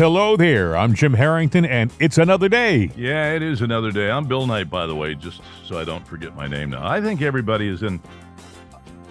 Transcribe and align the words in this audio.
hello 0.00 0.34
there. 0.34 0.78
I'm 0.78 0.94
Jim 0.94 1.12
Harrington, 1.12 1.66
and 1.66 1.92
it's 1.98 2.16
another 2.16 2.48
day. 2.48 2.90
Yeah, 2.96 3.34
it 3.34 3.42
is 3.42 3.60
another 3.60 3.92
day. 3.92 4.10
I'm 4.10 4.24
Bill 4.24 4.46
Knight, 4.46 4.70
by 4.70 4.86
the 4.86 4.94
way, 4.94 5.14
just 5.14 5.42
so 5.62 5.78
I 5.78 5.84
don't 5.84 6.06
forget 6.06 6.34
my 6.34 6.46
name 6.46 6.70
now. 6.70 6.88
I 6.88 7.02
think 7.02 7.20
everybody 7.20 7.68
is 7.68 7.82
in. 7.82 8.00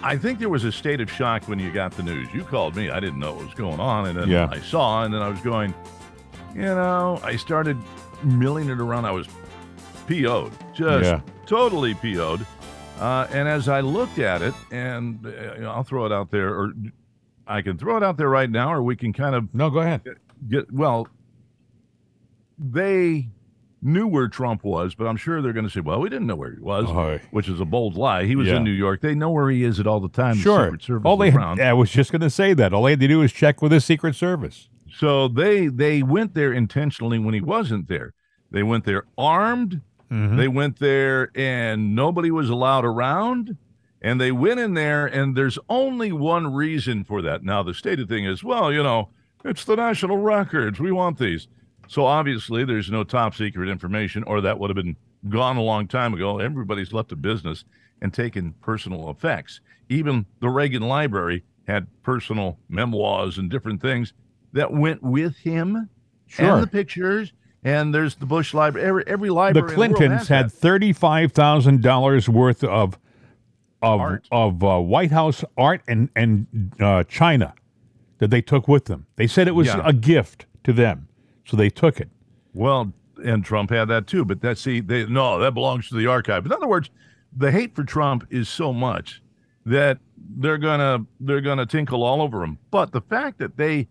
I 0.02 0.17
think 0.17 0.39
there 0.39 0.49
was 0.49 0.63
a 0.63 0.71
state 0.71 0.99
of 0.99 1.12
shock 1.12 1.44
when 1.44 1.60
you 1.60 1.71
got 1.71 1.91
the 1.91 2.02
news. 2.02 2.28
You 2.33 2.44
called 2.44 2.75
me. 2.75 2.89
I 2.89 2.99
didn't 2.99 3.20
know 3.20 3.33
what 3.33 3.46
was 3.46 3.53
going 3.53 3.79
on. 3.79 4.07
And 4.07 4.17
then 4.17 4.29
Yeah. 4.29 4.47
I 4.49 4.60
saw, 4.62 5.03
and 5.03 5.13
then 5.13 5.21
I 5.21 5.29
was 5.29 5.39
going, 5.42 5.75
you 6.56 6.63
know, 6.63 7.19
I 7.24 7.35
started 7.35 7.78
milling 8.24 8.67
it 8.69 8.79
around. 8.79 9.06
I 9.06 9.12
was 9.12 9.28
PO'd, 10.08 10.53
just 10.74 11.06
Yeah. 11.06 11.21
totally 11.46 11.94
PO'd. 11.94 12.44
Uh, 12.99 13.28
and 13.31 13.47
as 13.47 13.69
I 13.69 13.81
looked 13.81 14.17
at 14.17 14.42
it, 14.42 14.56
and 14.71 15.24
uh, 15.24 15.53
you 15.53 15.62
know, 15.62 15.69
I'll 15.69 15.83
throw 15.83 16.08
it 16.08 16.12
out 16.12 16.31
there, 16.31 16.49
or 16.49 16.73
I 17.45 17.62
can 17.62 17.77
throw 17.77 17.95
it 17.95 18.02
out 18.02 18.17
there 18.17 18.30
right 18.30 18.49
now, 18.49 18.73
or 18.73 18.81
we 18.81 18.95
can 18.95 19.13
kind 19.13 19.35
of 19.35 19.53
No, 19.53 19.70
go 19.70 19.81
ahead. 19.81 20.01
Get 20.48 20.71
well 20.71 21.07
they 22.57 23.29
knew 23.81 24.05
where 24.07 24.27
Trump 24.27 24.63
was, 24.65 24.93
but 24.93 25.07
I'm 25.07 25.15
sure 25.15 25.41
they're 25.41 25.53
going 25.53 25.65
to 25.65 25.71
say, 25.71 25.79
"Well, 25.79 26.02
we 26.02 26.09
didn't 26.09 26.27
know 26.27 26.35
where 26.35 26.52
he 26.53 26.59
was," 26.59 26.85
Oh. 26.89 27.17
which 27.31 27.48
is 27.48 27.62
a 27.62 27.65
bold 27.65 27.95
lie. 27.95 28.25
He 28.25 28.35
was 28.35 28.48
Yeah. 28.48 28.57
in 28.57 28.63
New 28.65 28.71
York. 28.71 28.99
They 29.02 29.15
know 29.15 29.31
where 29.31 29.49
he 29.49 29.63
is 29.63 29.79
at 29.79 29.88
all 29.88 30.02
the 30.02 30.09
time. 30.09 30.35
The 30.35 30.41
Sure. 30.41 30.65
Secret 30.65 30.81
Service 30.84 31.05
All 31.05 31.15
they 31.17 31.29
is 31.29 31.34
had, 31.34 31.59
I 31.62 31.73
was 31.73 31.89
just 31.89 32.12
going 32.12 32.21
to 32.21 32.29
say 32.29 32.53
that. 32.53 32.73
All 32.73 32.84
they 32.84 32.91
had 32.91 32.99
to 32.99 33.07
do 33.07 33.20
was 33.20 33.31
check 33.31 33.62
with 33.62 33.71
the 33.71 33.79
Secret 33.79 34.15
Service. 34.15 34.67
So 34.91 35.27
they 35.29 35.67
they 35.67 36.03
went 36.03 36.34
there 36.34 36.51
intentionally 36.51 37.20
when 37.20 37.34
he 37.34 37.40
wasn't 37.41 37.87
there. 37.87 38.13
They 38.51 38.63
went 38.63 38.84
there 38.84 39.03
armed. 39.17 39.81
Mhm. 40.12 40.35
They 40.37 40.48
went 40.49 40.79
there 40.79 41.29
and 41.35 41.95
nobody 41.95 42.31
was 42.31 42.49
allowed 42.49 42.84
around. 42.84 43.55
And 44.01 44.20
they 44.20 44.31
went 44.31 44.62
in 44.62 44.76
there, 44.76 45.05
and 45.05 45.35
there's 45.35 45.59
only 45.70 46.13
one 46.13 46.53
reason 46.53 47.03
for 47.03 47.21
that. 47.21 47.43
Now, 47.43 47.63
the 47.63 47.73
stated 47.73 48.07
thing 48.07 48.23
is, 48.23 48.43
well, 48.45 48.71
you 48.71 48.81
know, 48.81 49.09
it's 49.45 49.66
the 49.66 49.75
national 49.75 50.17
records. 50.17 50.79
We 50.79 50.91
want 50.91 51.18
these. 51.18 51.48
So 51.87 52.05
obviously, 52.05 52.65
there's 52.65 52.91
no 52.91 53.04
top 53.04 53.35
secret 53.35 53.70
information, 53.70 54.23
or 54.23 54.41
that 54.41 54.59
would 54.59 54.70
have 54.70 54.76
been 54.76 54.95
gone 55.27 55.57
a 55.57 55.62
long 55.62 55.87
time 55.87 56.13
ago. 56.13 56.40
Everybody's 56.40 56.93
left 56.93 57.09
the 57.09 57.15
business 57.15 57.65
and 58.01 58.13
taken 58.13 58.54
personal 58.62 59.10
effects. 59.10 59.60
Even 59.90 60.26
the 60.40 60.49
Reagan 60.49 60.84
Library 60.84 61.43
had 61.67 61.87
personal 62.04 62.57
memoirs 62.70 63.37
and 63.37 63.49
different 63.49 63.82
things 63.82 64.14
that 64.54 64.72
went 64.72 65.02
with 65.04 65.36
him 65.38 65.90
Sure. 66.28 66.54
and 66.56 66.64
the 66.64 66.67
pictures. 66.67 67.34
And 67.64 67.94
there's 67.94 68.16
the 68.16 68.26
Bush 68.26 68.54
Library. 68.54 68.88
Every, 68.88 69.04
every 69.08 69.28
the 69.30 69.34
library. 69.34 69.76
world 69.76 69.95
Clintons 69.95 70.20
has 70.20 70.28
had 70.30 70.52
thirty-five 70.52 71.34
thousand 71.34 71.82
dollars 71.82 72.30
worth 72.30 72.64
of 72.64 72.98
of 73.82 74.00
Art. 74.00 74.28
of 74.32 74.64
uh, 74.64 74.80
White 74.80 75.12
House 75.12 75.44
art 75.58 75.82
and 75.88 76.10
and 76.16 76.48
uh, 76.80 77.04
China 77.06 77.54
that 78.20 78.30
they 78.30 78.42
took 78.42 78.67
with 78.67 78.86
them. 78.86 79.06
They 79.16 79.28
said 79.28 79.48
it 79.48 79.56
was 79.56 79.67
Yeah. 79.67 79.81
a 79.84 79.94
gift 79.94 80.45
to 80.64 80.72
them, 80.73 81.08
so 81.45 81.58
they 81.58 81.70
took 81.70 82.00
it. 82.00 82.09
Well, 82.53 82.94
and 83.23 83.44
Trump 83.44 83.70
had 83.72 83.86
that 83.89 84.08
too. 84.08 84.23
But 84.23 84.42
that 84.42 84.58
see, 84.58 84.80
they 84.80 85.06
no, 85.06 85.39
that 85.39 85.53
belongs 85.53 85.89
to 85.89 85.95
the 85.95 86.08
archive. 86.08 86.45
In 86.45 86.52
other 86.53 86.67
words, 86.67 86.89
the 87.36 87.52
hate 87.52 87.76
for 87.76 87.84
Trump 87.84 88.26
is 88.30 88.48
so 88.48 88.72
much 88.73 89.22
that 89.66 90.00
they're 90.38 90.58
gonna 90.58 91.06
they're 91.20 91.42
gonna 91.42 91.66
tinkle 91.66 92.03
all 92.03 92.22
over 92.22 92.44
him. 92.44 92.58
But 92.72 92.92
the 92.92 93.02
fact 93.02 93.39
that 93.39 93.58
they 93.58 93.88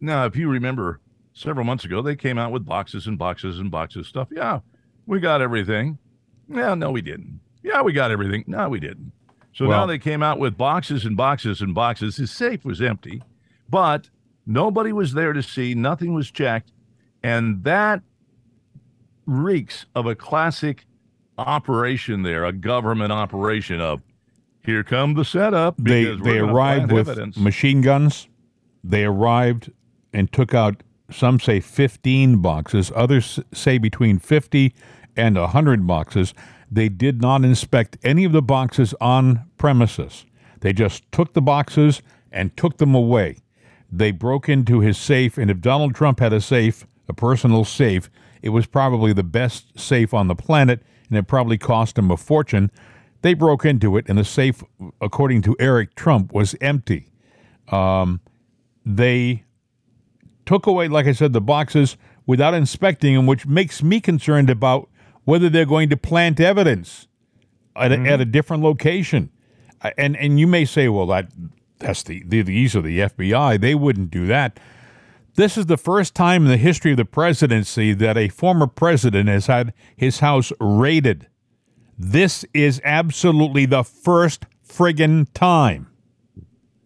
now, 0.00 0.24
if 0.26 0.36
you 0.36 0.48
remember, 0.48 1.00
several 1.32 1.64
months 1.64 1.84
ago, 1.84 2.02
they 2.02 2.16
came 2.16 2.38
out 2.38 2.52
with 2.52 2.64
boxes 2.66 3.06
and 3.06 3.18
boxes 3.18 3.58
and 3.58 3.70
boxes 3.70 4.00
of 4.00 4.06
stuff. 4.06 4.28
Yeah, 4.30 4.60
we 5.06 5.20
got 5.20 5.40
everything. 5.40 5.98
Yeah, 6.48 6.74
no, 6.74 6.90
we 6.90 7.00
didn't. 7.00 7.40
Yeah, 7.62 7.80
we 7.82 7.92
got 7.94 8.10
everything. 8.10 8.44
No, 8.46 8.68
we 8.68 8.78
didn't. 8.80 9.12
So 9.54 9.66
Well- 9.68 9.80
now 9.80 9.86
they 9.86 9.98
came 9.98 10.22
out 10.22 10.38
with 10.38 10.58
boxes 10.58 11.04
and 11.06 11.16
boxes 11.16 11.60
and 11.62 11.74
boxes. 11.74 12.16
His 12.16 12.30
safe 12.30 12.64
was 12.64 12.82
empty, 12.82 13.22
but 13.68 14.10
nobody 14.46 14.92
was 14.92 15.12
there 15.12 15.32
to 15.32 15.42
see. 15.42 15.74
Nothing 15.74 16.14
was 16.14 16.30
checked. 16.30 16.72
And 17.22 17.64
that 17.64 18.02
reeks 19.26 19.86
of 19.94 20.06
a 20.06 20.14
classic 20.14 20.86
operation 21.38 22.22
there, 22.22 22.44
a 22.44 22.52
government 22.52 23.12
operation 23.12 23.80
of 23.80 24.02
here 24.64 24.82
come 24.82 25.14
the 25.14 25.24
setup. 25.24 25.74
They 25.78 26.04
they 26.04 26.38
arrived 26.38 26.90
with 26.90 27.08
evidence. 27.08 27.36
machine 27.36 27.82
guns. 27.82 28.28
They 28.82 29.04
arrived 29.04 29.72
and 30.12 30.32
took 30.32 30.54
out 30.54 30.82
some 31.10 31.38
say 31.38 31.60
15 31.60 32.38
boxes, 32.38 32.90
others 32.94 33.38
say 33.52 33.78
between 33.78 34.18
50 34.18 34.74
and 35.16 35.36
100 35.36 35.86
boxes. 35.86 36.34
They 36.70 36.88
did 36.88 37.20
not 37.20 37.44
inspect 37.44 37.98
any 38.02 38.24
of 38.24 38.32
the 38.32 38.42
boxes 38.42 38.94
on 39.00 39.44
premises. 39.58 40.24
They 40.60 40.72
just 40.72 41.10
took 41.12 41.34
the 41.34 41.42
boxes 41.42 42.02
and 42.32 42.56
took 42.56 42.78
them 42.78 42.94
away. 42.94 43.36
They 43.96 44.10
broke 44.10 44.48
into 44.48 44.80
his 44.80 44.98
safe, 44.98 45.38
and 45.38 45.50
if 45.50 45.60
Donald 45.60 45.94
Trump 45.94 46.18
had 46.18 46.32
a 46.32 46.40
safe, 46.40 46.84
a 47.08 47.12
personal 47.14 47.64
safe, 47.64 48.10
it 48.42 48.48
was 48.48 48.66
probably 48.66 49.12
the 49.12 49.22
best 49.22 49.78
safe 49.78 50.12
on 50.12 50.26
the 50.26 50.34
planet, 50.34 50.82
and 51.08 51.16
it 51.16 51.28
probably 51.28 51.58
cost 51.58 51.96
him 51.96 52.10
a 52.10 52.16
fortune. 52.16 52.72
They 53.22 53.34
broke 53.34 53.64
into 53.64 53.96
it, 53.96 54.06
and 54.08 54.18
the 54.18 54.24
safe, 54.24 54.64
according 55.00 55.42
to 55.42 55.56
Eric 55.60 55.94
Trump, 55.94 56.32
was 56.32 56.56
empty. 56.60 57.12
Um, 57.68 58.20
they 58.84 59.44
took 60.44 60.66
away, 60.66 60.88
like 60.88 61.06
I 61.06 61.12
said, 61.12 61.32
the 61.32 61.40
boxes 61.40 61.96
without 62.26 62.52
inspecting 62.52 63.14
them, 63.14 63.26
which 63.26 63.46
makes 63.46 63.82
me 63.82 64.00
concerned 64.00 64.50
about 64.50 64.90
whether 65.22 65.48
they're 65.48 65.64
going 65.64 65.88
to 65.90 65.96
plant 65.96 66.40
evidence 66.40 67.06
at 67.76 67.92
a, 67.92 67.98
at 68.00 68.20
a 68.20 68.24
different 68.24 68.62
location. 68.62 69.30
And 69.96 70.16
and 70.16 70.40
you 70.40 70.46
may 70.46 70.64
say, 70.64 70.88
well, 70.88 71.06
that 71.06 71.30
that's 71.84 72.02
the, 72.02 72.22
the 72.26 72.42
these 72.42 72.74
are 72.74 72.82
the 72.82 73.00
FBI. 73.00 73.60
They 73.60 73.74
wouldn't 73.74 74.10
do 74.10 74.26
that. 74.26 74.58
This 75.36 75.58
is 75.58 75.66
the 75.66 75.76
first 75.76 76.14
time 76.14 76.44
in 76.44 76.48
the 76.48 76.56
history 76.56 76.92
of 76.92 76.96
the 76.96 77.04
presidency 77.04 77.92
that 77.92 78.16
a 78.16 78.28
former 78.28 78.66
president 78.66 79.28
has 79.28 79.46
had 79.46 79.74
his 79.96 80.20
house 80.20 80.52
raided. 80.60 81.28
This 81.98 82.44
is 82.54 82.80
absolutely 82.84 83.66
the 83.66 83.82
first 83.82 84.46
friggin' 84.66 85.26
time. 85.34 85.90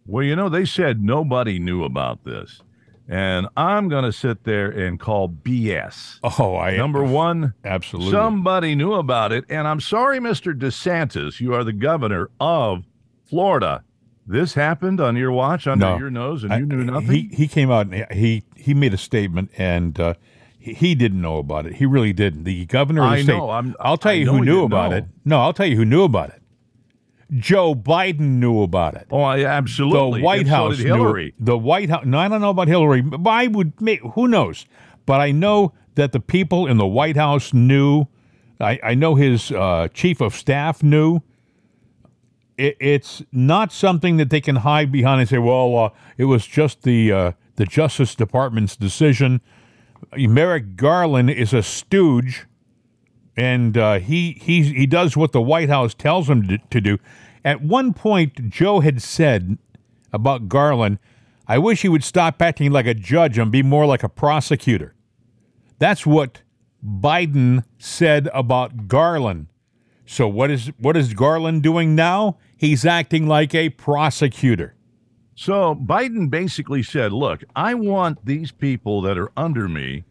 Well, 0.05 0.23
you 0.23 0.35
know, 0.35 0.49
they 0.49 0.65
said 0.65 1.03
nobody 1.03 1.59
knew 1.59 1.83
about 1.83 2.25
this. 2.25 2.61
And 3.07 3.47
I'm 3.57 3.89
going 3.89 4.03
to 4.03 4.11
sit 4.11 4.43
there 4.43 4.69
and 4.69 4.99
call 4.99 5.29
BS. 5.29 6.19
Oh, 6.39 6.55
I 6.55 6.77
Number 6.77 7.03
one, 7.03 7.55
absolutely. 7.63 8.11
somebody 8.11 8.75
knew 8.75 8.93
about 8.93 9.31
it. 9.31 9.45
And 9.49 9.67
I'm 9.67 9.79
sorry, 9.79 10.19
Mr. 10.19 10.53
DeSantis, 10.53 11.39
you 11.39 11.53
are 11.55 11.63
the 11.63 11.73
governor 11.73 12.29
of 12.39 12.83
Florida. 13.25 13.83
This 14.29 14.53
happened 14.53 15.01
on 15.01 15.15
your 15.15 15.31
watch, 15.31 15.65
under 15.65 15.85
No. 15.87 15.97
your 15.97 16.11
nose, 16.11 16.43
and 16.43 16.53
I- 16.53 16.59
you 16.59 16.65
knew 16.67 16.83
nothing? 16.83 17.09
He 17.09 17.29
he 17.33 17.47
came 17.47 17.71
out 17.71 17.87
and 17.87 18.05
he 18.13 18.43
he 18.55 18.73
made 18.75 18.93
a 18.93 18.97
statement 18.97 19.49
and 19.57 19.99
uh, 19.99 20.13
he, 20.59 20.73
he 20.73 20.93
didn't 20.95 21.19
know 21.21 21.37
about 21.39 21.65
it. 21.65 21.75
He 21.77 21.85
really 21.87 22.13
didn't. 22.13 22.43
The 22.43 22.65
governor 22.67 23.01
of 23.03 23.09
the 23.09 23.15
I 23.17 23.23
state. 23.23 23.35
know, 23.35 23.49
I'm- 23.49 23.75
I'll 23.79 23.97
tell 23.97 24.11
I 24.11 24.15
you 24.15 24.31
who 24.31 24.45
knew 24.45 24.63
about 24.63 24.91
know. 24.91 24.97
it. 24.97 25.05
No, 25.25 25.39
I'll 25.41 25.53
tell 25.53 25.65
you 25.65 25.75
who 25.77 25.85
knew 25.85 26.03
about 26.03 26.29
it. 26.29 26.41
Joe 27.37 27.75
Biden 27.75 28.37
knew 28.39 28.61
about 28.63 28.95
it. 28.95 29.07
oh, 29.11 29.23
absolutely. 29.25 30.19
The 30.21 30.25
White 30.25 30.39
And 30.41 30.49
so 30.49 30.55
House 30.55 30.77
knew- 30.79 30.85
Hillary. 30.85 31.33
the 31.39 31.57
White 31.57 31.89
House. 31.89 32.05
No, 32.05 32.17
I 32.19 32.27
don't 32.27 32.41
know 32.41 32.49
about 32.49 32.67
Hillary. 32.67 33.01
But 33.01 33.29
I 33.29 33.47
would. 33.47 33.79
Make, 33.81 34.01
who 34.01 34.27
knows? 34.27 34.65
But 35.05 35.21
I 35.21 35.31
know 35.31 35.73
that 35.95 36.11
the 36.11 36.19
people 36.19 36.65
in 36.67 36.77
the 36.77 36.87
White 36.87 37.17
House 37.17 37.53
knew. 37.53 38.05
I, 38.61 38.79
I 38.83 38.93
know 38.95 39.15
his 39.15 39.51
uh, 39.51 39.87
chief 39.93 40.21
of 40.21 40.35
staff 40.35 40.83
knew. 40.83 41.21
It, 42.59 42.77
it's 42.79 43.23
not 43.31 43.71
something 43.71 44.17
that 44.17 44.29
they 44.29 44.41
can 44.41 44.57
hide 44.57 44.91
behind 44.91 45.21
and 45.21 45.29
say, 45.29 45.37
"Well, 45.37 45.77
uh, 45.77 45.89
it 46.17 46.25
was 46.25 46.45
just 46.45 46.83
the 46.83 47.11
uh, 47.11 47.31
the 47.55 47.65
Justice 47.65 48.15
Department's 48.15 48.75
decision." 48.75 49.41
Merrick 50.15 50.75
Garland 50.75 51.29
is 51.29 51.53
a 51.53 51.61
stooge 51.61 52.47
and 53.39 53.77
uh, 53.77 53.99
he 53.99 54.33
he 54.41 54.63
he 54.63 54.85
does 54.85 55.15
what 55.15 55.31
the 55.31 55.41
White 55.41 55.69
House 55.69 55.93
tells 55.93 56.29
him 56.29 56.45
to, 56.49 56.57
to 56.57 56.81
do. 56.81 56.97
At 57.45 57.61
one 57.61 57.93
point, 57.93 58.49
Joe 58.49 58.81
had 58.81 59.01
said 59.01 59.57
about 60.11 60.49
Garland, 60.49 60.99
"I 61.47 61.57
wish 61.57 61.81
he 61.81 61.89
would 61.89 62.03
stop 62.03 62.41
acting 62.41 62.71
like 62.71 62.85
a 62.85 62.93
judge 62.93 63.37
and 63.37 63.49
be 63.49 63.63
more 63.63 63.85
like 63.85 64.03
a 64.03 64.09
prosecutor." 64.09 64.93
That's 65.77 66.05
what 66.05 66.41
Biden 66.85 67.63
said 67.77 68.29
about 68.33 68.89
Garland. 68.89 69.47
So 70.05 70.27
what 70.27 70.51
is 70.51 70.67
what 70.77 70.97
is 70.97 71.13
Garland 71.13 71.63
doing 71.63 71.95
now? 71.95 72.37
He's 72.59 72.85
acting 72.85 73.25
like 73.25 73.55
a 73.55 73.69
prosecutor. 73.69 74.75
So 75.33 75.73
Biden 75.73 76.29
basically 76.29 76.83
said, 76.83 77.13
look, 77.13 77.41
I 77.55 77.73
want 77.73 78.25
these 78.25 78.51
people 78.51 79.01
that 79.03 79.17
are 79.17 79.31
under 79.37 79.69
me 79.69 80.03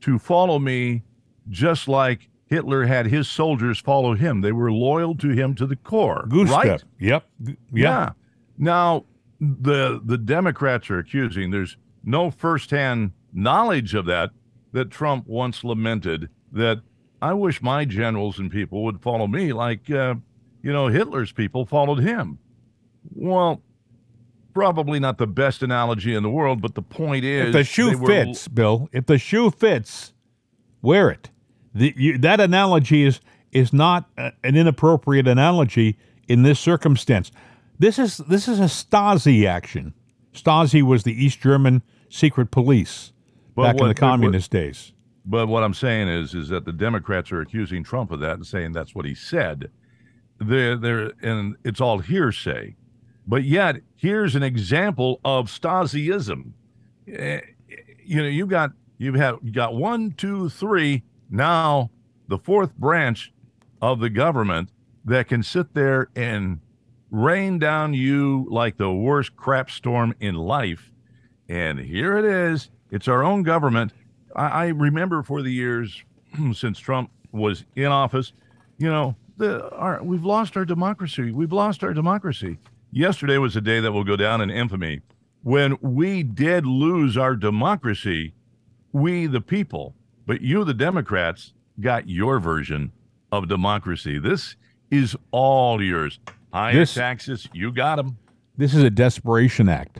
to 0.00 0.18
follow 0.18 0.58
me 0.58 1.02
just 1.48 1.86
like 1.86 2.28
Hitler 2.46 2.84
had 2.84 3.06
his 3.06 3.28
soldiers 3.28 3.78
follow 3.78 4.14
him. 4.14 4.40
They 4.40 4.50
were 4.50 4.72
loyal 4.72 5.14
to 5.18 5.28
him 5.28 5.54
to 5.54 5.66
the 5.66 5.76
core. 5.76 6.26
Goose 6.28 6.50
right? 6.50 6.80
step. 6.80 6.82
Yep. 6.98 7.26
G- 7.44 7.56
Yeah. 7.72 8.10
Now, 8.58 9.04
the 9.40 10.00
the 10.04 10.18
Democrats 10.18 10.90
are 10.90 10.98
accusing 10.98 11.50
there's 11.50 11.76
no 12.02 12.30
firsthand 12.30 13.12
knowledge 13.32 13.94
of 13.94 14.06
that 14.06 14.30
that 14.72 14.90
Trump 14.90 15.26
once 15.26 15.62
lamented 15.62 16.28
that 16.52 16.80
I 17.22 17.34
wish 17.34 17.62
my 17.62 17.84
generals 17.84 18.38
and 18.38 18.50
people 18.50 18.82
would 18.84 19.00
follow 19.00 19.26
me 19.26 19.52
like 19.52 19.90
uh, 19.90 20.14
you 20.64 20.72
know 20.72 20.88
Hitler's 20.88 21.30
people 21.32 21.66
followed 21.66 22.00
him. 22.00 22.38
Well, 23.14 23.62
probably 24.54 24.98
not 24.98 25.18
the 25.18 25.26
best 25.26 25.62
analogy 25.62 26.14
in 26.14 26.22
the 26.22 26.30
world, 26.30 26.62
but 26.62 26.74
the 26.74 26.82
point 26.82 27.24
is 27.24 27.48
If 27.48 27.52
the 27.52 27.64
shoe 27.64 27.90
they 27.90 27.96
were- 27.96 28.06
fits, 28.08 28.48
Bill, 28.48 28.88
if 28.92 29.06
the 29.06 29.18
shoe 29.18 29.50
fits, 29.50 30.12
wear 30.82 31.10
it. 31.10 31.30
The, 31.74 31.92
you, 31.96 32.18
that 32.18 32.40
analogy 32.40 33.02
is 33.04 33.20
is 33.52 33.72
not 33.72 34.08
a, 34.16 34.32
an 34.42 34.56
inappropriate 34.56 35.28
analogy 35.28 35.98
in 36.28 36.42
this 36.42 36.58
circumstance. 36.58 37.30
This 37.78 37.98
is 37.98 38.18
this 38.18 38.48
is 38.48 38.58
a 38.58 38.64
Stasi 38.64 39.46
action. 39.46 39.92
Stasi 40.32 40.82
was 40.82 41.02
the 41.04 41.12
East 41.12 41.40
German 41.40 41.82
secret 42.08 42.50
police 42.50 43.12
But 43.54 43.62
back 43.64 43.70
in 43.74 43.76
the 43.76 43.82
but 43.82 43.88
what- 43.88 43.96
communist 43.96 44.50
days. 44.50 44.92
But 45.26 45.48
what 45.48 45.62
I'm 45.64 45.72
saying 45.74 46.08
is, 46.08 46.34
is 46.34 46.48
that 46.50 46.66
the 46.66 46.72
Democrats 46.72 47.32
are 47.32 47.40
accusing 47.40 47.82
Trump 47.82 48.10
of 48.12 48.20
that 48.20 48.34
and 48.34 48.46
saying 48.46 48.72
that's 48.72 48.94
what 48.94 49.06
he 49.06 49.14
said. 49.14 49.70
They're, 50.38 50.76
they're, 50.76 51.12
and 51.22 51.56
it's 51.64 51.80
all 51.80 51.98
hearsay. 51.98 52.76
But 53.26 53.44
yet, 53.44 53.76
here's 53.96 54.34
an 54.34 54.42
example 54.42 55.20
of 55.24 55.46
Stasiism. 55.46 56.52
Eh, 57.08 57.40
You 58.04 58.22
know, 58.22 58.28
you've 58.28 58.48
got 58.48 58.72
you've 58.98 59.14
had 59.14 59.36
you 59.42 59.52
got 59.52 59.74
one, 59.74 60.12
two, 60.12 60.48
three. 60.48 61.02
Now, 61.30 61.90
the 62.28 62.38
fourth 62.38 62.76
branch 62.76 63.32
of 63.80 64.00
the 64.00 64.10
government 64.10 64.70
that 65.04 65.28
can 65.28 65.42
sit 65.42 65.74
there 65.74 66.08
and 66.16 66.60
rain 67.10 67.58
down 67.58 67.94
you 67.94 68.46
like 68.50 68.76
the 68.76 68.92
worst 68.92 69.36
crap 69.36 69.70
storm 69.70 70.14
in 70.20 70.34
life. 70.34 70.90
And 71.48 71.78
here 71.78 72.18
it 72.18 72.24
is. 72.24 72.70
It's 72.90 73.08
our 73.08 73.22
own 73.22 73.42
government. 73.42 73.92
I, 74.36 74.46
I 74.48 74.66
remember 74.68 75.22
for 75.22 75.42
the 75.42 75.50
years 75.50 76.02
since 76.52 76.78
Trump 76.78 77.10
was 77.32 77.64
in 77.76 77.86
office, 77.86 78.32
you 78.78 78.88
know, 78.88 79.16
the 79.36 79.68
our 79.70 80.02
we've 80.02 80.24
lost 80.24 80.56
our 80.56 80.64
democracy. 80.64 81.30
We've 81.32 81.52
lost 81.52 81.82
our 81.84 81.92
democracy. 81.92 82.58
Yesterday 82.92 83.38
was 83.38 83.56
a 83.56 83.60
day 83.60 83.80
that 83.80 83.92
will 83.92 84.04
go 84.04 84.16
down 84.16 84.40
in 84.40 84.50
infamy 84.50 85.00
when 85.42 85.76
we 85.80 86.22
did 86.22 86.64
lose 86.66 87.16
our 87.16 87.34
democracy. 87.36 88.32
We, 88.92 89.26
the 89.26 89.40
people, 89.40 89.96
but 90.24 90.40
you, 90.40 90.62
the 90.64 90.72
Democrats, 90.74 91.52
got 91.80 92.08
your 92.08 92.38
version 92.38 92.92
of 93.32 93.48
democracy. 93.48 94.20
This 94.20 94.54
is 94.92 95.16
all 95.32 95.82
yours. 95.82 96.20
Higher 96.52 96.74
This- 96.74 96.94
taxes, 96.94 97.48
you 97.52 97.72
got 97.72 97.96
them. 97.96 98.16
This 98.56 98.72
is 98.72 98.84
a 98.84 98.90
desperation 98.90 99.68
act. 99.68 99.98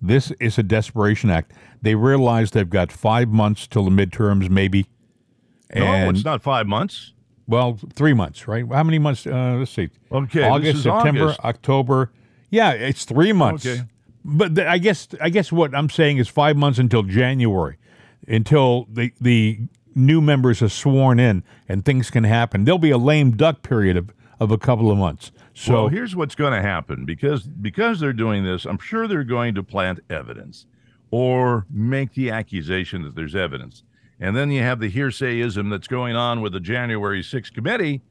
This 0.00 0.30
is 0.38 0.56
a 0.56 0.62
desperation 0.62 1.30
act. 1.30 1.52
They 1.82 1.96
realize 1.96 2.52
they've 2.52 2.70
got 2.70 2.92
five 2.92 3.28
months 3.30 3.66
till 3.66 3.84
the 3.84 3.90
midterms, 3.90 4.48
maybe. 4.48 4.86
No, 5.74 6.08
it's 6.10 6.24
not 6.24 6.40
five 6.40 6.68
months. 6.68 7.12
Well, 7.48 7.78
three 7.94 8.12
months, 8.12 8.46
right? 8.46 8.64
How 8.70 8.84
many 8.84 8.98
months? 8.98 9.26
Uh, 9.26 9.56
let's 9.58 9.70
see. 9.70 9.88
Okay, 10.12 10.40
this 10.40 10.50
August, 10.50 10.76
is 10.76 10.82
September, 10.82 11.24
August. 11.24 11.40
October. 11.40 12.12
Yeah, 12.50 12.72
it's 12.72 13.04
three 13.04 13.32
months. 13.32 13.66
Okay. 13.66 13.82
But 14.24 14.54
th- 14.54 14.66
I 14.66 14.78
guess 14.78 15.08
I 15.20 15.30
guess 15.30 15.50
what 15.50 15.74
I'm 15.74 15.88
saying 15.88 16.18
is 16.18 16.28
five 16.28 16.56
months 16.56 16.78
until 16.78 17.02
January, 17.02 17.78
until 18.28 18.86
the 18.90 19.12
the 19.20 19.60
new 19.94 20.20
members 20.20 20.62
are 20.62 20.68
sworn 20.68 21.18
in 21.18 21.42
and 21.68 21.84
things 21.84 22.10
can 22.10 22.24
happen. 22.24 22.64
There'll 22.64 22.78
be 22.78 22.90
a 22.90 22.98
lame 22.98 23.32
duck 23.32 23.62
period 23.62 23.96
of, 23.96 24.10
of 24.38 24.50
a 24.50 24.58
couple 24.58 24.90
of 24.90 24.98
months. 24.98 25.32
So 25.54 25.72
well, 25.72 25.88
here's 25.88 26.14
what's 26.14 26.34
going 26.34 26.52
to 26.52 26.62
happen 26.62 27.04
because 27.04 27.42
because 27.42 27.98
they're 27.98 28.12
doing 28.12 28.44
this, 28.44 28.64
I'm 28.66 28.78
sure 28.78 29.08
they're 29.08 29.24
going 29.24 29.54
to 29.54 29.62
plant 29.62 30.00
evidence 30.08 30.66
or 31.10 31.66
make 31.70 32.12
the 32.12 32.30
accusation 32.30 33.02
that 33.02 33.16
there's 33.16 33.34
evidence. 33.34 33.82
And 34.20 34.36
then 34.36 34.50
you 34.50 34.62
have 34.62 34.80
the 34.80 34.90
hearsayism 34.90 35.70
that's 35.70 35.86
going 35.86 36.16
on 36.16 36.40
with 36.40 36.52
the 36.52 36.60
January 36.60 37.22
6th 37.22 37.54
committee, 37.54 38.02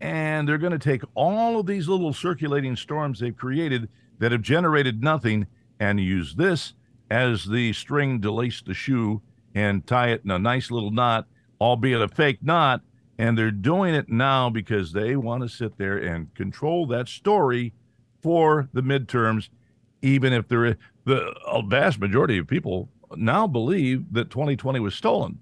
and 0.00 0.48
they're 0.48 0.58
going 0.58 0.72
to 0.72 0.78
take 0.78 1.02
all 1.14 1.60
of 1.60 1.66
these 1.66 1.88
little 1.88 2.12
circulating 2.12 2.74
storms 2.74 3.20
they've 3.20 3.36
created 3.36 3.88
that 4.18 4.32
have 4.32 4.42
generated 4.42 5.02
nothing 5.02 5.46
and 5.78 6.00
use 6.00 6.34
this 6.34 6.74
as 7.10 7.44
the 7.44 7.72
string 7.72 8.20
to 8.22 8.32
lace 8.32 8.62
the 8.62 8.74
shoe 8.74 9.22
and 9.54 9.86
tie 9.86 10.08
it 10.08 10.22
in 10.24 10.30
a 10.30 10.38
nice 10.38 10.70
little 10.70 10.90
knot, 10.90 11.26
albeit 11.60 12.00
a 12.00 12.08
fake 12.08 12.42
knot. 12.42 12.80
And 13.18 13.38
they're 13.38 13.50
doing 13.52 13.94
it 13.94 14.08
now 14.08 14.50
because 14.50 14.92
they 14.92 15.14
want 15.14 15.42
to 15.42 15.48
sit 15.48 15.78
there 15.78 15.98
and 15.98 16.34
control 16.34 16.86
that 16.88 17.08
story 17.08 17.72
for 18.20 18.68
the 18.72 18.80
midterms, 18.80 19.48
even 20.00 20.32
if 20.32 20.48
there 20.48 20.76
the 21.04 21.32
vast 21.68 22.00
majority 22.00 22.38
of 22.38 22.48
people 22.48 22.88
now 23.14 23.46
believe 23.46 24.12
that 24.12 24.30
2020 24.30 24.80
was 24.80 24.94
stolen. 24.94 25.38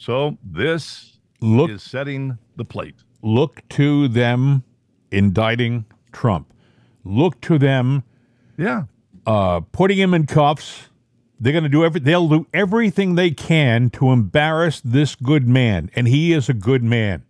So 0.00 0.38
this 0.42 1.18
look 1.42 1.70
is 1.70 1.82
setting 1.82 2.38
the 2.56 2.64
plate. 2.64 2.94
look 3.22 3.62
to 3.70 4.08
them 4.08 4.62
indicting 5.10 5.84
Trump. 6.10 6.52
Look 7.04 7.40
to 7.42 7.58
them 7.58 8.02
Yeah. 8.56 8.84
uh, 9.26 9.60
putting 9.72 9.98
him 9.98 10.14
in 10.14 10.24
cuffs. 10.26 10.88
They're 11.38 11.52
going 11.52 11.64
to 11.64 11.70
do 11.70 11.84
every. 11.84 12.00
They'll 12.00 12.28
do 12.28 12.46
everything 12.54 13.14
they 13.14 13.30
can 13.30 13.90
to 13.90 14.10
embarrass 14.10 14.80
this 14.80 15.14
good 15.14 15.46
man, 15.48 15.90
and 15.94 16.06
he 16.08 16.32
is 16.32 16.48
a 16.48 16.54
good 16.54 16.82
man. 16.82 17.22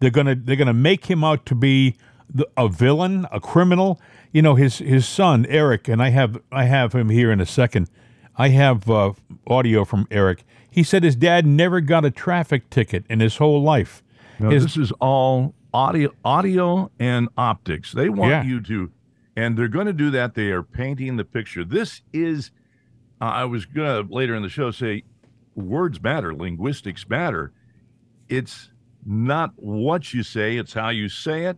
They're 0.00 0.10
gonna 0.10 0.34
they're 0.36 0.56
gonna 0.56 0.72
make 0.72 1.06
him 1.06 1.22
out 1.24 1.44
to 1.46 1.54
be 1.56 1.94
the, 2.32 2.48
a 2.56 2.68
villain, 2.68 3.26
a 3.32 3.40
criminal. 3.40 4.00
You 4.32 4.42
know 4.42 4.54
his 4.56 4.78
his 4.78 5.06
son 5.06 5.46
Eric, 5.48 5.88
and 5.88 6.00
I 6.02 6.10
have 6.10 6.40
I 6.52 6.64
have 6.64 6.92
him 6.94 7.10
here 7.10 7.30
in 7.32 7.40
a 7.40 7.46
second. 7.46 7.88
I 8.36 8.48
have 8.50 8.88
uh, 8.90 9.12
audio 9.46 9.84
from 9.84 10.06
Eric. 10.10 10.44
He 10.78 10.84
said 10.84 11.02
his 11.02 11.16
dad 11.16 11.44
never 11.44 11.80
got 11.80 12.04
a 12.04 12.10
traffic 12.12 12.70
ticket 12.70 13.04
in 13.10 13.18
his 13.18 13.38
whole 13.38 13.60
life. 13.60 14.00
No, 14.38 14.48
His- 14.50 14.62
this 14.62 14.76
is 14.76 14.92
all 15.00 15.52
audio, 15.74 16.12
audio 16.24 16.88
and 17.00 17.28
optics. 17.36 17.90
They 17.90 18.08
want 18.08 18.30
Yeah. 18.30 18.44
you 18.44 18.60
to, 18.60 18.92
and 19.34 19.58
they're 19.58 19.66
going 19.66 19.88
to 19.88 19.92
do 19.92 20.08
that. 20.10 20.34
They 20.34 20.52
are 20.52 20.62
painting 20.62 21.16
the 21.16 21.24
picture. 21.24 21.64
This 21.64 22.02
is. 22.12 22.52
Uh, 23.20 23.24
I 23.24 23.44
was 23.44 23.66
going 23.66 24.06
to 24.06 24.14
later 24.14 24.36
in 24.36 24.42
the 24.44 24.48
show 24.48 24.70
say, 24.70 25.02
words 25.56 26.00
matter, 26.00 26.32
linguistics 26.32 27.08
matter. 27.08 27.50
It's 28.28 28.70
not 29.04 29.50
what 29.56 30.14
you 30.14 30.22
say; 30.22 30.58
it's 30.58 30.74
how 30.74 30.90
you 30.90 31.08
say 31.08 31.46
it, 31.46 31.56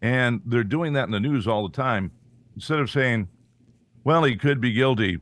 and 0.00 0.42
they're 0.46 0.62
doing 0.62 0.92
that 0.92 1.06
in 1.06 1.10
the 1.10 1.18
news 1.18 1.48
all 1.48 1.66
the 1.66 1.74
time. 1.74 2.12
Instead 2.54 2.78
of 2.78 2.88
saying, 2.88 3.26
"Well, 4.04 4.22
he 4.22 4.36
could 4.36 4.60
be 4.60 4.72
guilty," 4.72 5.18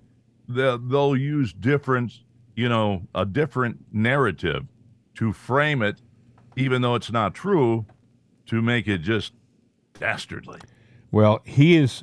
they'll, 0.47 0.77
they'll 0.77 1.17
use 1.17 1.55
different, 1.55 2.13
you 2.59 2.69
know, 2.69 3.03
a 3.15 3.25
different 3.25 3.79
narrative 3.93 4.67
to 5.15 5.33
frame 5.33 5.81
it 5.81 5.97
even 6.59 6.83
though 6.83 6.97
it's 6.97 7.13
not 7.13 7.35
true, 7.35 7.87
to 8.47 8.61
make 8.61 8.89
it 8.89 8.99
just 8.99 9.33
dastardly. 9.99 10.59
Well, 11.13 11.41
he 11.45 11.77
is 11.77 12.03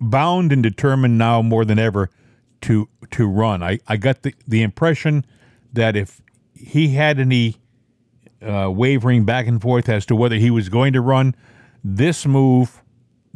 bound 0.00 0.50
and 0.50 0.62
determined 0.62 1.18
now 1.18 1.42
more 1.42 1.64
than 1.64 1.78
ever 1.78 2.10
to 2.62 2.88
to 3.10 3.26
run. 3.26 3.62
I, 3.62 3.78
I 3.86 3.98
got 3.98 4.22
the, 4.22 4.34
the 4.48 4.62
impression 4.62 5.26
that 5.72 5.94
if 5.94 6.22
he 6.54 6.88
had 6.88 7.20
any 7.20 7.56
uh, 8.40 8.70
wavering 8.70 9.24
back 9.24 9.46
and 9.46 9.60
forth 9.60 9.88
as 9.88 10.06
to 10.06 10.16
whether 10.16 10.36
he 10.36 10.50
was 10.50 10.70
going 10.70 10.94
to 10.94 11.00
run, 11.02 11.34
this 11.84 12.24
move 12.24 12.82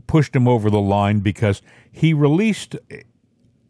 pushed 0.06 0.34
him 0.34 0.48
over 0.48 0.70
the 0.70 0.80
line 0.80 1.20
because 1.20 1.60
he 1.92 2.14
released 2.14 2.76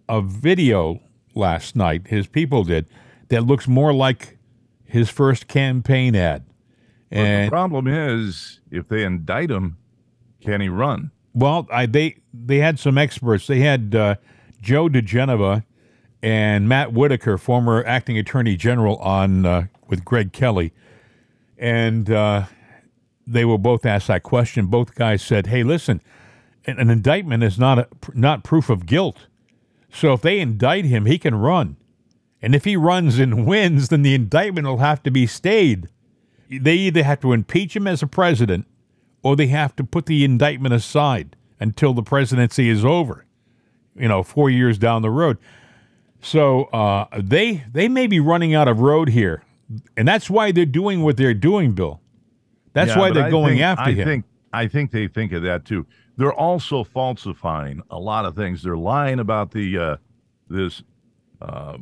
a 0.08 0.22
video 0.22 1.00
last 1.40 1.74
night, 1.74 2.06
his 2.06 2.26
people 2.28 2.62
did, 2.62 2.86
that 3.28 3.44
looks 3.44 3.66
more 3.66 3.92
like 3.92 4.38
his 4.84 5.10
first 5.10 5.48
campaign 5.48 6.14
ad. 6.14 6.44
and 7.10 7.46
the 7.46 7.50
problem 7.50 7.88
is, 7.88 8.60
if 8.70 8.88
they 8.88 9.02
indict 9.02 9.50
him, 9.50 9.76
can 10.40 10.60
he 10.60 10.68
run? 10.68 11.10
Well, 11.34 11.66
I, 11.72 11.86
they 11.86 12.16
they 12.32 12.58
had 12.58 12.78
some 12.78 12.98
experts. 12.98 13.46
They 13.46 13.60
had 13.60 13.94
uh, 13.94 14.16
Joe 14.60 14.88
diGenova 14.88 15.64
and 16.22 16.68
Matt 16.68 16.92
Whitaker, 16.92 17.38
former 17.38 17.84
acting 17.84 18.18
attorney 18.18 18.56
general, 18.56 18.96
on 18.96 19.46
uh, 19.46 19.66
with 19.88 20.04
Greg 20.04 20.32
Kelly, 20.32 20.72
and 21.56 22.10
uh, 22.10 22.44
they 23.26 23.44
were 23.44 23.58
both 23.58 23.86
asked 23.86 24.08
that 24.08 24.22
question. 24.22 24.66
Both 24.66 24.94
guys 24.94 25.22
said, 25.22 25.46
"Hey, 25.46 25.62
listen, 25.62 26.00
an, 26.66 26.78
an 26.78 26.90
indictment 26.90 27.42
is 27.42 27.58
not 27.58 27.78
a, 27.78 27.88
not 28.12 28.42
proof 28.42 28.68
of 28.70 28.86
guilt. 28.86 29.26
So 29.92 30.12
if 30.12 30.22
they 30.22 30.40
indict 30.40 30.84
him, 30.84 31.06
he 31.06 31.18
can 31.18 31.34
run, 31.34 31.76
and 32.40 32.54
if 32.54 32.64
he 32.64 32.76
runs 32.76 33.18
and 33.18 33.46
wins, 33.52 33.88
then 33.88 34.02
the 34.02 34.14
indictment 34.14 34.66
will 34.66 34.78
have 34.78 35.02
to 35.04 35.10
be 35.10 35.26
stayed. 35.26 35.88
They 36.48 36.74
either 36.76 37.02
have 37.04 37.20
to 37.20 37.32
impeach 37.32 37.74
him 37.76 37.86
as 37.86 38.02
a 38.02 38.06
president." 38.06 38.66
or 39.22 39.36
they 39.36 39.48
have 39.48 39.76
to 39.76 39.84
put 39.84 40.06
the 40.06 40.24
indictment 40.24 40.72
aside 40.72 41.36
until 41.60 41.92
the 41.92 42.02
presidency 42.02 42.70
is 42.70 42.82
over, 42.86 43.26
you 43.94 44.08
know, 44.08 44.22
four 44.22 44.48
years 44.48 44.78
down 44.78 45.02
the 45.02 45.10
road. 45.10 45.36
So 46.22 46.64
uh, 46.72 47.04
they 47.18 47.64
they 47.70 47.86
may 47.86 48.06
be 48.06 48.18
running 48.18 48.54
out 48.54 48.66
of 48.66 48.80
road 48.80 49.10
here, 49.10 49.42
and 49.94 50.08
that's 50.08 50.30
why 50.30 50.52
they're 50.52 50.64
doing 50.64 51.02
what 51.02 51.18
they're 51.18 51.34
doing, 51.34 51.72
Bill. 51.72 52.00
That's 52.72 52.92
Yeah, 52.92 52.98
why 52.98 53.10
they're 53.10 53.24
I 53.26 53.30
going 53.30 53.48
think- 53.56 53.60
after 53.62 53.90
I 53.90 53.92
him. 53.92 54.06
Think, 54.08 54.24
I 54.54 54.66
think 54.68 54.90
they 54.90 55.06
think 55.06 55.32
of 55.32 55.42
that 55.42 55.66
too. 55.66 55.86
They're 56.20 56.34
also 56.34 56.84
falsifying 56.84 57.80
a 57.90 57.98
lot 57.98 58.26
of 58.26 58.36
things. 58.36 58.62
They're 58.62 58.76
lying 58.76 59.20
about 59.20 59.52
the 59.52 59.78
uh, 59.78 59.96
this 60.50 60.82
uh, 61.40 61.78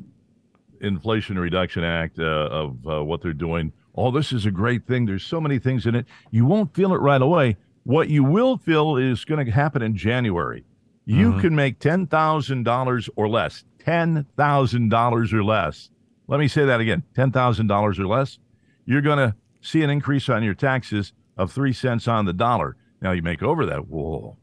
Inflation 0.80 1.36
Reduction 1.36 1.82
Act 1.82 2.20
uh, 2.20 2.22
of 2.22 2.86
uh, 2.86 3.04
what 3.04 3.20
they're 3.20 3.32
doing. 3.32 3.72
Oh, 3.96 4.12
this 4.12 4.32
is 4.32 4.46
a 4.46 4.52
great 4.52 4.86
thing. 4.86 5.06
There's 5.06 5.24
so 5.24 5.40
many 5.40 5.58
things 5.58 5.86
in 5.86 5.96
it. 5.96 6.06
You 6.30 6.46
won't 6.46 6.72
feel 6.72 6.94
it 6.94 7.00
right 7.00 7.20
away. 7.20 7.56
What 7.82 8.10
you 8.10 8.22
will 8.22 8.58
feel 8.58 8.96
is 8.96 9.24
going 9.24 9.44
to 9.44 9.50
happen 9.50 9.82
in 9.82 9.96
January. 9.96 10.64
You 11.04 11.40
can 11.40 11.56
make 11.56 11.80
$10,000 11.80 13.08
or 13.16 13.28
less. 13.28 13.64
$10,000 13.84 15.32
or 15.32 15.44
less. 15.44 15.90
Let 16.28 16.38
me 16.38 16.46
say 16.46 16.64
that 16.64 16.80
again 16.80 17.02
$10,000 17.16 17.98
or 17.98 18.06
less. 18.06 18.38
You're 18.86 19.02
going 19.02 19.18
to 19.18 19.34
see 19.62 19.82
an 19.82 19.90
increase 19.90 20.28
on 20.28 20.44
your 20.44 20.54
taxes 20.54 21.12
of 21.36 21.50
three 21.50 21.72
cents 21.72 22.06
on 22.06 22.24
the 22.24 22.32
dollar. 22.32 22.76
Now 23.00 23.12
you 23.12 23.22
make 23.22 23.42
over 23.42 23.64
that. 23.66 23.86
Whoa, 23.88 24.36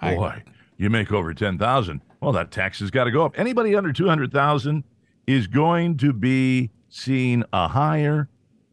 I- 0.00 0.14
boy, 0.14 0.42
you 0.76 0.90
make 0.90 1.12
over 1.12 1.34
10,000. 1.34 2.00
Well, 2.20 2.32
that 2.32 2.50
tax 2.50 2.80
has 2.80 2.90
got 2.90 3.04
to 3.04 3.10
go 3.10 3.24
up. 3.24 3.38
Anybody 3.38 3.74
under 3.74 3.92
200,000 3.92 4.84
is 5.26 5.46
going 5.46 5.96
to 5.98 6.12
be 6.12 6.70
seeing 6.88 7.44
a 7.52 7.68
higher 7.68 8.28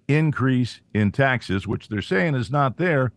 increase 0.08 0.82
in 0.94 1.12
taxes, 1.12 1.68
which 1.68 1.90
they're 1.90 2.02
saying 2.02 2.36
is 2.36 2.50
not 2.50 2.78
there. 2.78 3.12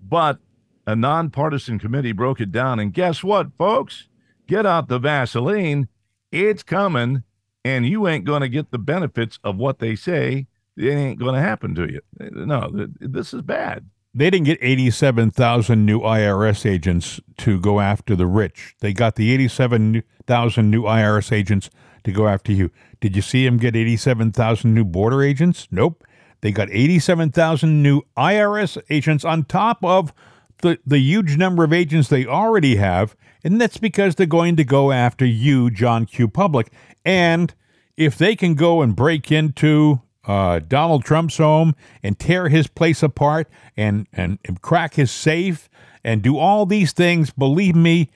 But 0.00 0.38
a 0.86 0.94
nonpartisan 0.96 1.78
committee 1.78 2.12
broke 2.12 2.40
it 2.40 2.52
down. 2.52 2.78
And 2.80 2.92
guess 2.92 3.22
what, 3.24 3.48
folks? 3.56 4.08
Get 4.46 4.66
out 4.66 4.88
the 4.88 4.98
Vaseline. 4.98 5.88
It's 6.30 6.62
coming, 6.62 7.22
and 7.64 7.86
you 7.86 8.06
ain't 8.08 8.24
going 8.24 8.40
to 8.40 8.48
get 8.48 8.70
the 8.70 8.78
benefits 8.78 9.38
of 9.44 9.56
what 9.56 9.78
they 9.78 9.94
say. 9.96 10.46
It 10.76 10.88
ain't 10.90 11.18
going 11.18 11.34
to 11.34 11.40
happen 11.40 11.74
to 11.76 11.90
you. 11.90 12.00
No, 12.18 12.70
this 13.00 13.32
is 13.34 13.42
bad. 13.42 13.88
They 14.14 14.28
didn't 14.28 14.46
get 14.46 14.58
87,000 14.60 15.86
new 15.86 16.00
IRS 16.00 16.68
agents 16.68 17.20
to 17.38 17.58
go 17.58 17.80
after 17.80 18.14
the 18.14 18.26
rich. 18.26 18.74
They 18.80 18.92
got 18.92 19.16
the 19.16 19.32
87,000 19.32 20.70
new 20.70 20.82
IRS 20.82 21.32
agents 21.32 21.70
to 22.04 22.12
go 22.12 22.28
after 22.28 22.52
you. 22.52 22.70
Did 23.00 23.16
you 23.16 23.22
see 23.22 23.46
them 23.46 23.56
get 23.56 23.74
87,000 23.74 24.74
new 24.74 24.84
border 24.84 25.22
agents? 25.22 25.66
Nope. 25.70 26.04
They 26.42 26.52
got 26.52 26.68
87,000 26.70 27.82
new 27.82 28.02
IRS 28.16 28.82
agents 28.90 29.24
on 29.24 29.44
top 29.44 29.82
of 29.82 30.12
the, 30.58 30.78
the 30.84 30.98
huge 30.98 31.38
number 31.38 31.64
of 31.64 31.72
agents 31.72 32.08
they 32.08 32.26
already 32.26 32.76
have. 32.76 33.16
And 33.42 33.60
that's 33.60 33.78
because 33.78 34.14
they're 34.14 34.26
going 34.26 34.56
to 34.56 34.64
go 34.64 34.92
after 34.92 35.24
you, 35.24 35.70
John 35.70 36.04
Q. 36.04 36.28
Public. 36.28 36.70
And 37.04 37.54
if 37.96 38.18
they 38.18 38.36
can 38.36 38.54
go 38.54 38.82
and 38.82 38.94
break 38.94 39.32
into 39.32 40.02
uh, 40.24 40.60
Donald 40.60 41.04
Trump's 41.04 41.38
home 41.38 41.74
and 42.02 42.18
tear 42.18 42.48
his 42.48 42.66
place 42.66 43.02
apart 43.02 43.48
and, 43.76 44.06
and, 44.12 44.38
and 44.44 44.62
crack 44.62 44.94
his 44.94 45.10
safe 45.10 45.68
and 46.04 46.22
do 46.22 46.38
all 46.38 46.66
these 46.66 46.92
things, 46.92 47.30
believe 47.30 47.76
me, 47.76 48.10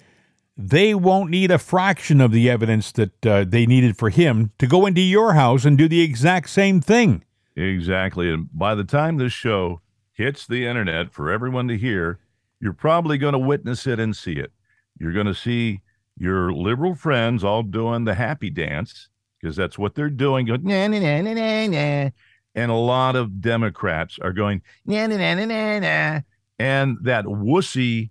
they 0.57 0.95
won't 0.95 1.31
need 1.31 1.51
a 1.51 1.59
fraction 1.59 2.21
of 2.21 2.33
the 2.33 2.49
evidence 2.49 2.93
that 2.93 3.27
uh, 3.27 3.45
they 3.47 3.67
needed 3.67 3.97
for 3.97 4.11
him 4.11 4.53
to 4.59 4.67
go 4.67 4.87
into 4.87 5.01
your 5.01 5.35
house 5.35 5.65
and 5.65 5.77
do 5.77 5.89
the 5.89 6.01
exact 6.01 6.49
same 6.49 6.81
thing. 6.81 7.23
Exactly. 7.55 8.33
And 8.33 8.49
by 8.53 8.75
the 8.75 8.85
time 8.85 9.17
this 9.17 9.33
show 9.33 9.81
hits 10.13 10.47
the 10.47 10.67
internet 10.67 11.13
for 11.13 11.31
everyone 11.31 11.69
to 11.69 11.77
hear, 11.77 12.19
you're 12.61 12.73
probably 12.73 13.19
going 13.19 13.33
to 13.35 13.39
witness 13.39 13.87
it 13.87 14.01
and 14.01 14.17
see 14.17 14.35
it. 14.35 14.53
You're 14.99 15.13
going 15.13 15.27
to 15.27 15.35
see 15.35 15.83
your 16.17 16.53
liberal 16.53 16.95
friends 16.95 17.45
all 17.45 17.63
doing 17.63 18.05
the 18.05 18.15
happy 18.15 18.49
dance 18.49 19.09
because 19.47 19.57
that's 19.57 19.79
what 19.79 19.95
they're 19.95 20.11
doing. 20.11 20.45
Going, 20.47 20.65
nah, 20.65 20.89
nah, 20.89 20.99
nah, 20.99 21.21
nah, 21.23 21.67
nah. 21.69 22.11
And 22.57 22.71
a 22.71 22.75
lot 22.75 23.15
of 23.15 23.41
Democrats 23.41 24.19
are 24.21 24.33
going, 24.33 24.61
nah, 24.85 25.07
nah, 25.07 25.17
nah, 25.17 25.35
nah, 25.37 25.45
nah, 25.45 25.79
nah. 25.79 26.21
And 26.59 26.97
that 27.03 27.27
wussy 27.27 28.11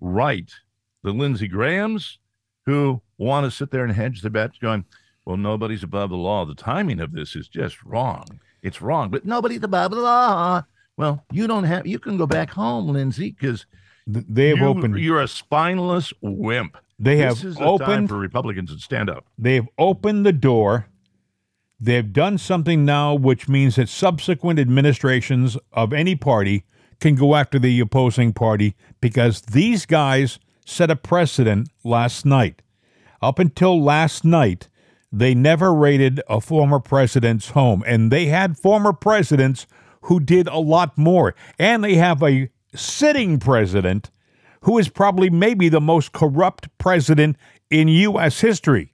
right, 0.00 0.48
the 1.02 1.10
Lindsey 1.10 1.48
Grahams, 1.48 2.20
who 2.66 3.02
want 3.18 3.46
to 3.46 3.50
sit 3.50 3.72
there 3.72 3.82
and 3.82 3.92
hedge 3.92 4.20
the 4.20 4.30
bets, 4.30 4.58
going, 4.58 4.84
well, 5.24 5.36
nobody's 5.36 5.82
above 5.82 6.10
the 6.10 6.16
law. 6.16 6.44
The 6.44 6.54
timing 6.54 7.00
of 7.00 7.10
this 7.10 7.34
is 7.34 7.48
just 7.48 7.82
wrong. 7.82 8.24
It's 8.62 8.80
wrong, 8.80 9.10
but 9.10 9.24
nobody's 9.24 9.64
above 9.64 9.90
the 9.90 10.00
law. 10.00 10.62
Well, 10.96 11.24
you 11.32 11.48
don't 11.48 11.64
have, 11.64 11.84
you 11.84 11.98
can 11.98 12.16
go 12.16 12.28
back 12.28 12.50
home, 12.50 12.90
Lindsey, 12.90 13.32
because 13.32 13.66
They 14.06 14.50
have 14.50 14.58
you, 14.58 14.66
opened. 14.66 14.98
you're 15.00 15.20
a 15.20 15.26
spineless 15.26 16.12
wimp. 16.20 16.76
They 16.98 17.16
this 17.16 17.24
have 17.24 17.44
is 17.50 17.54
the 17.56 17.60
time 17.60 17.68
opened. 17.68 18.08
for 18.08 18.18
Republicans 18.18 18.72
to 18.72 18.78
stand 18.78 19.10
up. 19.10 19.26
They've 19.38 19.66
opened 19.78 20.24
the 20.24 20.32
door. 20.32 20.86
They've 21.78 22.10
done 22.10 22.38
something 22.38 22.84
now, 22.84 23.14
which 23.14 23.48
means 23.48 23.76
that 23.76 23.88
subsequent 23.88 24.58
administrations 24.58 25.58
of 25.72 25.92
any 25.92 26.16
party 26.16 26.64
can 27.00 27.14
go 27.14 27.34
after 27.34 27.58
the 27.58 27.78
opposing 27.80 28.32
party 28.32 28.74
because 29.00 29.42
these 29.42 29.84
guys 29.84 30.38
set 30.64 30.90
a 30.90 30.96
precedent 30.96 31.68
last 31.84 32.24
night. 32.24 32.62
Up 33.20 33.38
until 33.38 33.82
last 33.82 34.24
night, 34.24 34.68
they 35.12 35.34
never 35.34 35.72
raided 35.72 36.20
a 36.28 36.40
former 36.40 36.80
president's 36.80 37.50
home, 37.50 37.82
and 37.86 38.10
they 38.10 38.26
had 38.26 38.58
former 38.58 38.92
presidents 38.92 39.66
who 40.02 40.20
did 40.20 40.46
a 40.48 40.58
lot 40.58 40.96
more. 40.96 41.34
And 41.58 41.84
they 41.84 41.94
have 41.94 42.22
a 42.22 42.50
sitting 42.74 43.38
president 43.38 44.10
who 44.66 44.78
is 44.78 44.88
probably 44.88 45.30
maybe 45.30 45.68
the 45.68 45.80
most 45.80 46.10
corrupt 46.10 46.68
president 46.76 47.36
in 47.70 47.86
U.S. 47.86 48.40
history. 48.40 48.92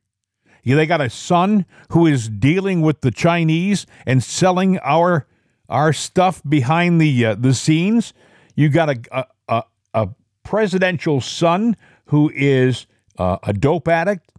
Yeah, 0.62 0.76
they 0.76 0.85
got 0.85 1.00
a 1.00 1.09
son 1.09 1.64
who 1.88 2.07
is 2.07 2.29
dealing 2.29 2.83
with 2.83 3.00
the 3.00 3.11
Chinese 3.11 3.87
and 4.07 4.23
selling 4.23 4.79
our 4.81 5.26
our 5.71 5.95
stuff 5.95 6.43
behind 6.47 7.00
the 7.00 7.25
uh, 7.25 7.35
the 7.37 7.55
scenes. 7.55 8.12
You 8.55 8.69
got 8.69 8.91
a 8.91 9.26
a, 9.49 9.62
a, 9.95 10.09
presidential 10.45 11.23
son 11.23 11.76
who 12.07 12.31
is 12.35 12.87
uh, 13.19 13.38
a 13.43 13.55
dope 13.55 13.88
addict, 13.88 14.31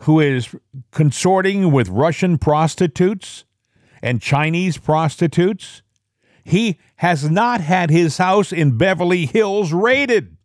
who 0.00 0.18
is 0.18 0.56
consorting 0.90 1.70
with 1.70 1.88
Russian 1.88 2.36
prostitutes 2.36 3.44
and 4.02 4.20
Chinese 4.20 4.76
prostitutes. 4.76 5.82
He 6.42 6.80
has 6.96 7.30
not 7.30 7.60
had 7.60 7.90
his 7.90 8.18
house 8.18 8.52
in 8.52 8.76
Beverly 8.76 9.26
Hills 9.26 9.72
raided. 9.72 10.36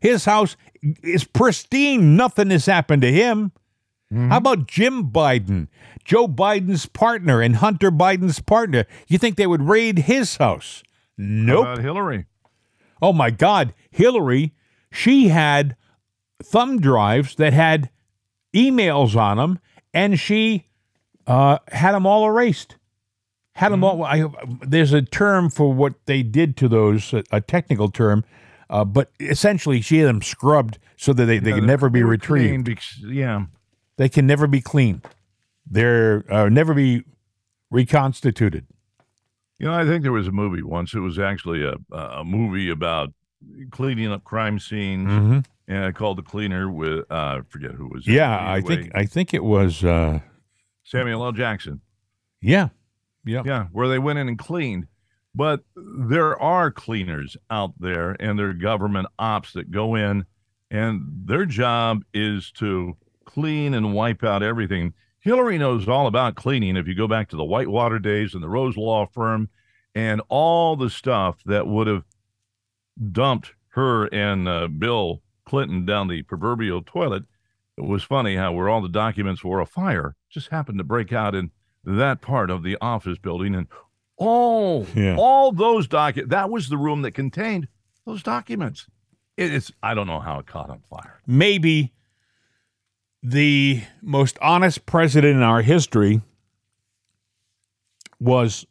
His 0.00 0.24
house 0.24 0.56
is 1.02 1.24
pristine. 1.24 2.16
Nothing 2.16 2.50
has 2.50 2.66
happened 2.66 3.02
to 3.02 3.12
him. 3.12 3.52
How 4.10 4.38
about 4.38 4.66
Jim 4.66 5.10
Biden, 5.10 5.68
Joe 6.02 6.26
Biden's 6.26 6.86
partner 6.86 7.42
and 7.42 7.56
Hunter 7.56 7.90
Biden's 7.90 8.40
partner? 8.40 8.86
You 9.06 9.18
think 9.18 9.36
they 9.36 9.46
would 9.46 9.68
raid 9.68 9.98
his 9.98 10.36
house? 10.36 10.82
How 11.18 11.24
Nope. 11.24 11.66
about 11.66 11.78
Hillary? 11.80 12.24
Oh 13.02 13.12
my 13.12 13.30
God, 13.30 13.74
Hillary, 13.90 14.54
she 14.90 15.28
had 15.28 15.76
thumb 16.42 16.80
drives 16.80 17.34
that 17.34 17.52
had 17.52 17.90
emails 18.54 19.14
on 19.14 19.36
them, 19.36 19.58
and 19.92 20.18
she 20.18 20.64
uh, 21.26 21.58
had 21.68 21.92
them 21.92 22.06
all 22.06 22.26
erased. 22.26 22.76
Had 23.52 23.72
them 23.72 23.84
all. 23.84 24.02
I, 24.04 24.24
there's 24.62 24.94
a 24.94 25.02
term 25.02 25.50
for 25.50 25.72
what 25.74 25.94
they 26.06 26.22
did 26.22 26.56
to 26.58 26.68
those, 26.68 27.12
a, 27.12 27.24
a 27.30 27.40
technical 27.42 27.90
term, 27.90 28.24
uh, 28.70 28.84
but 28.84 29.10
essentially 29.20 29.80
she 29.80 29.98
had 29.98 30.08
them 30.08 30.22
scrubbed 30.22 30.78
so 30.96 31.12
that 31.12 31.24
they, 31.26 31.38
they 31.38 31.52
can 31.52 31.66
never 31.66 31.88
be 31.90 32.02
retrieved. 32.02 32.64
because- 32.64 32.98
yeah. 33.04 33.46
They 33.96 34.08
can 34.08 34.26
never 34.28 34.46
be 34.46 34.60
cleaned. 34.60 35.04
They're 35.66 36.24
uh, 36.32 36.48
never 36.48 36.72
be 36.72 37.02
reconstituted. 37.70 38.66
You 39.58 39.66
know, 39.66 39.74
I 39.74 39.84
think 39.84 40.02
there 40.02 40.12
was 40.12 40.28
a 40.28 40.32
movie 40.32 40.62
once. 40.62 40.94
It 40.94 41.00
was 41.00 41.18
actually 41.18 41.64
a 41.64 41.74
a 41.94 42.24
movie 42.24 42.70
about 42.70 43.12
cleaning 43.70 44.12
up 44.12 44.24
crime 44.24 44.58
scenes, 44.58 45.08
Mm-hmm. 45.08 45.38
and 45.72 45.94
called 45.94 46.18
The 46.18 46.22
Cleaner 46.22 46.70
with 46.70 47.00
uh, 47.10 47.14
I 47.14 47.40
forget 47.48 47.72
who 47.72 47.88
was. 47.88 48.06
Yeah, 48.06 48.30
Either 48.38 48.48
I 48.50 48.60
think 48.60 48.92
I 48.94 49.04
think 49.04 49.34
it 49.34 49.42
was. 49.44 49.82
Uh, 49.84 50.20
Samuel 50.84 51.24
L. 51.24 51.32
Jackson. 51.32 51.80
yeah, 52.40 52.68
yeah. 53.24 53.42
Yeah, 53.44 53.66
where 53.72 53.88
they 53.88 53.98
went 53.98 54.18
in 54.20 54.28
and 54.28 54.38
cleaned. 54.38 54.86
But 55.38 55.62
there 55.76 56.36
are 56.42 56.72
cleaners 56.72 57.36
out 57.48 57.74
there 57.78 58.16
and 58.18 58.36
there 58.36 58.48
are 58.48 58.54
government 58.54 59.06
ops 59.20 59.52
that 59.52 59.70
go 59.70 59.94
in 59.94 60.26
and 60.68 61.02
their 61.26 61.46
job 61.46 62.02
is 62.12 62.50
to 62.56 62.96
clean 63.24 63.72
and 63.72 63.94
wipe 63.94 64.24
out 64.24 64.42
everything. 64.42 64.94
Hillary 65.20 65.56
knows 65.56 65.86
all 65.86 66.08
about 66.08 66.34
cleaning. 66.34 66.76
If 66.76 66.88
you 66.88 66.96
go 66.96 67.06
back 67.06 67.28
to 67.28 67.36
the 67.36 67.44
Whitewater 67.44 68.00
days 68.00 68.34
and 68.34 68.42
the 68.42 68.48
Rose 68.48 68.76
Law 68.76 69.06
Firm 69.06 69.48
and 69.94 70.20
all 70.28 70.74
the 70.74 70.90
stuff 70.90 71.40
that 71.46 71.68
would 71.68 71.86
have 71.86 72.02
dumped 73.12 73.52
her 73.68 74.06
and 74.06 74.48
uh, 74.48 74.66
Bill 74.66 75.22
Clinton 75.44 75.86
down 75.86 76.08
the 76.08 76.22
proverbial 76.22 76.82
toilet, 76.82 77.22
it 77.76 77.84
was 77.84 78.02
funny 78.02 78.34
how 78.34 78.54
where 78.54 78.68
all 78.68 78.82
the 78.82 78.88
documents 78.88 79.44
were 79.44 79.60
a 79.60 79.66
fire 79.66 80.16
just 80.28 80.48
happened 80.48 80.78
to 80.78 80.84
break 80.84 81.12
out 81.12 81.36
in 81.36 81.52
that 81.84 82.20
part 82.22 82.50
of 82.50 82.64
the 82.64 82.76
office 82.80 83.18
building 83.18 83.54
and 83.54 83.68
all 84.18 84.86
Yeah. 84.94 85.16
all 85.16 85.52
those 85.52 85.86
documents 85.88 86.30
that 86.30 86.50
was 86.50 86.68
the 86.68 86.76
room 86.76 87.02
that 87.02 87.12
contained 87.12 87.68
those 88.04 88.22
documents 88.22 88.86
It- 89.36 89.52
it's 89.54 89.70
i 89.82 89.94
don't 89.94 90.06
know 90.06 90.20
how 90.20 90.38
it 90.40 90.46
caught 90.46 90.70
on 90.70 90.80
fire 90.90 91.20
maybe 91.26 91.92
the 93.22 93.82
most 94.02 94.38
honest 94.42 94.86
president 94.86 95.36
in 95.36 95.42
our 95.42 95.62
history 95.62 96.20
was 98.20 98.66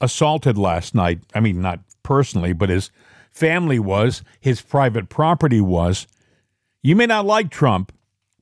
assaulted 0.00 0.58
last 0.58 0.94
night. 0.94 1.20
I 1.34 1.40
mean, 1.40 1.60
not 1.60 1.80
personally, 2.02 2.52
but 2.52 2.68
his 2.68 2.90
family 3.30 3.78
was, 3.78 4.22
his 4.40 4.60
private 4.60 5.08
property 5.08 5.60
was. 5.60 6.06
You 6.82 6.96
may 6.96 7.06
not 7.06 7.24
like 7.26 7.50
Trump, 7.50 7.92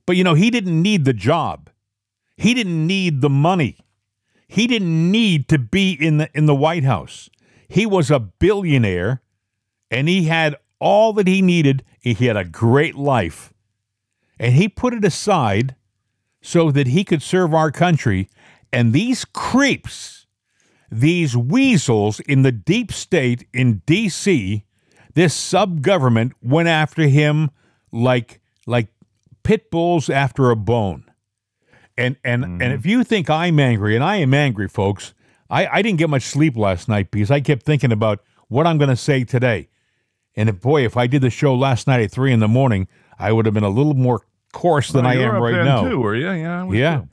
but 0.06 0.16
you 0.16 0.24
know, 0.24 0.34
he 0.34 0.50
didn't 0.50 0.80
need 0.82 1.04
the 1.04 1.12
job. 1.12 1.70
He 2.36 2.54
didn't 2.54 2.86
need 2.86 3.20
the 3.20 3.30
money. 3.30 3.78
He 4.52 4.66
didn't 4.66 5.10
need 5.10 5.48
to 5.48 5.58
be 5.58 5.92
in 5.92 6.18
the 6.18 6.28
in 6.34 6.44
the 6.46 6.54
White 6.54 6.84
House. 6.84 7.30
He 7.68 7.86
was 7.86 8.10
a 8.10 8.20
billionaire 8.20 9.22
and 9.90 10.08
he 10.08 10.24
had 10.24 10.56
all 10.78 11.14
that 11.14 11.26
he 11.26 11.40
needed. 11.40 11.84
He 12.00 12.14
had 12.14 12.36
a 12.36 12.44
great 12.44 12.94
life. 12.94 13.52
and 14.38 14.54
he 14.54 14.68
put 14.68 14.92
it 14.92 15.04
aside 15.04 15.74
so 16.42 16.70
that 16.72 16.88
he 16.88 17.04
could 17.04 17.22
serve 17.22 17.54
our 17.54 17.70
country. 17.70 18.28
And 18.72 18.92
these 18.92 19.24
creeps, 19.24 20.26
these 20.90 21.36
weasels 21.36 22.20
in 22.20 22.42
the 22.42 22.52
deep 22.52 22.92
state 22.92 23.46
in 23.54 23.82
D.C., 23.86 24.64
this 25.14 25.34
sub 25.34 25.82
government 25.82 26.32
went 26.42 26.68
after 26.68 27.02
him 27.04 27.50
like 27.92 28.40
like 28.66 28.88
pit 29.44 29.70
bulls 29.70 30.10
after 30.10 30.50
a 30.50 30.56
bone. 30.56 31.04
And 31.96 32.16
and 32.24 32.44
mm-hmm. 32.44 32.62
and 32.62 32.72
if 32.72 32.86
you 32.86 33.04
think 33.04 33.28
I'm 33.28 33.58
angry, 33.58 33.94
and 33.94 34.04
I 34.04 34.16
am 34.16 34.32
angry, 34.32 34.68
folks, 34.68 35.14
I, 35.50 35.66
I 35.66 35.82
didn't 35.82 35.98
get 35.98 36.08
much 36.08 36.22
sleep 36.22 36.56
last 36.56 36.88
night 36.88 37.10
because 37.10 37.30
I 37.30 37.40
kept 37.40 37.64
thinking 37.64 37.92
about 37.92 38.20
what 38.48 38.66
I'm 38.66 38.78
going 38.78 38.90
to 38.90 38.96
say 38.96 39.24
today. 39.24 39.68
And 40.34 40.48
if, 40.48 40.60
boy, 40.60 40.84
if 40.84 40.96
I 40.96 41.06
did 41.06 41.20
the 41.20 41.28
show 41.30 41.54
last 41.54 41.86
night 41.86 42.00
at 42.00 42.10
three 42.10 42.32
in 42.32 42.40
the 42.40 42.48
morning, 42.48 42.88
I 43.18 43.32
would 43.32 43.44
have 43.44 43.54
been 43.54 43.62
a 43.62 43.68
little 43.68 43.94
more 43.94 44.22
coarse 44.52 44.90
than 44.90 45.04
well, 45.04 45.18
I 45.18 45.22
am 45.22 45.42
right 45.42 45.64
now. 45.64 45.88
Too, 45.88 45.98
were 45.98 46.14
you? 46.14 46.30
Yeah. 46.30 46.70
Yeah. 46.70 47.00
Too. 47.00 47.08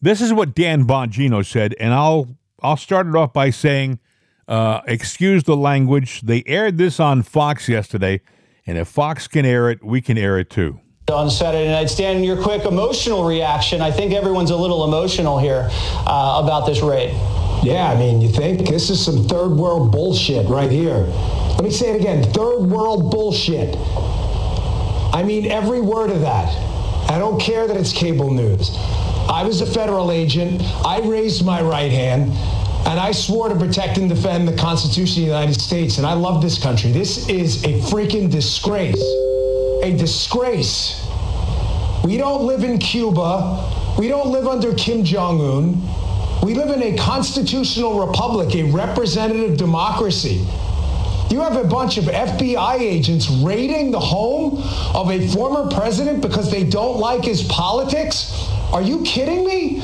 This 0.00 0.20
is 0.20 0.32
what 0.32 0.54
Dan 0.54 0.86
Bongino 0.86 1.44
said, 1.44 1.74
and 1.80 1.92
I'll 1.92 2.28
I'll 2.62 2.76
start 2.76 3.06
it 3.06 3.16
off 3.16 3.32
by 3.32 3.50
saying, 3.50 3.98
uh, 4.46 4.80
excuse 4.86 5.42
the 5.42 5.56
language. 5.56 6.20
They 6.22 6.42
aired 6.46 6.78
this 6.78 7.00
on 7.00 7.22
Fox 7.22 7.68
yesterday, 7.68 8.20
and 8.66 8.78
if 8.78 8.88
Fox 8.88 9.26
can 9.26 9.44
air 9.44 9.68
it, 9.68 9.84
we 9.84 10.00
can 10.00 10.16
air 10.16 10.38
it 10.38 10.48
too 10.48 10.80
on 11.10 11.30
Saturday 11.30 11.68
night. 11.68 11.90
Stan, 11.90 12.24
your 12.24 12.40
quick 12.40 12.64
emotional 12.64 13.24
reaction. 13.24 13.80
I 13.80 13.90
think 13.90 14.12
everyone's 14.12 14.50
a 14.50 14.56
little 14.56 14.84
emotional 14.84 15.38
here 15.38 15.68
uh, 16.06 16.40
about 16.42 16.66
this 16.66 16.80
raid. 16.80 17.10
Yeah, 17.62 17.90
I 17.90 17.98
mean, 17.98 18.20
you 18.20 18.28
think 18.28 18.66
this 18.66 18.88
is 18.88 19.04
some 19.04 19.24
third 19.24 19.50
world 19.50 19.92
bullshit 19.92 20.48
right 20.48 20.70
here. 20.70 20.98
Let 21.54 21.64
me 21.64 21.70
say 21.70 21.90
it 21.90 22.00
again 22.00 22.22
third 22.32 22.60
world 22.60 23.10
bullshit. 23.10 23.76
I 25.12 25.22
mean, 25.26 25.50
every 25.50 25.80
word 25.80 26.10
of 26.10 26.20
that. 26.22 26.48
I 27.10 27.18
don't 27.18 27.40
care 27.40 27.66
that 27.66 27.76
it's 27.76 27.92
cable 27.92 28.30
news. 28.30 28.70
I 29.28 29.42
was 29.44 29.60
a 29.60 29.66
federal 29.66 30.10
agent. 30.10 30.62
I 30.84 31.00
raised 31.00 31.44
my 31.44 31.60
right 31.60 31.90
hand 31.90 32.32
and 32.86 32.98
I 32.98 33.12
swore 33.12 33.48
to 33.48 33.54
protect 33.54 33.98
and 33.98 34.08
defend 34.08 34.48
the 34.48 34.56
Constitution 34.56 35.22
of 35.22 35.28
the 35.28 35.34
United 35.34 35.60
States. 35.60 35.98
And 35.98 36.06
I 36.06 36.14
love 36.14 36.40
this 36.40 36.60
country. 36.60 36.92
This 36.92 37.28
is 37.28 37.62
a 37.64 37.78
freaking 37.82 38.30
disgrace. 38.30 39.02
A 39.82 39.94
disgrace. 39.96 40.99
We 42.04 42.16
don't 42.16 42.46
live 42.46 42.64
in 42.64 42.78
Cuba. 42.78 43.94
We 43.98 44.08
don't 44.08 44.28
live 44.28 44.46
under 44.46 44.74
Kim 44.74 45.04
Jong 45.04 45.40
un. 45.40 45.82
We 46.42 46.54
live 46.54 46.70
in 46.70 46.82
a 46.82 46.96
constitutional 46.96 48.06
republic, 48.06 48.54
a 48.54 48.62
representative 48.62 49.58
democracy. 49.58 50.46
You 51.30 51.40
have 51.42 51.56
a 51.56 51.64
bunch 51.64 51.98
of 51.98 52.04
FBI 52.04 52.80
agents 52.80 53.28
raiding 53.28 53.90
the 53.90 54.00
home 54.00 54.62
of 54.94 55.10
a 55.10 55.28
former 55.28 55.70
president 55.70 56.22
because 56.22 56.50
they 56.50 56.64
don't 56.64 56.98
like 56.98 57.22
his 57.24 57.42
politics? 57.44 58.48
Are 58.72 58.82
you 58.82 59.02
kidding 59.04 59.44
me? 59.44 59.82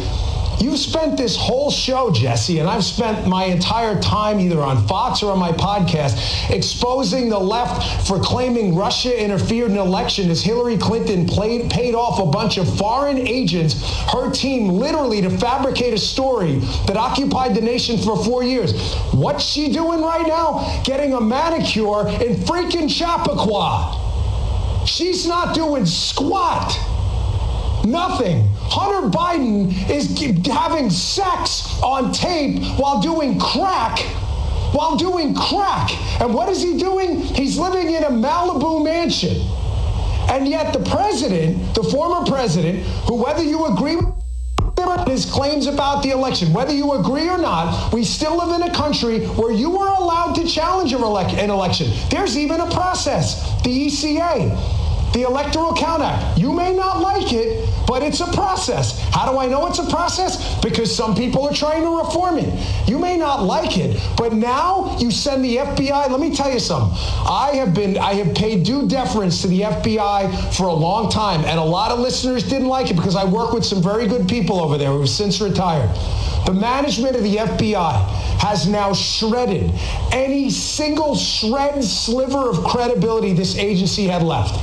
You've 0.58 0.78
spent 0.78 1.18
this 1.18 1.36
whole 1.36 1.70
show, 1.70 2.10
Jesse, 2.10 2.58
and 2.60 2.68
I've 2.68 2.84
spent 2.84 3.26
my 3.26 3.44
entire 3.44 4.00
time 4.00 4.40
either 4.40 4.60
on 4.60 4.86
Fox 4.88 5.22
or 5.22 5.32
on 5.32 5.38
my 5.38 5.52
podcast 5.52 6.50
exposing 6.50 7.28
the 7.28 7.38
left 7.38 8.06
for 8.08 8.18
claiming 8.18 8.74
Russia 8.74 9.22
interfered 9.22 9.70
in 9.70 9.76
election 9.76 10.30
as 10.30 10.42
Hillary 10.42 10.78
Clinton 10.78 11.26
played, 11.26 11.70
paid 11.70 11.94
off 11.94 12.18
a 12.20 12.26
bunch 12.26 12.56
of 12.56 12.78
foreign 12.78 13.18
agents, 13.18 13.74
her 14.12 14.30
team 14.30 14.68
literally 14.68 15.20
to 15.20 15.30
fabricate 15.30 15.92
a 15.92 15.98
story 15.98 16.56
that 16.86 16.96
occupied 16.96 17.54
the 17.54 17.60
nation 17.60 17.98
for 17.98 18.22
four 18.24 18.42
years. 18.42 18.94
What's 19.12 19.44
she 19.44 19.70
doing 19.70 20.00
right 20.00 20.26
now? 20.26 20.82
Getting 20.84 21.12
a 21.12 21.20
manicure 21.20 22.08
in 22.08 22.34
freaking 22.36 22.88
Chappaqua. 22.88 24.86
She's 24.86 25.26
not 25.26 25.54
doing 25.54 25.84
squat. 25.84 26.74
Nothing. 27.84 28.48
Hunter 28.68 29.08
Biden 29.08 29.90
is 29.90 30.18
having 30.46 30.90
sex 30.90 31.80
on 31.82 32.12
tape 32.12 32.62
while 32.78 33.00
doing 33.00 33.38
crack. 33.38 33.98
While 34.72 34.96
doing 34.96 35.34
crack. 35.34 35.90
And 36.20 36.34
what 36.34 36.48
is 36.48 36.62
he 36.62 36.76
doing? 36.76 37.20
He's 37.20 37.58
living 37.58 37.94
in 37.94 38.04
a 38.04 38.10
Malibu 38.10 38.84
mansion. 38.84 39.36
And 40.28 40.48
yet 40.48 40.72
the 40.72 40.80
president, 40.90 41.74
the 41.74 41.84
former 41.84 42.26
president, 42.26 42.80
who 43.08 43.22
whether 43.22 43.42
you 43.42 43.66
agree 43.66 43.96
with 43.96 44.16
his 45.08 45.24
claims 45.24 45.66
about 45.66 46.02
the 46.02 46.10
election. 46.10 46.52
Whether 46.52 46.74
you 46.74 46.92
agree 46.92 47.28
or 47.28 47.38
not, 47.38 47.92
we 47.92 48.04
still 48.04 48.36
live 48.36 48.60
in 48.60 48.68
a 48.68 48.74
country 48.74 49.20
where 49.26 49.52
you 49.52 49.78
are 49.78 50.00
allowed 50.00 50.34
to 50.34 50.46
challenge 50.46 50.92
an 50.92 51.00
election. 51.00 51.90
There's 52.10 52.36
even 52.36 52.60
a 52.60 52.70
process, 52.70 53.42
the 53.62 53.86
ECA 53.86 54.75
the 55.16 55.22
Electoral 55.22 55.72
Count 55.72 56.02
Act. 56.02 56.38
You 56.38 56.52
may 56.52 56.74
not 56.74 57.00
like 57.00 57.32
it, 57.32 57.66
but 57.86 58.02
it's 58.02 58.20
a 58.20 58.30
process. 58.32 59.00
How 59.14 59.30
do 59.30 59.38
I 59.38 59.46
know 59.46 59.66
it's 59.66 59.78
a 59.78 59.88
process? 59.88 60.60
Because 60.60 60.94
some 60.94 61.14
people 61.14 61.48
are 61.48 61.54
trying 61.54 61.82
to 61.84 61.98
reform 61.98 62.36
it. 62.36 62.52
You 62.86 62.98
may 62.98 63.16
not 63.16 63.42
like 63.42 63.78
it, 63.78 63.98
but 64.18 64.34
now 64.34 64.94
you 64.98 65.10
send 65.10 65.42
the 65.42 65.56
FBI. 65.56 66.10
Let 66.10 66.20
me 66.20 66.36
tell 66.36 66.52
you 66.52 66.60
something. 66.60 66.98
I 67.26 67.52
have 67.54 67.72
been, 67.72 67.96
I 67.96 68.12
have 68.14 68.34
paid 68.34 68.64
due 68.64 68.86
deference 68.86 69.40
to 69.40 69.48
the 69.48 69.62
FBI 69.62 70.54
for 70.54 70.66
a 70.66 70.74
long 70.74 71.10
time, 71.10 71.46
and 71.46 71.58
a 71.58 71.64
lot 71.64 71.92
of 71.92 71.98
listeners 71.98 72.46
didn't 72.46 72.68
like 72.68 72.90
it 72.90 72.94
because 72.96 73.16
I 73.16 73.24
work 73.24 73.54
with 73.54 73.64
some 73.64 73.82
very 73.82 74.06
good 74.06 74.28
people 74.28 74.60
over 74.60 74.76
there 74.76 74.90
who 74.90 75.00
have 75.00 75.08
since 75.08 75.40
retired. 75.40 75.88
The 76.44 76.52
management 76.52 77.16
of 77.16 77.22
the 77.22 77.36
FBI 77.36 78.06
has 78.38 78.68
now 78.68 78.92
shredded 78.92 79.72
any 80.12 80.50
single 80.50 81.16
shred 81.16 81.82
sliver 81.82 82.50
of 82.50 82.62
credibility 82.64 83.32
this 83.32 83.56
agency 83.56 84.04
had 84.04 84.22
left. 84.22 84.54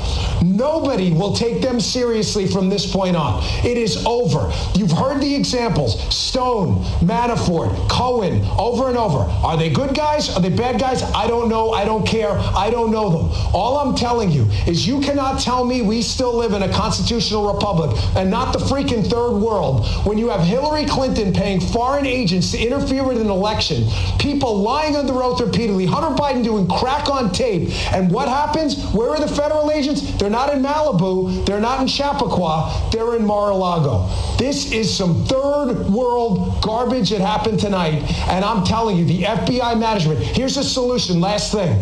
Nobody 0.44 1.12
will 1.12 1.34
take 1.34 1.62
them 1.62 1.80
seriously 1.80 2.48
from 2.48 2.70
this 2.70 2.92
point 2.92 3.16
on. 3.16 3.42
It 3.66 3.78
is 3.78 4.06
over. 4.06 4.52
You've 4.76 4.92
heard 4.92 5.22
the 5.22 5.34
examples 5.34 6.02
Stone, 6.14 6.84
Manafort, 7.00 7.90
Cohen, 7.90 8.44
over 8.58 8.90
and 8.90 8.98
over. 8.98 9.20
Are 9.46 9.56
they 9.56 9.70
good 9.70 9.96
guys? 9.96 10.36
Are 10.36 10.42
they 10.42 10.50
bad 10.50 10.80
guys? 10.80 11.04
I 11.04 11.28
don't 11.28 11.48
know. 11.48 11.72
I 11.72 11.86
don't 11.86 12.06
care. 12.06 12.32
I 12.32 12.70
don't 12.70 12.92
know 12.92 13.10
them. 13.10 13.32
All 13.54 13.78
I'm 13.78 13.96
telling 13.96 14.32
you 14.32 14.44
is 14.68 14.86
you 14.86 15.00
cannot 15.00 15.40
tell 15.40 15.64
me 15.64 15.82
we 15.82 16.02
still 16.02 16.36
live 16.36 16.54
in 16.54 16.64
a 16.64 16.74
constitutional 16.74 17.54
republic 17.54 17.98
and 18.16 18.30
not 18.30 18.52
the 18.52 18.60
freaking 18.60 19.08
third 19.08 19.38
world 19.38 19.86
when 20.06 20.18
you 20.18 20.30
have 20.30 20.42
Hillary 20.42 20.86
Clinton 20.86 21.34
paying 21.34 21.62
foreign 21.62 22.06
agents 22.06 22.52
to 22.52 22.58
interfere 22.58 23.04
with 23.04 23.22
an 23.22 23.30
election, 23.30 23.86
people 24.20 24.58
lying 24.60 24.96
under 24.96 25.14
oath 25.24 25.40
repeatedly, 25.40 25.86
Hunter 25.86 26.16
Biden 26.22 26.44
doing 26.44 26.68
crack 26.68 27.10
on 27.10 27.32
tape. 27.32 27.70
And 27.94 28.12
what 28.12 28.28
happens? 28.28 28.84
Where 28.92 29.10
are 29.10 29.20
the 29.20 29.28
federal 29.28 29.72
agents? 29.72 30.02
They're 30.18 30.30
not 30.34 30.52
in 30.52 30.62
Malibu. 30.62 31.46
They're 31.46 31.62
not 31.62 31.80
in 31.80 31.88
Chappaqua. 31.88 32.90
They're 32.92 33.16
in 33.16 33.26
Mar-a-Lago. 33.26 34.10
This 34.38 34.72
is 34.74 34.94
some 34.94 35.24
third 35.26 35.88
world 35.90 36.62
garbage 36.62 37.12
that 37.12 37.22
happened 37.22 37.60
tonight. 37.60 38.04
And 38.28 38.44
I'm 38.44 38.66
telling 38.66 38.98
you, 38.98 39.06
the 39.06 39.22
FBI 39.24 39.80
management, 39.80 40.20
here's 40.20 40.58
a 40.58 40.64
solution. 40.64 41.22
Last 41.22 41.54
thing. 41.54 41.82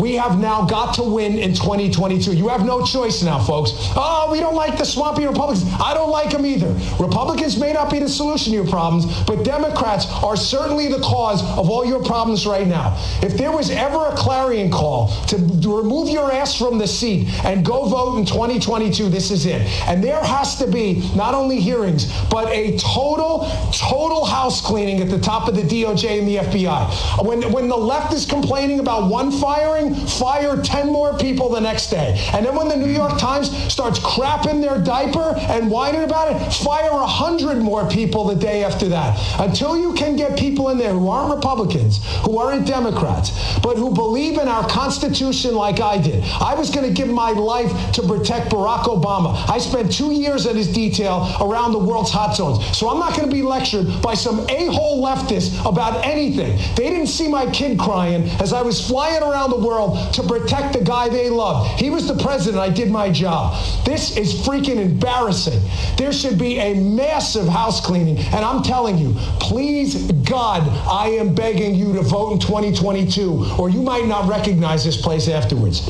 We 0.00 0.14
have 0.14 0.38
now 0.38 0.64
got 0.64 0.94
to 0.94 1.02
win 1.02 1.38
in 1.38 1.54
2022. 1.54 2.34
You 2.34 2.48
have 2.48 2.64
no 2.64 2.84
choice 2.84 3.22
now, 3.22 3.38
folks. 3.38 3.72
Oh, 3.96 4.28
we 4.30 4.40
don't 4.40 4.54
like 4.54 4.78
the 4.78 4.84
swampy 4.84 5.26
Republicans. 5.26 5.64
I 5.80 5.94
don't 5.94 6.10
like 6.10 6.30
them 6.30 6.44
either. 6.44 6.72
Republicans 6.98 7.58
may 7.58 7.72
not 7.72 7.90
be 7.90 7.98
the 7.98 8.08
solution 8.08 8.52
to 8.52 8.56
your 8.56 8.66
problems, 8.66 9.06
but 9.24 9.44
Democrats 9.44 10.06
are 10.22 10.36
certainly 10.36 10.88
the 10.88 11.00
cause 11.00 11.42
of 11.58 11.70
all 11.70 11.84
your 11.84 12.02
problems 12.02 12.46
right 12.46 12.66
now. 12.66 12.96
If 13.22 13.36
there 13.36 13.52
was 13.52 13.70
ever 13.70 14.06
a 14.06 14.16
clarion 14.16 14.70
call 14.70 15.08
to 15.26 15.36
remove 15.36 16.08
your 16.08 16.32
ass 16.32 16.56
from 16.56 16.78
the 16.78 16.86
seat 16.86 17.28
and 17.44 17.64
go 17.64 17.84
vote 17.86 18.18
in 18.18 18.26
2022, 18.26 19.08
this 19.08 19.30
is 19.30 19.46
it. 19.46 19.62
And 19.88 20.02
there 20.02 20.22
has 20.22 20.56
to 20.56 20.66
be 20.66 21.08
not 21.14 21.34
only 21.34 21.60
hearings, 21.60 22.12
but 22.30 22.48
a 22.48 22.76
total, 22.78 23.48
total 23.72 24.24
house 24.24 24.60
cleaning 24.60 25.00
at 25.00 25.10
the 25.10 25.18
top 25.18 25.48
of 25.48 25.54
the 25.54 25.62
DOJ 25.62 26.18
and 26.18 26.28
the 26.28 26.36
FBI. 26.36 27.24
When, 27.24 27.52
when 27.52 27.68
the 27.68 27.76
left 27.76 28.12
is 28.12 28.26
complaining 28.26 28.80
about 28.80 29.10
one 29.10 29.30
firing, 29.30 29.83
fire 29.92 30.60
10 30.60 30.86
more 30.86 31.16
people 31.18 31.48
the 31.48 31.60
next 31.60 31.90
day. 31.90 32.16
And 32.32 32.46
then 32.46 32.54
when 32.54 32.68
the 32.68 32.76
New 32.76 32.92
York 32.92 33.18
Times 33.18 33.50
starts 33.72 33.98
crapping 33.98 34.60
their 34.60 34.78
diaper 34.78 35.34
and 35.36 35.70
whining 35.70 36.04
about 36.04 36.30
it, 36.30 36.52
fire 36.52 36.92
100 36.92 37.58
more 37.58 37.88
people 37.88 38.24
the 38.24 38.36
day 38.36 38.64
after 38.64 38.88
that. 38.88 39.18
Until 39.40 39.76
you 39.76 39.94
can 39.94 40.16
get 40.16 40.38
people 40.38 40.70
in 40.70 40.78
there 40.78 40.92
who 40.92 41.08
aren't 41.08 41.34
Republicans, 41.34 42.00
who 42.24 42.38
aren't 42.38 42.66
Democrats, 42.66 43.58
but 43.60 43.76
who 43.76 43.92
believe 43.92 44.38
in 44.38 44.48
our 44.48 44.66
Constitution 44.68 45.54
like 45.54 45.80
I 45.80 46.00
did. 46.00 46.24
I 46.40 46.54
was 46.54 46.70
going 46.70 46.86
to 46.86 46.92
give 46.92 47.08
my 47.08 47.30
life 47.30 47.92
to 47.92 48.02
protect 48.02 48.50
Barack 48.50 48.84
Obama. 48.84 49.34
I 49.48 49.58
spent 49.58 49.92
two 49.92 50.12
years 50.12 50.46
at 50.46 50.56
his 50.56 50.72
detail 50.72 51.28
around 51.40 51.72
the 51.72 51.78
world's 51.78 52.10
hot 52.10 52.36
zones. 52.36 52.76
So 52.76 52.88
I'm 52.88 52.98
not 52.98 53.16
going 53.16 53.28
to 53.28 53.34
be 53.34 53.42
lectured 53.42 54.02
by 54.02 54.14
some 54.14 54.40
a-hole 54.48 55.04
leftist 55.04 55.60
about 55.68 56.04
anything. 56.04 56.56
They 56.76 56.90
didn't 56.90 57.08
see 57.08 57.28
my 57.28 57.50
kid 57.50 57.78
crying 57.78 58.22
as 58.40 58.52
I 58.52 58.62
was 58.62 58.86
flying 58.86 59.22
around 59.22 59.50
the 59.50 59.58
world 59.58 59.73
world 59.74 60.14
to 60.14 60.22
protect 60.22 60.72
the 60.78 60.84
guy 60.84 61.08
they 61.08 61.28
love. 61.28 61.66
He 61.78 61.90
was 61.90 62.06
the 62.06 62.22
president. 62.22 62.60
I 62.62 62.70
did 62.70 62.90
my 62.90 63.10
job. 63.10 63.54
This 63.84 64.16
is 64.16 64.34
freaking 64.34 64.76
embarrassing. 64.76 65.60
There 65.96 66.12
should 66.12 66.38
be 66.38 66.58
a 66.58 66.74
massive 66.74 67.48
house 67.48 67.84
cleaning. 67.84 68.18
And 68.18 68.44
I'm 68.44 68.62
telling 68.62 68.98
you, 68.98 69.14
please, 69.40 70.10
God, 70.12 70.62
I 70.88 71.08
am 71.08 71.34
begging 71.34 71.74
you 71.74 71.92
to 71.94 72.02
vote 72.02 72.32
in 72.32 72.38
2022, 72.38 73.56
or 73.58 73.68
you 73.68 73.82
might 73.82 74.06
not 74.06 74.28
recognize 74.28 74.84
this 74.84 75.00
place 75.00 75.28
afterwards. 75.28 75.88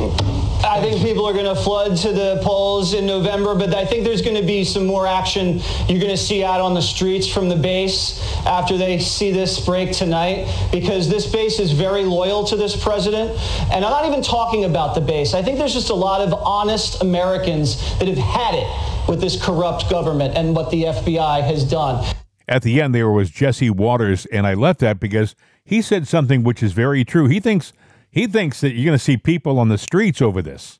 I 0.64 0.80
think 0.80 1.02
people 1.02 1.26
are 1.26 1.32
going 1.32 1.44
to 1.44 1.60
flood 1.60 1.96
to 1.98 2.12
the 2.12 2.40
polls 2.42 2.94
in 2.94 3.06
November, 3.06 3.54
but 3.54 3.74
I 3.74 3.84
think 3.84 4.04
there's 4.04 4.22
going 4.22 4.36
to 4.36 4.46
be 4.46 4.64
some 4.64 4.86
more 4.86 5.06
action 5.06 5.60
you're 5.88 6.00
going 6.00 6.10
to 6.10 6.16
see 6.16 6.42
out 6.42 6.60
on 6.60 6.74
the 6.74 6.82
streets 6.82 7.28
from 7.28 7.48
the 7.48 7.56
base 7.56 8.20
after 8.46 8.76
they 8.76 8.98
see 8.98 9.30
this 9.30 9.64
break 9.64 9.92
tonight, 9.92 10.48
because 10.72 11.08
this 11.08 11.30
base 11.30 11.58
is 11.58 11.72
very 11.72 12.04
loyal 12.04 12.44
to 12.44 12.56
this 12.56 12.74
president. 12.82 13.30
And 13.74 13.84
I'm 13.84 13.90
not 13.90 14.06
even 14.06 14.22
talking 14.22 14.64
about 14.64 14.94
the 14.94 15.00
base. 15.00 15.34
I 15.34 15.42
think 15.42 15.58
there's 15.58 15.72
just 15.74 15.90
a 15.90 15.94
lot 15.94 16.20
of 16.20 16.32
honest 16.32 17.02
Americans 17.02 17.76
that 17.98 18.06
have 18.06 18.18
had 18.18 18.54
it 18.54 19.08
with 19.08 19.20
this 19.20 19.42
corrupt 19.44 19.90
government 19.90 20.36
and 20.36 20.54
what 20.54 20.70
the 20.70 20.84
FBI 20.84 21.42
has 21.42 21.64
done. 21.64 22.06
At 22.46 22.62
the 22.62 22.80
end, 22.80 22.94
there 22.94 23.10
was 23.10 23.30
Jesse 23.30 23.70
Watters, 23.70 24.26
and 24.26 24.46
I 24.46 24.54
left 24.54 24.78
that 24.78 25.00
because 25.00 25.34
he 25.64 25.82
said 25.82 26.06
something 26.06 26.44
which 26.44 26.62
is 26.62 26.72
very 26.72 27.04
true. 27.04 27.26
He 27.26 27.40
thinks 27.40 27.72
he 28.12 28.28
thinks 28.28 28.60
that 28.60 28.74
you're 28.74 28.84
going 28.84 28.96
to 28.96 29.04
see 29.04 29.16
people 29.16 29.58
on 29.58 29.70
the 29.70 29.78
streets 29.78 30.22
over 30.22 30.40
this. 30.40 30.78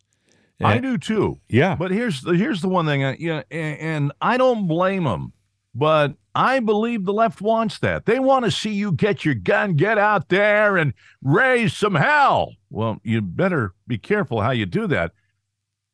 I 0.63 0.79
do 0.79 0.97
too. 0.97 1.41
Yeah. 1.49 1.75
But 1.75 1.91
here's 1.91 2.23
the 2.23 2.35
here's 2.35 2.61
the 2.61 2.69
one 2.69 2.87
thing. 2.87 3.05
I, 3.05 3.17
yeah, 3.19 3.43
and, 3.51 3.79
and 3.81 4.13
I 4.21 4.37
don't 4.37 4.69
blame 4.69 5.03
them, 5.03 5.33
but 5.75 6.15
I 6.35 6.61
believe 6.61 7.05
the 7.05 7.13
left 7.13 7.41
wants 7.41 7.79
that. 7.79 8.07
They 8.07 8.19
want 8.19 8.45
to 8.45 8.51
see 8.51 8.73
you 8.73 8.91
get 8.93 9.25
your 9.25 9.35
gun, 9.35 9.75
get 9.75 9.99
out 9.99 10.29
there, 10.29 10.77
and 10.77 10.93
raise 11.23 11.77
some 11.77 11.95
hell. 11.95 12.55
Well, 12.71 12.99
you 13.05 13.23
better 13.23 13.75
be 13.87 13.99
careful 13.99 14.41
how 14.41 14.51
you 14.51 14.67
do 14.67 14.87
that. 14.89 15.13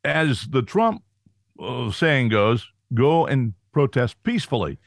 As 0.02 0.48
the 0.48 0.62
Trump 0.62 1.02
uh, 1.60 1.90
saying 1.90 2.30
goes, 2.30 2.66
go 2.94 3.26
and 3.26 3.52
protest 3.72 4.22
peacefully. 4.22 4.78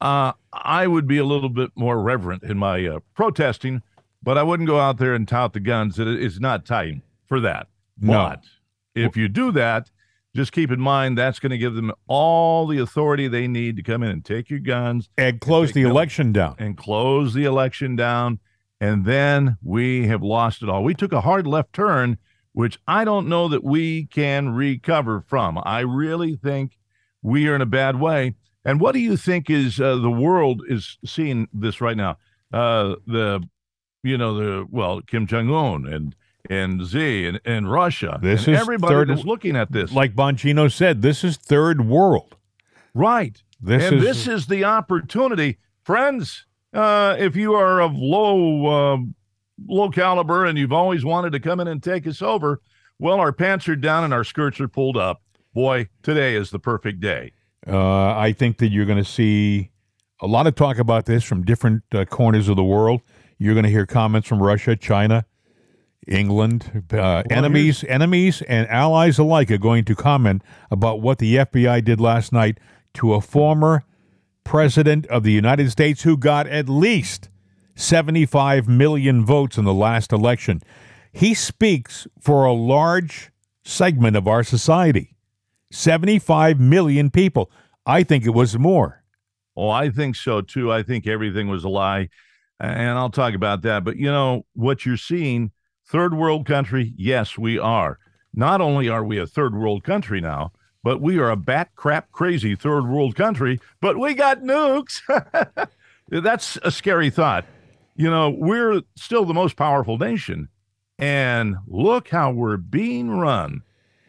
Uh, 0.00 0.32
I 0.52 0.86
would 0.86 1.06
be 1.06 1.18
a 1.18 1.24
little 1.24 1.48
bit 1.48 1.70
more 1.74 2.00
reverent 2.00 2.44
in 2.44 2.58
my 2.58 2.86
uh, 2.86 3.00
protesting, 3.14 3.82
but 4.22 4.38
I 4.38 4.42
wouldn't 4.42 4.68
go 4.68 4.78
out 4.78 4.98
there 4.98 5.14
and 5.14 5.26
tout 5.26 5.52
the 5.52 5.60
guns. 5.60 5.98
It, 5.98 6.06
it's 6.06 6.40
not 6.40 6.64
time 6.64 7.02
for 7.26 7.40
that. 7.40 7.68
No. 8.00 8.12
But 8.12 8.44
if 8.94 9.16
you 9.16 9.28
do 9.28 9.52
that, 9.52 9.90
just 10.34 10.52
keep 10.52 10.70
in 10.70 10.80
mind 10.80 11.16
that's 11.18 11.38
going 11.38 11.50
to 11.50 11.58
give 11.58 11.74
them 11.74 11.92
all 12.06 12.66
the 12.66 12.78
authority 12.78 13.28
they 13.28 13.46
need 13.46 13.76
to 13.76 13.82
come 13.82 14.02
in 14.02 14.10
and 14.10 14.24
take 14.24 14.48
your 14.50 14.60
guns 14.60 15.08
And 15.18 15.40
close 15.40 15.68
Take 15.68 15.74
the 15.74 15.82
election 15.82 16.32
down. 16.32 16.56
and 16.58 16.76
close 16.76 17.34
the 17.34 17.44
election 17.44 17.96
down. 17.96 18.38
And 18.80 19.04
then 19.04 19.58
we 19.62 20.06
have 20.08 20.22
lost 20.22 20.62
it 20.62 20.68
all. 20.68 20.82
We 20.82 20.94
took 20.94 21.12
a 21.12 21.20
hard 21.20 21.46
left 21.46 21.72
turn, 21.72 22.18
which 22.52 22.78
I 22.88 23.04
don't 23.04 23.28
know 23.28 23.46
that 23.48 23.62
we 23.62 24.06
can 24.06 24.50
recover 24.50 25.24
from. 25.28 25.60
I 25.64 25.80
really 25.80 26.34
think 26.36 26.78
we 27.22 27.46
are 27.48 27.54
in 27.54 27.60
a 27.60 27.66
bad 27.66 28.00
way. 28.00 28.34
And 28.64 28.80
what 28.80 28.92
do 28.92 28.98
you 29.00 29.16
think 29.16 29.48
is 29.50 29.80
uh, 29.80 29.96
the 29.96 30.10
world 30.10 30.62
is 30.68 30.98
seeing 31.04 31.48
this 31.52 31.80
right 31.80 31.96
now? 31.96 32.16
Uh, 32.52 32.96
the, 33.06 33.42
you 34.02 34.18
know, 34.18 34.34
the 34.34 34.66
well, 34.70 35.00
Kim 35.02 35.26
Jong 35.26 35.50
Un 35.50 35.86
and 35.86 36.14
and 36.50 36.84
Z 36.84 37.26
and, 37.26 37.40
and 37.44 37.70
Russia. 37.70 38.18
This 38.22 38.46
and 38.46 38.56
is 38.56 38.60
everybody 38.60 38.94
third- 38.94 39.10
is 39.10 39.24
looking 39.24 39.56
at 39.56 39.72
this. 39.72 39.92
Like 39.92 40.14
Bongino 40.14 40.72
said, 40.72 41.02
this 41.02 41.24
is 41.24 41.36
third 41.36 41.86
world. 41.86 42.36
Right. 42.94 43.42
This 43.60 43.84
and 43.84 43.96
is 43.96 44.02
this 44.02 44.26
is 44.26 44.46
the 44.46 44.64
opportunity, 44.64 45.58
friends. 45.84 46.46
Uh, 46.74 47.16
if 47.18 47.36
you 47.36 47.54
are 47.54 47.80
of 47.80 47.92
low 47.94 48.66
um 48.66 49.14
low 49.68 49.90
caliber 49.90 50.44
and 50.44 50.58
you've 50.58 50.72
always 50.72 51.04
wanted 51.04 51.32
to 51.32 51.40
come 51.40 51.60
in 51.60 51.68
and 51.68 51.82
take 51.82 52.06
us 52.06 52.20
over, 52.22 52.60
well, 52.98 53.20
our 53.20 53.32
pants 53.32 53.68
are 53.68 53.76
down 53.76 54.04
and 54.04 54.12
our 54.12 54.24
skirts 54.24 54.60
are 54.60 54.68
pulled 54.68 54.96
up. 54.96 55.22
Boy, 55.54 55.88
today 56.02 56.34
is 56.34 56.50
the 56.50 56.58
perfect 56.58 57.00
day. 57.00 57.32
Uh, 57.66 58.16
I 58.16 58.32
think 58.32 58.58
that 58.58 58.70
you're 58.72 58.86
going 58.86 58.98
to 59.02 59.08
see 59.08 59.70
a 60.20 60.26
lot 60.26 60.46
of 60.46 60.54
talk 60.54 60.78
about 60.78 61.06
this 61.06 61.22
from 61.22 61.44
different 61.44 61.82
uh, 61.92 62.04
corners 62.06 62.48
of 62.48 62.56
the 62.56 62.64
world. 62.64 63.02
You're 63.38 63.54
going 63.54 63.64
to 63.64 63.70
hear 63.70 63.86
comments 63.86 64.26
from 64.26 64.42
Russia, 64.42 64.74
China, 64.76 65.24
England, 66.08 66.84
uh, 66.92 67.22
enemies, 67.30 67.84
enemies, 67.84 68.42
and 68.42 68.68
allies 68.68 69.18
alike 69.18 69.50
are 69.50 69.58
going 69.58 69.84
to 69.84 69.94
comment 69.94 70.42
about 70.70 71.00
what 71.00 71.18
the 71.18 71.36
FBI 71.36 71.84
did 71.84 72.00
last 72.00 72.32
night 72.32 72.58
to 72.94 73.14
a 73.14 73.20
former 73.20 73.84
president 74.44 75.06
of 75.06 75.22
the 75.22 75.32
United 75.32 75.70
States 75.70 76.02
who 76.02 76.16
got 76.16 76.46
at 76.48 76.68
least 76.68 77.28
75 77.76 78.68
million 78.68 79.24
votes 79.24 79.56
in 79.56 79.64
the 79.64 79.74
last 79.74 80.12
election. 80.12 80.60
He 81.12 81.34
speaks 81.34 82.06
for 82.20 82.44
a 82.44 82.52
large 82.52 83.30
segment 83.64 84.16
of 84.16 84.26
our 84.26 84.42
society. 84.42 85.14
75 85.70 86.60
million 86.60 87.10
people. 87.10 87.50
I 87.86 88.02
think 88.02 88.26
it 88.26 88.30
was 88.30 88.58
more. 88.58 89.02
Oh, 89.56 89.68
I 89.68 89.90
think 89.90 90.16
so 90.16 90.40
too. 90.40 90.72
I 90.72 90.82
think 90.82 91.06
everything 91.06 91.48
was 91.48 91.64
a 91.64 91.68
lie. 91.68 92.08
And 92.60 92.90
I'll 92.90 93.10
talk 93.10 93.34
about 93.34 93.62
that. 93.62 93.84
But 93.84 93.96
you 93.96 94.06
know, 94.06 94.46
what 94.54 94.86
you're 94.86 94.96
seeing, 94.96 95.50
third 95.86 96.14
world 96.14 96.46
country, 96.46 96.94
yes, 96.96 97.36
we 97.38 97.58
are. 97.58 97.98
Not 98.34 98.60
only 98.60 98.88
are 98.88 99.04
we 99.04 99.18
a 99.18 99.26
third 99.26 99.54
world 99.54 99.84
country 99.84 100.20
now, 100.20 100.52
but 100.82 101.00
we 101.00 101.18
are 101.18 101.30
a 101.30 101.36
bat 101.36 101.70
crap 101.76 102.10
crazy 102.12 102.54
third 102.54 102.88
world 102.88 103.14
country, 103.14 103.60
but 103.80 103.98
we 103.98 104.14
got 104.14 104.42
nukes. 104.42 105.00
That's 106.08 106.58
a 106.62 106.70
scary 106.70 107.10
thought. 107.10 107.44
You 107.94 108.10
know, 108.10 108.30
we're 108.30 108.82
still 108.96 109.24
the 109.24 109.34
most 109.34 109.56
powerful 109.56 109.98
nation. 109.98 110.48
And 110.98 111.56
look 111.66 112.08
how 112.08 112.30
we're 112.30 112.56
being 112.56 113.10
run 113.10 113.62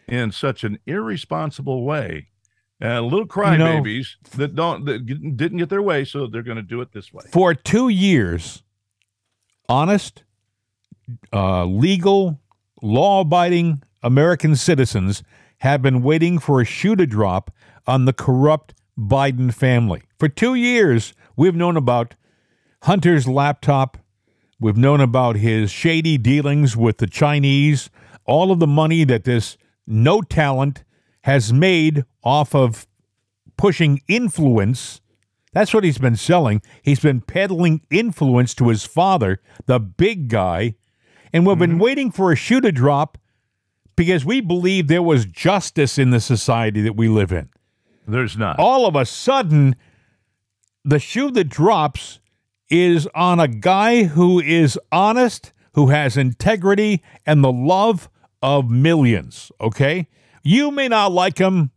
in 0.08 0.32
such 0.32 0.64
an 0.64 0.80
irresponsible 0.86 1.84
way. 1.84 2.28
Uh, 2.82 3.02
little 3.02 3.20
know- 3.20 3.26
crybabies 3.28 4.08
that 4.36 4.56
don't 4.56 4.86
that 4.86 5.06
didn't 5.06 5.58
get 5.58 5.70
their 5.70 5.82
way, 5.82 6.04
so 6.04 6.28
they're 6.28 6.44
going 6.44 6.58
to 6.58 6.62
do 6.62 6.82
it 6.82 6.92
this 6.92 7.14
way. 7.14 7.24
For 7.32 7.54
two 7.54 7.88
years, 7.88 8.64
honest, 9.70 10.23
uh, 11.32 11.66
legal, 11.66 12.40
law 12.82 13.22
abiding 13.22 13.84
American 14.02 14.56
citizens 14.56 15.24
have 15.60 15.82
been 15.82 16.04
waiting 16.04 16.40
for 16.40 16.60
a 16.60 16.66
shoe 16.66 16.96
to 16.96 17.06
drop 17.06 17.52
on 17.88 18.06
the 18.06 18.14
corrupt 18.14 18.74
Biden 18.98 19.54
family. 19.54 20.04
For 20.20 20.28
two 20.28 20.56
years, 20.56 21.14
we've 21.36 21.56
known 21.56 21.78
about 21.78 22.16
Hunter's 22.84 23.28
laptop. 23.28 23.98
We've 24.60 24.78
known 24.78 25.02
about 25.02 25.38
his 25.38 25.72
shady 25.72 26.18
dealings 26.18 26.76
with 26.76 26.98
the 26.98 27.08
Chinese, 27.08 27.90
all 28.26 28.52
of 28.52 28.60
the 28.60 28.68
money 28.68 29.04
that 29.06 29.24
this 29.24 29.58
no 29.88 30.22
talent 30.22 30.84
has 31.24 31.54
made 31.54 32.06
off 32.24 32.54
of 32.54 32.88
pushing 33.58 34.02
influence. 34.08 35.02
That's 35.54 35.74
what 35.74 35.84
he's 35.84 35.98
been 35.98 36.16
selling. 36.16 36.62
He's 36.82 37.00
been 37.00 37.22
peddling 37.22 37.82
influence 37.90 38.54
to 38.56 38.70
his 38.70 38.86
father, 38.86 39.42
the 39.66 39.80
big 39.80 40.28
guy. 40.28 40.76
And 41.34 41.48
we've 41.48 41.58
been 41.58 41.80
waiting 41.80 42.12
for 42.12 42.32
a 42.32 42.36
shoe 42.36 42.62
to 42.62 42.72
drop 42.72 43.18
because 43.96 44.24
we 44.24 44.40
believe 44.40 44.88
there 44.88 45.02
was 45.02 45.26
justice 45.26 45.98
in 45.98 46.12
the 46.12 46.22
society 46.22 46.82
that 46.82 46.96
we 46.96 47.08
live 47.08 47.32
in. 47.32 47.50
There's 48.08 48.38
not. 48.38 48.60
All 48.60 48.86
of 48.86 48.96
a 48.96 49.06
sudden, 49.06 49.76
the 50.86 51.00
shoe 51.00 51.32
that 51.32 51.46
drops 51.46 52.20
is 52.70 53.08
on 53.16 53.40
a 53.40 53.48
guy 53.48 54.04
who 54.04 54.40
is 54.40 54.80
honest, 54.92 55.54
who 55.74 55.88
has 55.88 56.18
integrity, 56.18 57.02
and 57.26 57.44
the 57.44 57.52
love 57.52 58.10
of 58.42 58.70
millions. 58.70 59.52
Okay? 59.60 60.08
You 60.44 60.70
may 60.70 60.88
not 60.88 61.12
like 61.12 61.38
him. 61.40 61.72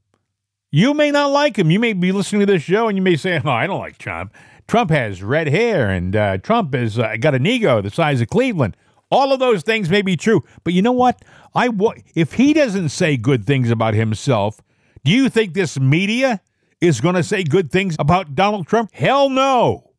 You 0.70 0.92
may 0.92 1.10
not 1.10 1.30
like 1.30 1.58
him. 1.58 1.70
You 1.70 1.78
may 1.78 1.92
be 1.92 2.12
listening 2.12 2.40
to 2.40 2.46
this 2.46 2.62
show 2.62 2.88
and 2.88 2.98
you 2.98 3.02
may 3.02 3.16
say, 3.16 3.40
Oh, 3.44 3.50
I 3.50 3.66
don't 3.66 3.78
like 3.78 3.98
Trump. 3.98 4.34
Trump 4.66 4.90
has 4.90 5.22
red 5.22 5.46
hair 5.46 5.88
and 5.88 6.14
uh, 6.16 6.38
Trump 6.38 6.74
has 6.74 6.98
uh, 6.98 7.16
got 7.20 7.34
an 7.34 7.46
ego 7.46 7.80
the 7.80 7.90
size 7.90 8.20
of 8.20 8.28
Cleveland. 8.28 8.76
All 9.10 9.32
of 9.32 9.38
those 9.38 9.62
things 9.62 9.88
may 9.88 10.02
be 10.02 10.16
true. 10.16 10.42
But 10.64 10.72
you 10.72 10.82
know 10.82 10.92
what? 10.92 11.22
I 11.54 11.68
if 12.14 12.34
he 12.34 12.52
doesn't 12.52 12.90
say 12.90 13.16
good 13.16 13.46
things 13.46 13.70
about 13.70 13.94
himself, 13.94 14.60
do 15.04 15.12
you 15.12 15.28
think 15.28 15.54
this 15.54 15.78
media 15.78 16.40
is 16.80 17.00
going 17.00 17.14
to 17.14 17.22
say 17.22 17.44
good 17.44 17.70
things 17.70 17.96
about 17.98 18.34
Donald 18.34 18.66
Trump? 18.66 18.92
Hell 18.92 19.30
no. 19.30 19.92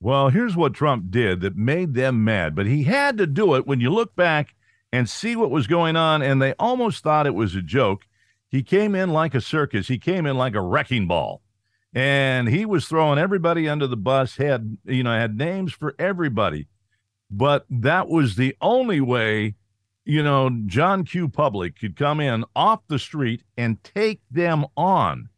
Well, 0.00 0.30
here's 0.30 0.56
what 0.56 0.74
Trump 0.74 1.10
did 1.10 1.42
that 1.42 1.56
made 1.56 1.94
them 1.94 2.24
mad, 2.24 2.56
but 2.56 2.66
he 2.66 2.82
had 2.82 3.16
to 3.18 3.26
do 3.26 3.54
it 3.54 3.68
when 3.68 3.80
you 3.80 3.90
look 3.90 4.16
back 4.16 4.54
and 4.92 5.08
see 5.08 5.36
what 5.36 5.50
was 5.50 5.68
going 5.68 5.94
on, 5.94 6.22
and 6.22 6.42
they 6.42 6.54
almost 6.58 7.04
thought 7.04 7.26
it 7.26 7.36
was 7.36 7.54
a 7.54 7.62
joke. 7.62 8.06
He 8.50 8.64
came 8.64 8.96
in 8.96 9.10
like 9.10 9.34
a 9.34 9.40
circus, 9.40 9.86
he 9.86 9.98
came 9.98 10.26
in 10.26 10.36
like 10.36 10.56
a 10.56 10.60
wrecking 10.60 11.06
ball, 11.06 11.40
and 11.94 12.48
he 12.48 12.66
was 12.66 12.86
throwing 12.86 13.18
everybody 13.18 13.68
under 13.68 13.86
the 13.86 13.96
bus, 13.96 14.36
had, 14.36 14.76
you 14.84 15.04
know, 15.04 15.12
had 15.12 15.38
names 15.38 15.72
for 15.72 15.94
everybody. 16.00 16.66
But 17.32 17.64
that 17.70 18.08
was 18.08 18.36
the 18.36 18.54
only 18.60 19.00
way, 19.00 19.54
you 20.04 20.22
know, 20.22 20.50
John 20.66 21.04
Q. 21.04 21.28
Public 21.28 21.78
could 21.78 21.96
come 21.96 22.20
in 22.20 22.44
off 22.54 22.80
the 22.88 22.98
street 22.98 23.42
and 23.56 23.82
take 23.82 24.20
them 24.30 24.66
on. 24.76 25.30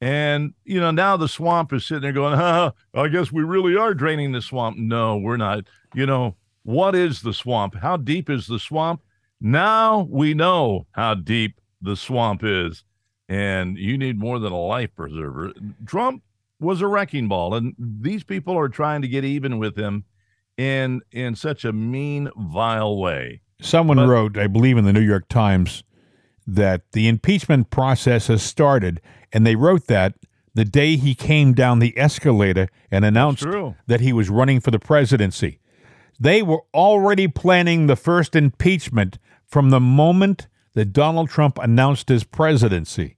And, 0.00 0.54
you 0.64 0.80
know, 0.80 0.90
now 0.90 1.18
the 1.18 1.28
swamp 1.28 1.74
is 1.74 1.84
sitting 1.84 2.02
there 2.02 2.12
going, 2.12 2.34
huh, 2.38 2.72
I 2.94 3.08
guess 3.08 3.30
we 3.30 3.42
really 3.42 3.76
are 3.76 3.92
draining 3.92 4.32
the 4.32 4.40
swamp. 4.40 4.78
No, 4.78 5.18
we're 5.18 5.36
not. 5.36 5.64
You 5.94 6.06
know, 6.06 6.36
what 6.62 6.94
is 6.94 7.20
the 7.20 7.34
swamp? 7.34 7.74
How 7.74 7.98
deep 7.98 8.30
is 8.30 8.46
the 8.46 8.58
swamp? 8.58 9.02
Now 9.38 10.08
we 10.10 10.32
know 10.32 10.86
how 10.92 11.14
deep 11.14 11.60
the 11.82 11.96
swamp 11.96 12.42
is, 12.44 12.82
and 13.28 13.76
you 13.76 13.98
need 13.98 14.18
more 14.18 14.38
than 14.38 14.52
a 14.54 14.58
life 14.58 14.94
preserver. 14.96 15.52
Trump 15.84 16.22
was 16.60 16.80
a 16.80 16.86
wrecking 16.86 17.28
ball, 17.28 17.54
and 17.54 17.74
these 17.78 18.24
people 18.24 18.56
are 18.56 18.70
trying 18.70 19.02
to 19.02 19.08
get 19.08 19.24
even 19.24 19.58
with 19.58 19.76
him 19.76 20.04
in 20.56 21.00
in 21.12 21.34
such 21.34 21.64
a 21.64 21.72
mean, 21.72 22.30
vile 22.36 22.96
way. 22.98 23.40
Someone 23.60 23.96
But- 23.96 24.08
wrote, 24.08 24.38
I 24.38 24.46
believe 24.46 24.76
in 24.76 24.84
the 24.84 24.92
New 24.92 25.00
York 25.00 25.28
Times, 25.28 25.82
that 26.46 26.92
the 26.92 27.08
impeachment 27.08 27.70
process 27.70 28.28
has 28.28 28.42
started, 28.42 29.00
and 29.32 29.46
they 29.46 29.56
wrote 29.56 29.86
that 29.86 30.14
the 30.54 30.64
day 30.64 30.96
he 30.96 31.14
came 31.14 31.52
down 31.52 31.80
the 31.80 31.96
escalator 31.98 32.68
and 32.90 33.04
announced 33.04 33.44
that 33.86 34.00
he 34.00 34.12
was 34.12 34.30
running 34.30 34.60
for 34.60 34.70
the 34.70 34.78
presidency. 34.78 35.58
They 36.18 36.42
were 36.42 36.62
already 36.72 37.28
planning 37.28 37.86
the 37.86 37.96
first 37.96 38.34
impeachment 38.34 39.18
from 39.46 39.70
the 39.70 39.80
moment 39.80 40.48
that 40.74 40.92
Donald 40.92 41.28
Trump 41.28 41.58
announced 41.58 42.08
his 42.08 42.24
presidency. 42.24 43.16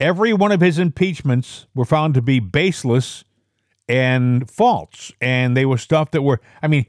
Every 0.00 0.32
one 0.32 0.52
of 0.52 0.60
his 0.60 0.78
impeachments 0.78 1.66
were 1.74 1.84
found 1.84 2.14
to 2.14 2.22
be 2.22 2.38
baseless 2.40 3.24
and 3.88 4.50
false, 4.50 5.12
and 5.20 5.56
they 5.56 5.66
were 5.66 5.78
stuff 5.78 6.10
that 6.12 6.22
were, 6.22 6.40
I 6.62 6.68
mean, 6.68 6.86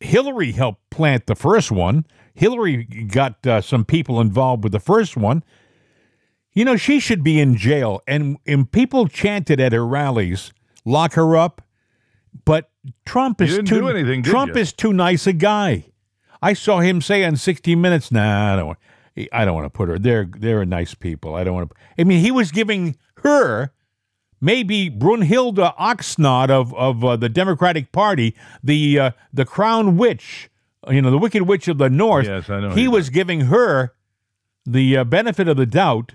Hillary 0.00 0.52
helped 0.52 0.90
plant 0.90 1.26
the 1.26 1.34
first 1.34 1.70
one. 1.70 2.04
Hillary 2.34 2.84
got 2.84 3.46
uh, 3.46 3.60
some 3.60 3.84
people 3.84 4.20
involved 4.20 4.64
with 4.64 4.72
the 4.72 4.80
first 4.80 5.16
one. 5.16 5.44
You 6.52 6.64
know, 6.64 6.76
she 6.76 7.00
should 7.00 7.22
be 7.22 7.40
in 7.40 7.56
jail. 7.56 8.02
And, 8.06 8.38
and 8.46 8.70
people 8.70 9.06
chanted 9.06 9.60
at 9.60 9.72
her 9.72 9.86
rallies, 9.86 10.52
lock 10.84 11.14
her 11.14 11.36
up. 11.36 11.62
But 12.44 12.70
Trump 13.04 13.40
is 13.40 13.60
too 13.68 13.88
anything, 13.88 14.22
Trump 14.22 14.54
you? 14.54 14.60
is 14.60 14.72
too 14.72 14.92
nice 14.92 15.26
a 15.26 15.32
guy. 15.32 15.86
I 16.40 16.54
saw 16.54 16.80
him 16.80 17.00
say 17.00 17.24
on 17.24 17.36
60 17.36 17.76
Minutes, 17.76 18.10
nah, 18.10 18.54
I 18.54 18.56
don't 18.56 18.66
want, 18.66 18.78
I 19.32 19.44
don't 19.44 19.54
want 19.54 19.66
to 19.66 19.70
put 19.70 19.88
her. 19.88 19.98
They're 19.98 20.24
they're 20.24 20.64
nice 20.64 20.94
people. 20.94 21.34
I 21.34 21.44
don't 21.44 21.54
want 21.54 21.70
to. 21.70 21.76
I 21.98 22.04
mean, 22.04 22.20
he 22.20 22.30
was 22.30 22.50
giving 22.50 22.96
her 23.18 23.72
maybe 24.42 24.90
Brunhilde 24.90 25.74
Oxnard 25.78 26.50
of 26.50 26.74
of 26.74 27.02
uh, 27.02 27.16
the 27.16 27.30
Democratic 27.30 27.92
Party, 27.92 28.34
the 28.62 28.98
uh, 28.98 29.10
the 29.32 29.46
crown 29.46 29.96
witch, 29.96 30.50
you 30.90 31.00
know, 31.00 31.10
the 31.10 31.16
wicked 31.16 31.42
witch 31.42 31.68
of 31.68 31.78
the 31.78 31.88
north. 31.88 32.26
Yes, 32.26 32.50
I 32.50 32.60
know 32.60 32.70
He 32.70 32.88
was 32.88 33.08
giving 33.08 33.42
her 33.42 33.94
the 34.66 34.98
uh, 34.98 35.04
benefit 35.04 35.48
of 35.48 35.56
the 35.56 35.66
doubt, 35.66 36.12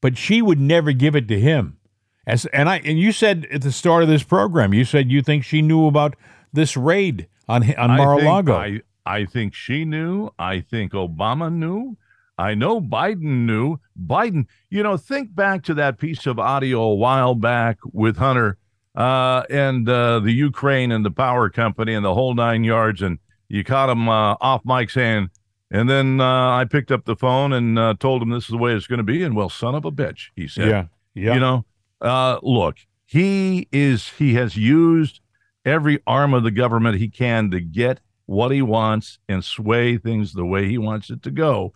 but 0.00 0.18
she 0.18 0.42
would 0.42 0.58
never 0.58 0.90
give 0.90 1.14
it 1.14 1.28
to 1.28 1.38
him. 1.38 1.78
As 2.26 2.46
and 2.46 2.68
I 2.68 2.78
and 2.78 2.98
you 2.98 3.12
said 3.12 3.46
at 3.52 3.62
the 3.62 3.70
start 3.70 4.02
of 4.02 4.08
this 4.08 4.24
program, 4.24 4.74
you 4.74 4.84
said 4.84 5.12
you 5.12 5.22
think 5.22 5.44
she 5.44 5.62
knew 5.62 5.86
about 5.86 6.16
this 6.52 6.76
raid 6.76 7.28
on 7.48 7.72
on 7.76 7.96
Mar-a-Lago. 7.96 8.56
I, 8.56 8.80
I 9.04 9.24
think 9.24 9.54
she 9.54 9.84
knew. 9.84 10.30
I 10.36 10.60
think 10.60 10.92
Obama 10.92 11.52
knew. 11.52 11.96
I 12.38 12.54
know 12.54 12.80
Biden 12.80 13.46
knew. 13.46 13.78
Biden, 13.98 14.46
you 14.70 14.82
know, 14.82 14.96
think 14.96 15.34
back 15.34 15.62
to 15.64 15.74
that 15.74 15.98
piece 15.98 16.26
of 16.26 16.38
audio 16.38 16.82
a 16.82 16.94
while 16.94 17.34
back 17.34 17.78
with 17.92 18.18
Hunter 18.18 18.58
uh, 18.94 19.42
and 19.48 19.88
uh, 19.88 20.20
the 20.20 20.32
Ukraine 20.32 20.92
and 20.92 21.04
the 21.04 21.10
power 21.10 21.48
company 21.48 21.94
and 21.94 22.04
the 22.04 22.14
whole 22.14 22.34
nine 22.34 22.64
yards. 22.64 23.02
And 23.02 23.18
you 23.48 23.64
caught 23.64 23.88
him 23.88 24.08
uh, 24.08 24.36
off 24.40 24.64
Mike's 24.64 24.94
hand. 24.94 25.30
And 25.70 25.90
then 25.90 26.20
uh, 26.20 26.56
I 26.56 26.64
picked 26.64 26.92
up 26.92 27.06
the 27.06 27.16
phone 27.16 27.52
and 27.52 27.78
uh, 27.78 27.94
told 27.98 28.22
him 28.22 28.30
this 28.30 28.44
is 28.44 28.50
the 28.50 28.58
way 28.58 28.74
it's 28.74 28.86
going 28.86 28.98
to 28.98 29.04
be. 29.04 29.22
And 29.22 29.34
well, 29.34 29.48
son 29.48 29.74
of 29.74 29.84
a 29.84 29.90
bitch, 29.90 30.28
he 30.36 30.46
said. 30.46 30.68
yeah, 30.68 30.84
yeah. 31.14 31.34
You 31.34 31.40
know, 31.40 31.64
uh, 32.00 32.38
look, 32.42 32.76
he 33.04 33.68
is 33.72 34.10
he 34.10 34.34
has 34.34 34.56
used 34.56 35.20
every 35.64 36.00
arm 36.06 36.34
of 36.34 36.44
the 36.44 36.50
government 36.50 36.98
he 36.98 37.08
can 37.08 37.50
to 37.50 37.60
get 37.60 38.00
what 38.26 38.50
he 38.50 38.62
wants 38.62 39.18
and 39.28 39.44
sway 39.44 39.96
things 39.96 40.32
the 40.32 40.44
way 40.44 40.68
he 40.68 40.78
wants 40.78 41.10
it 41.10 41.22
to 41.22 41.30
go. 41.30 41.72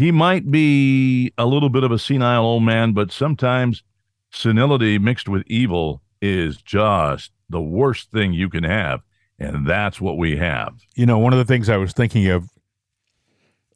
He 0.00 0.12
might 0.12 0.50
be 0.50 1.30
a 1.36 1.44
little 1.44 1.68
bit 1.68 1.84
of 1.84 1.92
a 1.92 1.98
senile 1.98 2.42
old 2.42 2.62
man, 2.62 2.94
but 2.94 3.12
sometimes 3.12 3.82
senility 4.30 4.98
mixed 4.98 5.28
with 5.28 5.42
evil 5.46 6.00
is 6.22 6.56
just 6.62 7.32
the 7.50 7.60
worst 7.60 8.10
thing 8.10 8.32
you 8.32 8.48
can 8.48 8.64
have. 8.64 9.02
And 9.38 9.66
that's 9.66 10.00
what 10.00 10.16
we 10.16 10.38
have. 10.38 10.80
You 10.94 11.04
know, 11.04 11.18
one 11.18 11.34
of 11.34 11.38
the 11.38 11.44
things 11.44 11.68
I 11.68 11.76
was 11.76 11.92
thinking 11.92 12.28
of 12.28 12.48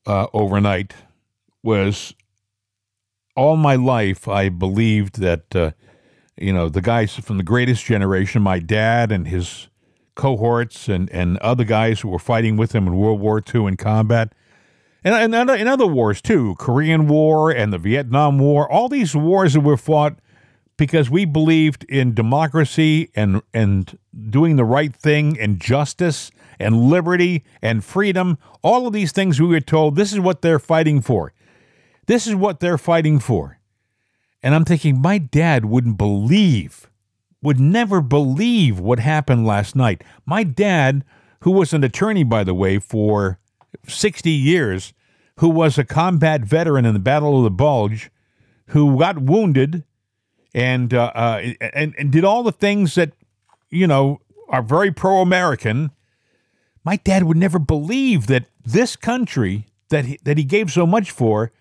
uh, 0.06 0.28
overnight 0.32 0.94
was 1.62 2.14
all 3.37 3.56
my 3.56 3.74
life 3.74 4.26
I 4.26 4.48
believed 4.48 5.20
that, 5.20 5.54
uh, 5.54 5.72
you 6.38 6.54
know, 6.54 6.70
the 6.70 6.80
guys 6.80 7.14
from 7.16 7.37
the 7.37 7.42
greatest 7.42 7.84
generation, 7.84 8.40
my 8.40 8.60
dad 8.60 9.12
and 9.12 9.28
his 9.28 9.68
cohorts 10.14 10.88
and, 10.88 11.10
and 11.10 11.37
other 11.40 11.64
guys 11.64 12.00
who 12.00 12.08
were 12.08 12.18
fighting 12.18 12.56
with 12.56 12.74
him 12.74 12.87
in 12.87 12.96
World 12.96 13.20
War 13.20 13.42
II 13.54 13.66
in 13.66 13.76
combat, 13.76 14.32
and, 15.05 15.35
and 15.35 15.51
in 15.51 15.69
other 15.69 15.87
wars 15.87 16.23
too, 16.23 16.55
Korean 16.59 17.07
War 17.07 17.51
and 17.51 17.73
the 17.73 17.79
Vietnam 17.79 18.38
War, 18.38 18.71
all 18.71 18.88
these 18.88 19.14
wars 19.14 19.53
that 19.53 19.61
were 19.61 19.77
fought 19.77 20.19
because 20.77 21.11
we 21.11 21.25
believed 21.25 21.85
in 21.85 22.14
democracy 22.14 23.11
and 23.14 23.43
and 23.53 23.99
doing 24.31 24.57
the 24.57 24.64
right 24.64 24.95
thing 24.95 25.38
and 25.38 25.61
justice 25.61 26.31
and 26.59 26.88
liberty 26.88 27.45
and 27.62 27.85
freedom. 27.85 28.38
All 28.62 28.87
of 28.87 28.93
these 28.93 29.12
things 29.12 29.40
we 29.40 29.49
were 29.49 29.61
told 29.61 29.97
this 29.97 30.12
is 30.12 30.21
what 30.21 30.43
they're 30.43 30.59
fighting 30.59 31.01
for. 31.01 31.33
This 32.07 32.27
is 32.27 32.35
what 32.35 32.61
they're 32.61 32.79
fighting 32.79 33.19
for. 33.19 33.59
And 34.43 34.55
i'm 34.55 34.64
thinking 34.64 35.01
my 35.01 35.19
dad 35.19 35.64
wouldn't 35.64 35.97
believe 35.97 36.90
would 37.43 37.61
never 37.61 38.01
believe 38.01 38.79
what 38.79 38.99
happened 38.99 39.47
last 39.47 39.77
night. 39.77 40.03
My 40.25 40.45
dad 40.45 41.05
who 41.40 41.51
was 41.51 41.75
an 41.75 41.85
attorney 41.85 42.25
by 42.25 42.43
the 42.43 42.55
way 42.55 42.79
for 42.79 43.38
60 43.87 44.30
years 44.30 44.92
who 45.38 45.48
was 45.48 45.78
a 45.78 45.84
combat 45.84 46.42
veteran 46.42 46.84
in 46.84 46.94
the 46.94 47.00
battle 47.00 47.38
of 47.38 47.44
the 47.44 47.50
bulge 47.50 48.10
who 48.68 48.98
got 48.98 49.18
wounded 49.18 49.84
and 50.54 50.94
uh, 50.94 51.10
uh, 51.14 51.52
and 51.60 51.94
and 51.98 52.12
did 52.12 52.24
all 52.24 52.42
the 52.42 52.52
things 52.52 52.94
that 52.94 53.12
you 53.70 53.87
know 53.87 54.20
are 54.48 54.62
very 54.62 54.92
pro-American. 54.92 55.90
My 56.84 56.96
dad 56.96 57.24
would 57.24 57.37
never 57.37 57.58
believe 57.58 58.26
that 58.28 58.46
this 58.64 58.94
country 58.94 59.66
that 59.88 60.04
he, 60.04 60.18
that 60.22 60.38
he 60.38 60.44
gave 60.44 60.70
so 60.70 60.87
much 60.87 61.10
for 61.10 61.52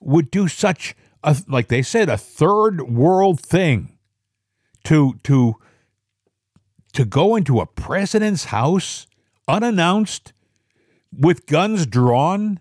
would 0.00 0.30
do 0.30 0.48
such 0.48 0.96
a 1.22 1.36
like 1.46 1.68
they 1.68 1.82
said 1.82 2.08
a 2.08 2.16
third 2.16 2.88
world 2.88 3.40
thing 3.40 3.98
to 4.84 5.18
to 5.24 5.56
to 6.94 7.04
go 7.04 7.36
into 7.36 7.60
a 7.60 7.66
president's 7.66 8.46
house 8.46 9.06
unannounced 9.46 10.32
with 11.16 11.46
guns 11.46 11.86
drawn. 11.86 12.60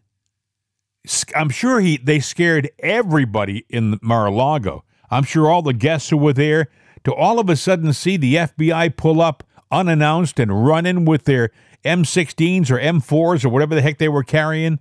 I'm 1.36 1.49
sure 1.49 1.79
he 1.79 1.97
they 1.97 2.19
scared 2.19 2.69
everybody 2.79 3.65
in 3.69 3.99
Mar-a-Lago. 4.01 4.83
I'm 5.10 5.23
sure 5.23 5.49
all 5.49 5.62
the 5.62 5.73
guests 5.73 6.10
who 6.10 6.17
were 6.17 6.33
there 6.33 6.67
to 7.05 7.13
all 7.13 7.39
of 7.39 7.49
a 7.49 7.55
sudden 7.55 7.93
see 7.93 8.17
the 8.17 8.36
FBI 8.36 8.97
pull 8.97 9.21
up 9.21 9.43
unannounced 9.71 10.39
and 10.39 10.65
run 10.65 10.86
in 10.86 11.05
with 11.05 11.23
their 11.23 11.51
M16s 11.86 12.69
or 12.69 12.77
M4s 12.77 13.45
or 13.45 13.49
whatever 13.49 13.75
the 13.75 13.81
heck 13.81 13.97
they 13.97 14.10
were 14.10 14.23
carrying, 14.23 14.79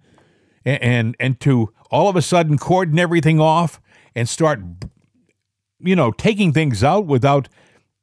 and 0.65 0.83
and, 0.83 1.17
and 1.21 1.41
to 1.41 1.73
all 1.91 2.09
of 2.09 2.17
a 2.17 2.23
sudden 2.23 2.59
cordon 2.59 2.99
everything 2.99 3.41
off 3.41 3.81
and 4.15 4.29
start, 4.29 4.61
you 5.79 5.95
know, 5.95 6.11
taking 6.11 6.53
things 6.53 6.83
out 6.83 7.07
without 7.07 7.49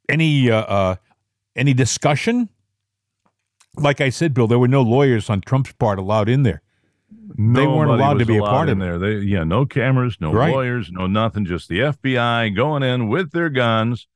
any 0.08 0.50
uh, 0.50 0.62
uh, 0.62 0.96
any 1.54 1.74
discussion. 1.74 2.48
Like 3.76 4.00
I 4.00 4.08
said, 4.10 4.34
Bill, 4.34 4.46
there 4.46 4.58
were 4.58 4.68
no 4.68 4.82
lawyers 4.82 5.28
on 5.28 5.40
Trump's 5.40 5.72
part 5.72 5.98
allowed 5.98 6.28
in 6.28 6.42
there. 6.42 6.62
They 7.36 7.66
weren't 7.66 7.90
allowed 7.90 8.18
to 8.18 8.26
be 8.26 8.36
a 8.36 8.40
part 8.42 8.68
in 8.68 8.80
of 8.80 8.86
there. 8.86 8.98
They, 8.98 9.24
yeah, 9.26 9.44
no 9.44 9.66
cameras, 9.66 10.16
no 10.20 10.32
Right. 10.32 10.52
lawyers, 10.52 10.90
no 10.92 11.06
nothing. 11.06 11.44
Just 11.44 11.68
the 11.68 11.80
FBI 11.80 12.54
going 12.54 12.82
in 12.82 13.08
with 13.08 13.32
their 13.32 13.48
guns, 13.50 14.06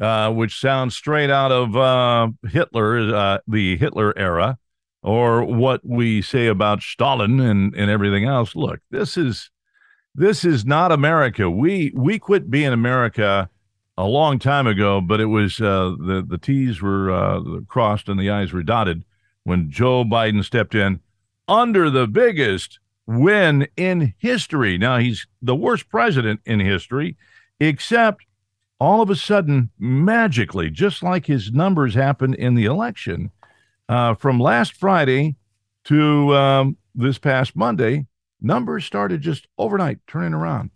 uh, 0.00 0.32
which 0.32 0.58
sounds 0.58 0.96
straight 0.96 1.30
out 1.30 1.52
of 1.52 1.76
uh, 1.76 2.28
Hitler, 2.50 3.14
uh, 3.14 3.38
the 3.46 3.76
Hitler 3.76 4.16
era, 4.18 4.58
or 5.02 5.44
what 5.44 5.82
we 5.84 6.20
say 6.22 6.46
about 6.46 6.82
Stalin 6.82 7.38
and 7.38 7.74
and 7.74 7.90
everything 7.90 8.24
else. 8.24 8.56
Look, 8.56 8.80
this 8.90 9.16
is 9.16 9.50
this 10.14 10.44
is 10.44 10.64
not 10.64 10.90
America. 10.90 11.48
We 11.50 11.92
we 11.94 12.18
quit 12.18 12.50
being 12.50 12.72
America 12.72 13.50
a 13.96 14.06
long 14.06 14.38
time 14.38 14.66
ago, 14.66 15.00
but 15.00 15.20
it 15.20 15.26
was 15.26 15.60
uh, 15.60 15.94
the 15.98 16.24
the 16.26 16.38
T's 16.38 16.82
were 16.82 17.10
uh, 17.10 17.40
crossed 17.68 18.08
and 18.08 18.18
the 18.18 18.30
I's 18.30 18.52
were 18.52 18.62
dotted 18.62 19.04
when 19.44 19.70
Joe 19.70 20.04
Biden 20.04 20.44
stepped 20.44 20.74
in 20.74 21.00
under 21.46 21.90
the 21.90 22.06
biggest 22.06 22.78
win 23.06 23.68
in 23.76 24.14
history. 24.18 24.78
Now 24.78 24.98
he's 24.98 25.26
the 25.42 25.54
worst 25.54 25.88
president 25.88 26.40
in 26.44 26.60
history, 26.60 27.16
except 27.60 28.24
all 28.80 29.00
of 29.00 29.10
a 29.10 29.16
sudden, 29.16 29.70
magically, 29.78 30.70
just 30.70 31.02
like 31.02 31.26
his 31.26 31.52
numbers 31.52 31.94
happened 31.94 32.34
in 32.34 32.54
the 32.54 32.64
election, 32.64 33.30
uh, 33.88 34.14
from 34.14 34.40
last 34.40 34.72
Friday 34.72 35.36
to 35.84 36.34
um, 36.34 36.76
this 36.94 37.18
past 37.18 37.54
Monday, 37.54 38.06
numbers 38.40 38.84
started 38.84 39.20
just 39.20 39.46
overnight 39.58 39.98
turning 40.06 40.34
around. 40.34 40.70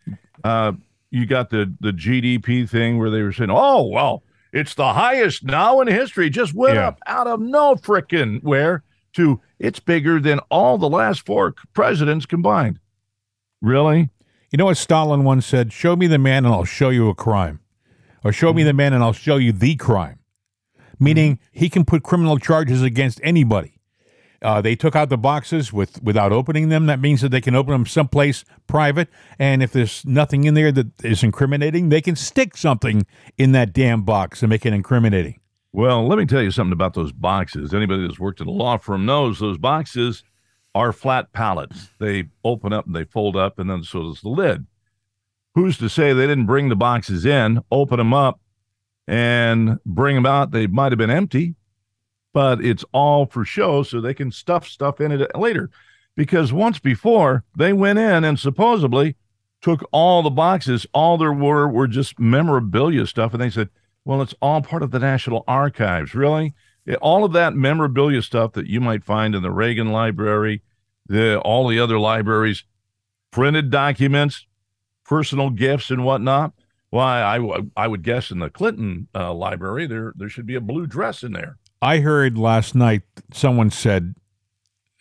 You 1.11 1.27
got 1.27 1.51
the 1.51 1.73
the 1.81 1.93
GDP 1.93 2.69
thing 2.69 2.99
where 2.99 3.11
they 3.11 3.23
were 3.23 3.33
saying, 3.33 3.51
"Oh 3.51 3.87
well, 3.87 4.23
it's 4.53 4.75
the 4.75 4.93
highest 4.93 5.45
now 5.45 5.81
in 5.81 5.89
history." 5.89 6.31
Just 6.31 6.55
went 6.55 6.77
Yeah. 6.77 6.89
up 6.89 6.99
out 7.07 7.27
of 7.27 7.41
no 7.41 7.75
frickin' 7.77 8.43
where 8.43 8.83
to 9.15 9.41
it's 9.59 9.81
bigger 9.81 10.21
than 10.21 10.39
all 10.51 10.79
the 10.79 10.89
last 10.89 11.25
four 11.27 11.55
presidents 11.73 12.27
combined. 12.27 12.79
Really? 13.61 14.11
You 14.51 14.57
know 14.57 14.67
what 14.67 14.77
Stalin 14.77 15.25
once 15.25 15.47
said? 15.47 15.73
Show 15.73 15.97
me 15.97 16.07
the 16.07 16.19
man 16.19 16.45
and 16.45 16.55
I'll 16.55 16.65
show 16.65 16.91
you 16.91 17.09
a 17.09 17.15
crime. 17.15 17.61
Or 18.25 18.33
show 18.33 18.53
me 18.53 18.63
the 18.63 18.73
man 18.73 18.93
and 18.93 19.03
I'll 19.03 19.13
show 19.13 19.37
you 19.37 19.53
the 19.53 19.77
crime. 19.77 20.19
Meaning 20.99 21.37
mm-hmm. 21.37 21.59
he 21.59 21.69
can 21.69 21.85
put 21.85 22.03
criminal 22.03 22.39
charges 22.39 22.83
against 22.83 23.21
anybody. 23.23 23.78
Uh, 24.41 24.61
they 24.61 24.77
took 24.77 24.95
out 24.95 25.09
the 25.09 25.19
boxes 25.19 25.73
with 25.73 26.03
without 26.03 26.33
opening 26.33 26.69
them. 26.69 26.87
That 26.87 27.01
means 27.01 27.21
that 27.23 27.31
they 27.31 27.41
can 27.41 27.57
open 27.57 27.73
them 27.73 27.87
someplace 27.87 28.45
private. 28.67 29.09
And 29.39 29.63
if 29.63 29.73
there's 29.73 30.05
nothing 30.07 30.45
in 30.45 30.55
there 30.55 30.71
that 30.73 31.05
is 31.05 31.25
incriminating, 31.25 31.89
they 31.89 32.01
can 32.01 32.15
stick 32.15 32.57
something 32.57 33.07
in 33.37 33.53
that 33.53 33.73
damn 33.73 34.03
box 34.03 34.43
and 34.43 34.51
make 34.51 34.65
it 34.65 34.73
incriminating. 34.73 35.41
Well, 35.73 36.07
let 36.07 36.19
me 36.19 36.27
tell 36.27 36.43
you 36.43 36.51
something 36.51 36.73
about 36.73 36.95
those 36.95 37.13
boxes. 37.13 37.75
Anybody 37.75 38.07
that's 38.07 38.19
worked 38.19 38.41
at 38.41 38.47
a 38.47 38.51
law 38.51 38.79
firm 38.79 39.05
knows 39.05 39.39
those 39.39 39.59
boxes 39.59 40.25
are 40.75 40.93
flat 40.93 41.33
pallets. 41.33 41.89
They 41.99 42.25
open 42.45 42.73
up 42.73 42.87
and 42.87 42.95
they 42.95 43.05
fold 43.05 43.37
up, 43.37 43.59
and 43.59 43.69
then 43.69 43.83
so 43.83 44.05
does 44.05 44.21
the 44.21 44.29
lid. 44.29 44.67
Who's 45.55 45.77
to 45.79 45.89
say 45.89 46.13
they 46.13 46.27
didn't 46.27 46.47
bring 46.47 46.69
the 46.69 46.77
boxes 46.77 47.27
in, 47.27 47.61
open 47.71 47.99
them 47.99 48.15
up, 48.15 48.41
and 49.07 49.79
bring 49.85 50.15
them 50.15 50.27
out? 50.27 50.53
They 50.53 50.67
might 50.69 50.93
have 50.93 50.99
been 50.99 51.11
empty, 51.11 51.57
but 52.33 52.65
it's 52.65 52.85
all 52.93 53.27
for 53.27 53.45
show 53.45 53.83
so 53.83 54.01
they 54.01 54.15
can 54.15 54.31
stuff 54.31 54.67
stuff 54.67 55.01
in 55.01 55.13
it 55.13 55.37
later. 55.37 55.71
Because 56.17 56.53
once 56.53 56.79
before, 56.79 57.45
they 57.57 57.73
went 57.73 57.99
in 57.99 58.25
and 58.25 58.39
supposedly 58.39 59.17
took 59.61 59.87
all 59.93 60.23
the 60.23 60.31
boxes, 60.31 60.87
all 60.93 61.19
there 61.19 61.33
were 61.33 61.69
were 61.69 61.89
just 61.89 62.19
memorabilia 62.19 63.07
stuff, 63.07 63.33
and 63.33 63.43
they 63.43 63.51
said, 63.51 63.69
well, 64.05 64.23
it's 64.23 64.35
all 64.41 64.63
part 64.63 64.83
of 64.83 64.91
the 64.91 64.99
National 64.99 65.45
Archives. 65.47 66.15
Really? 66.15 66.55
All 67.03 67.25
of 67.25 67.33
that 67.33 67.55
memorabilia 67.55 68.23
stuff 68.23 68.53
that 68.53 68.67
you 68.67 68.81
might 68.81 69.05
find 69.05 69.35
in 69.35 69.43
the 69.43 69.51
Reagan 69.51 69.93
Library, 69.93 70.63
the 71.07 71.39
all 71.41 71.69
the 71.69 71.79
other 71.79 71.99
libraries, 71.99 72.65
printed 73.31 73.71
documents, 73.71 74.47
personal 75.05 75.51
gifts, 75.51 75.91
and 75.91 76.05
whatnot. 76.05 76.53
Why, 76.91 77.21
I, 77.21 77.61
I 77.77 77.87
would 77.87 78.03
guess 78.03 78.31
in 78.31 78.39
the 78.39 78.49
Clinton 78.49 79.09
uh, 79.15 79.35
library 79.35 79.87
there 79.87 80.15
there 80.17 80.31
should 80.31 80.47
be 80.47 80.55
a 80.55 80.61
blue 80.61 80.87
dress 80.87 81.23
in 81.23 81.33
there. 81.33 81.58
I 81.81 81.99
heard 82.01 82.37
last 82.37 82.75
night 82.75 83.03
someone 83.33 83.71
said 83.71 84.15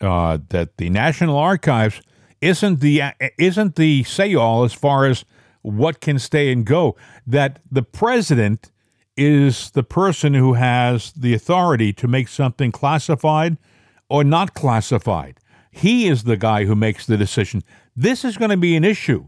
uh, 0.00 0.38
that 0.50 0.76
the 0.76 0.90
National 0.90 1.36
Archives 1.36 2.00
isn't 2.40 2.80
the 2.80 3.02
isn't 3.36 3.76
the 3.76 4.04
say 4.04 4.34
all 4.34 4.64
as 4.64 4.72
far 4.72 5.06
as 5.06 5.24
what 5.62 6.00
can 6.00 6.18
stay 6.18 6.52
and 6.52 6.64
go. 6.64 6.96
That 7.26 7.58
the 7.70 7.82
president 7.82 8.70
is 9.16 9.72
the 9.72 9.82
person 9.82 10.34
who 10.34 10.54
has 10.54 11.12
the 11.12 11.34
authority 11.34 11.92
to 11.94 12.06
make 12.06 12.28
something 12.28 12.70
classified 12.70 13.58
or 14.08 14.22
not 14.22 14.54
classified. 14.54 15.40
He 15.72 16.06
is 16.06 16.24
the 16.24 16.36
guy 16.36 16.64
who 16.64 16.76
makes 16.76 17.06
the 17.06 17.16
decision. 17.16 17.64
This 17.96 18.24
is 18.24 18.36
going 18.36 18.50
to 18.50 18.56
be 18.56 18.76
an 18.76 18.84
issue. 18.84 19.26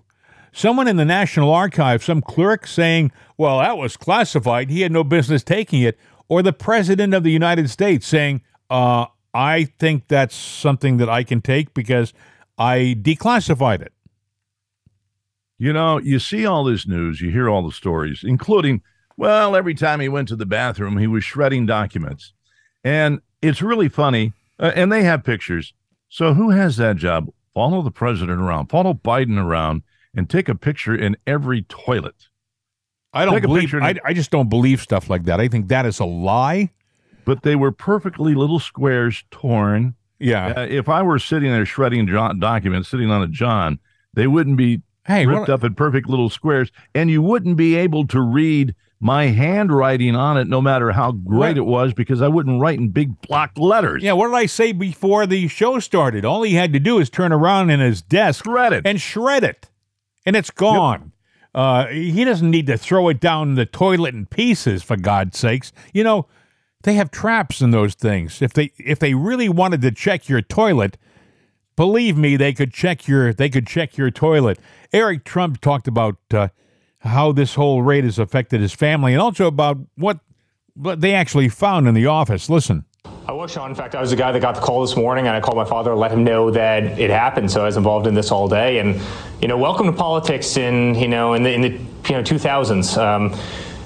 Someone 0.53 0.89
in 0.89 0.97
the 0.97 1.05
National 1.05 1.53
Archives, 1.53 2.05
some 2.05 2.23
clerk 2.23 2.67
saying, 2.67 3.13
well, 3.37 3.59
that 3.59 3.79
was 3.79 3.97
classified, 3.97 4.71
he 4.71 4.81
had 4.81 4.91
no 4.91 5.05
business 5.05 5.43
taking 5.45 5.83
it, 5.83 5.99
or 6.31 6.43
the 6.43 6.53
President 6.55 7.13
of 7.13 7.25
the 7.25 7.31
United 7.31 7.69
States 7.69 8.07
saying, 8.07 8.41
uh, 8.71 9.05
I 9.35 9.65
think 9.65 10.09
that's 10.09 10.35
something 10.35 10.97
that 10.97 11.11
I 11.11 11.25
can 11.25 11.43
take 11.43 11.75
because 11.75 12.15
I 12.57 12.97
declassified 13.03 13.83
it. 13.83 13.93
You 15.59 15.75
know, 15.75 15.99
you 15.99 16.19
see 16.19 16.47
all 16.47 16.65
this 16.65 16.87
news, 16.87 17.21
you 17.21 17.31
hear 17.31 17.51
all 17.51 17.67
the 17.67 17.73
stories, 17.73 18.23
including 18.25 18.81
well, 19.17 19.55
every 19.55 19.75
time 19.75 20.01
he 20.01 20.09
went 20.09 20.29
to 20.29 20.37
the 20.37 20.47
bathroom, 20.47 20.97
he 20.97 21.07
was 21.07 21.25
shredding 21.25 21.67
documents. 21.67 22.33
And 22.83 23.21
it's 23.43 23.61
really 23.61 23.91
funny. 23.91 24.33
Uh, 24.59 24.73
and 24.75 24.91
they 24.91 25.03
have 25.03 25.25
pictures. 25.25 25.75
So 26.09 26.33
who 26.33 26.49
has 26.51 26.79
that 26.79 26.97
job? 26.97 27.29
Follow 27.53 27.83
the 27.83 27.91
president 27.91 28.41
around, 28.41 28.69
follow 28.69 28.95
Biden 28.95 29.37
around, 29.37 29.83
and 30.15 30.31
take 30.31 30.49
a 30.49 30.55
picture 30.55 30.95
in 30.95 31.19
every 31.27 31.63
toilet. 31.63 32.29
I 33.13 33.25
don't 33.25 33.41
believe. 33.41 33.75
I, 33.75 33.97
I 34.05 34.13
just 34.13 34.31
don't 34.31 34.49
believe 34.49 34.81
stuff 34.81 35.11
like 35.11 35.25
that. 35.25 35.41
I 35.41 35.49
think 35.49 35.69
that 35.69 35.87
is 35.87 35.99
a 35.99 36.05
lie. 36.05 36.71
But 37.25 37.43
they 37.43 37.55
were 37.55 37.73
perfectly 37.73 38.35
little 38.35 38.59
squares 38.59 39.25
torn. 39.31 39.95
Yeah. 40.19 40.55
Uh, 40.57 40.67
if 40.69 40.89
I 40.89 41.03
were 41.03 41.19
sitting 41.19 41.51
there 41.51 41.67
shredding 41.67 42.07
John, 42.07 42.39
documents, 42.41 42.89
sitting 42.89 43.11
on 43.11 43.23
a 43.23 43.29
John, 43.29 43.79
they 44.15 44.27
wouldn't 44.27 44.57
be 44.57 44.83
hey, 45.07 45.27
ripped 45.27 45.41
what? 45.41 45.51
up 45.51 45.65
in 45.65 45.75
perfect 45.75 46.09
little 46.09 46.31
squares, 46.31 46.71
and 46.95 47.11
you 47.11 47.23
wouldn't 47.23 47.57
be 47.57 47.77
able 47.77 48.07
to 48.09 48.21
read 48.21 48.75
my 49.01 49.27
handwriting 49.27 50.15
on 50.15 50.37
it, 50.37 50.47
no 50.47 50.61
matter 50.61 50.93
how 50.93 51.13
great 51.13 51.57
what? 51.57 51.57
it 51.57 51.67
was, 51.67 51.95
because 51.95 52.21
I 52.21 52.29
wouldn't 52.29 52.61
write 52.61 52.79
in 52.79 52.91
big 52.91 53.21
block 53.23 53.53
letters. 53.57 54.03
Yeah, 54.03 54.13
what 54.13 54.29
did 54.29 54.37
I 54.37 54.47
say 54.47 54.73
before 54.73 55.27
the 55.27 55.49
show 55.49 55.79
started? 55.79 56.25
All 56.25 56.43
he 56.43 56.55
had 56.55 56.73
to 56.75 56.79
do 56.79 56.99
is 56.99 57.09
turn 57.09 57.33
around 57.33 57.71
in 57.71 57.81
his 57.81 58.03
desk, 58.03 58.45
shred 58.45 58.73
it, 58.73 58.87
and 58.87 59.01
shred 59.01 59.43
it, 59.43 59.69
and 60.27 60.37
it's 60.37 60.51
gone. 60.51 61.13
Uh, 61.55 61.87
he 61.89 62.25
doesn't 62.25 62.51
need 62.51 62.67
to 62.67 62.79
throw 62.79 63.09
it 63.09 63.21
down 63.21 63.55
the 63.55 63.67
toilet 63.67 64.15
in 64.15 64.27
pieces, 64.27 64.83
for 64.83 64.97
God's 64.97 65.39
sakes. 65.39 65.73
You 65.93 66.05
know, 66.05 66.27
they 66.83 66.95
have 66.95 67.11
traps 67.11 67.61
in 67.61 67.71
those 67.73 67.95
things. 67.95 68.41
If 68.41 68.53
they 68.53 68.73
if 68.79 68.99
they 68.99 69.15
really 69.15 69.49
wanted 69.49 69.83
to 69.83 69.91
check 69.91 70.29
your 70.29 70.43
toilet, 70.43 70.97
believe 71.77 72.17
me, 72.17 72.37
they 72.37 72.53
could 72.53 72.73
check 72.73 73.09
your 73.09 73.33
they 73.33 73.49
could 73.49 73.67
check 73.67 73.97
your 73.97 74.11
toilet. 74.11 74.59
Eric 74.93 75.25
Trump 75.25 75.61
talked 75.61 75.89
about. 75.89 76.17
Uh, 76.33 76.49
how 77.01 77.33
this 77.33 77.55
whole 77.55 77.83
raid 77.83 78.05
has 78.05 78.19
affected 78.19 78.61
his 78.61 78.73
family 78.73 79.13
and 79.13 79.23
also 79.23 79.47
about 79.47 79.79
what, 79.97 80.21
what 80.75 81.01
they 81.01 81.15
actually 81.15 81.49
found 81.49 81.89
in 81.89 81.95
the 81.95 82.07
office. 82.07 82.49
Listen. 82.49 82.85
I 83.31 83.33
was 83.33 83.53
Sean. 83.53 83.71
In 83.71 83.77
fact, 83.77 83.95
I 83.95 84.01
was 84.01 84.11
the 84.11 84.17
guy 84.17 84.33
that 84.33 84.41
got 84.41 84.57
the 84.57 84.61
call 84.61 84.81
this 84.81 84.97
morning, 84.97 85.29
and 85.29 85.37
I 85.37 85.41
called 85.41 85.57
my 85.57 85.65
father, 85.65 85.93
and 85.93 86.01
let 86.01 86.11
him 86.11 86.25
know 86.25 86.51
that 86.51 86.99
it 86.99 87.11
happened. 87.11 87.49
So 87.49 87.63
I 87.63 87.67
was 87.67 87.77
involved 87.77 88.09
in 88.09 88.15
this 88.15 88.33
all 88.33 88.49
day, 88.49 88.81
and 88.81 89.01
you 89.41 89.47
know, 89.47 89.57
welcome 89.57 89.87
to 89.87 89.93
politics 89.93 90.57
in 90.57 90.97
you 90.97 91.07
know 91.07 91.35
in 91.35 91.45
the 91.45 91.53
in 91.53 91.61
the 91.61 91.69
you 91.69 92.17
know 92.17 92.25
2000s. 92.25 92.99
Um, 92.99 93.33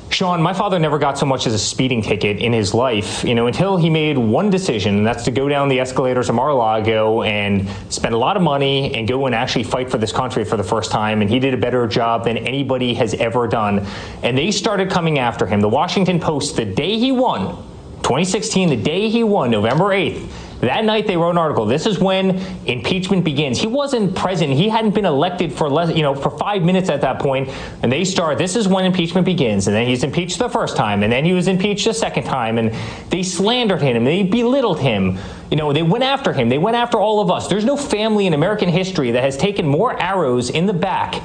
Sean, 0.08 0.40
my 0.40 0.54
father 0.54 0.78
never 0.78 0.98
got 0.98 1.18
so 1.18 1.26
much 1.26 1.46
as 1.46 1.52
a 1.52 1.58
speeding 1.58 2.00
ticket 2.00 2.38
in 2.38 2.54
his 2.54 2.72
life, 2.72 3.22
you 3.22 3.34
know, 3.34 3.46
until 3.46 3.76
he 3.76 3.90
made 3.90 4.16
one 4.16 4.48
decision, 4.48 4.96
and 4.96 5.06
that's 5.06 5.24
to 5.24 5.30
go 5.30 5.46
down 5.46 5.68
the 5.68 5.78
escalators 5.78 6.30
of 6.30 6.36
Mar-a-Lago 6.36 7.20
and 7.20 7.68
spend 7.90 8.14
a 8.14 8.18
lot 8.18 8.38
of 8.38 8.42
money 8.42 8.94
and 8.94 9.06
go 9.06 9.26
and 9.26 9.34
actually 9.34 9.64
fight 9.64 9.90
for 9.90 9.98
this 9.98 10.12
country 10.12 10.46
for 10.46 10.56
the 10.56 10.64
first 10.64 10.90
time. 10.90 11.20
And 11.20 11.28
he 11.28 11.38
did 11.38 11.52
a 11.52 11.58
better 11.58 11.86
job 11.86 12.24
than 12.24 12.38
anybody 12.38 12.94
has 12.94 13.12
ever 13.12 13.46
done. 13.46 13.86
And 14.22 14.38
they 14.38 14.50
started 14.50 14.88
coming 14.88 15.18
after 15.18 15.44
him. 15.44 15.60
The 15.60 15.68
Washington 15.68 16.18
Post, 16.18 16.56
the 16.56 16.64
day 16.64 16.98
he 16.98 17.12
won, 17.12 17.73
2016, 18.04 18.68
the 18.68 18.76
day 18.76 19.08
he 19.08 19.24
won, 19.24 19.50
November 19.50 19.86
8th, 19.86 20.28
that 20.60 20.84
night 20.84 21.06
they 21.06 21.16
wrote 21.16 21.30
an 21.30 21.38
article. 21.38 21.66
This 21.66 21.86
is 21.86 21.98
when 21.98 22.38
impeachment 22.66 23.24
begins. 23.24 23.58
He 23.58 23.66
wasn't 23.66 24.14
president. 24.14 24.58
He 24.58 24.68
hadn't 24.68 24.94
been 24.94 25.04
elected 25.04 25.52
for 25.52 25.68
less, 25.68 25.94
you 25.94 26.02
know, 26.02 26.14
for 26.14 26.30
five 26.30 26.62
minutes 26.62 26.88
at 26.88 27.00
that 27.02 27.18
point. 27.18 27.50
And 27.82 27.90
they 27.90 28.04
start. 28.04 28.38
This 28.38 28.56
is 28.56 28.68
when 28.68 28.84
impeachment 28.84 29.24
begins. 29.26 29.66
And 29.66 29.76
then 29.76 29.86
he's 29.86 30.04
impeached 30.04 30.38
the 30.38 30.48
first 30.48 30.76
time, 30.76 31.02
and 31.02 31.12
then 31.12 31.24
he 31.24 31.32
was 31.32 31.48
impeached 31.48 31.84
the 31.84 31.94
second 31.94 32.24
time. 32.24 32.58
And 32.58 32.74
they 33.10 33.22
slandered 33.22 33.82
him. 33.82 34.04
They 34.04 34.22
belittled 34.22 34.80
him. 34.80 35.18
You 35.50 35.56
know, 35.56 35.72
they 35.72 35.82
went 35.82 36.04
after 36.04 36.32
him. 36.32 36.48
They 36.48 36.58
went 36.58 36.76
after 36.76 36.98
all 36.98 37.20
of 37.20 37.30
us. 37.30 37.48
There's 37.48 37.64
no 37.64 37.76
family 37.76 38.26
in 38.26 38.34
American 38.34 38.68
history 38.68 39.10
that 39.12 39.22
has 39.22 39.36
taken 39.36 39.66
more 39.66 40.00
arrows 40.00 40.50
in 40.50 40.66
the 40.66 40.72
back 40.72 41.22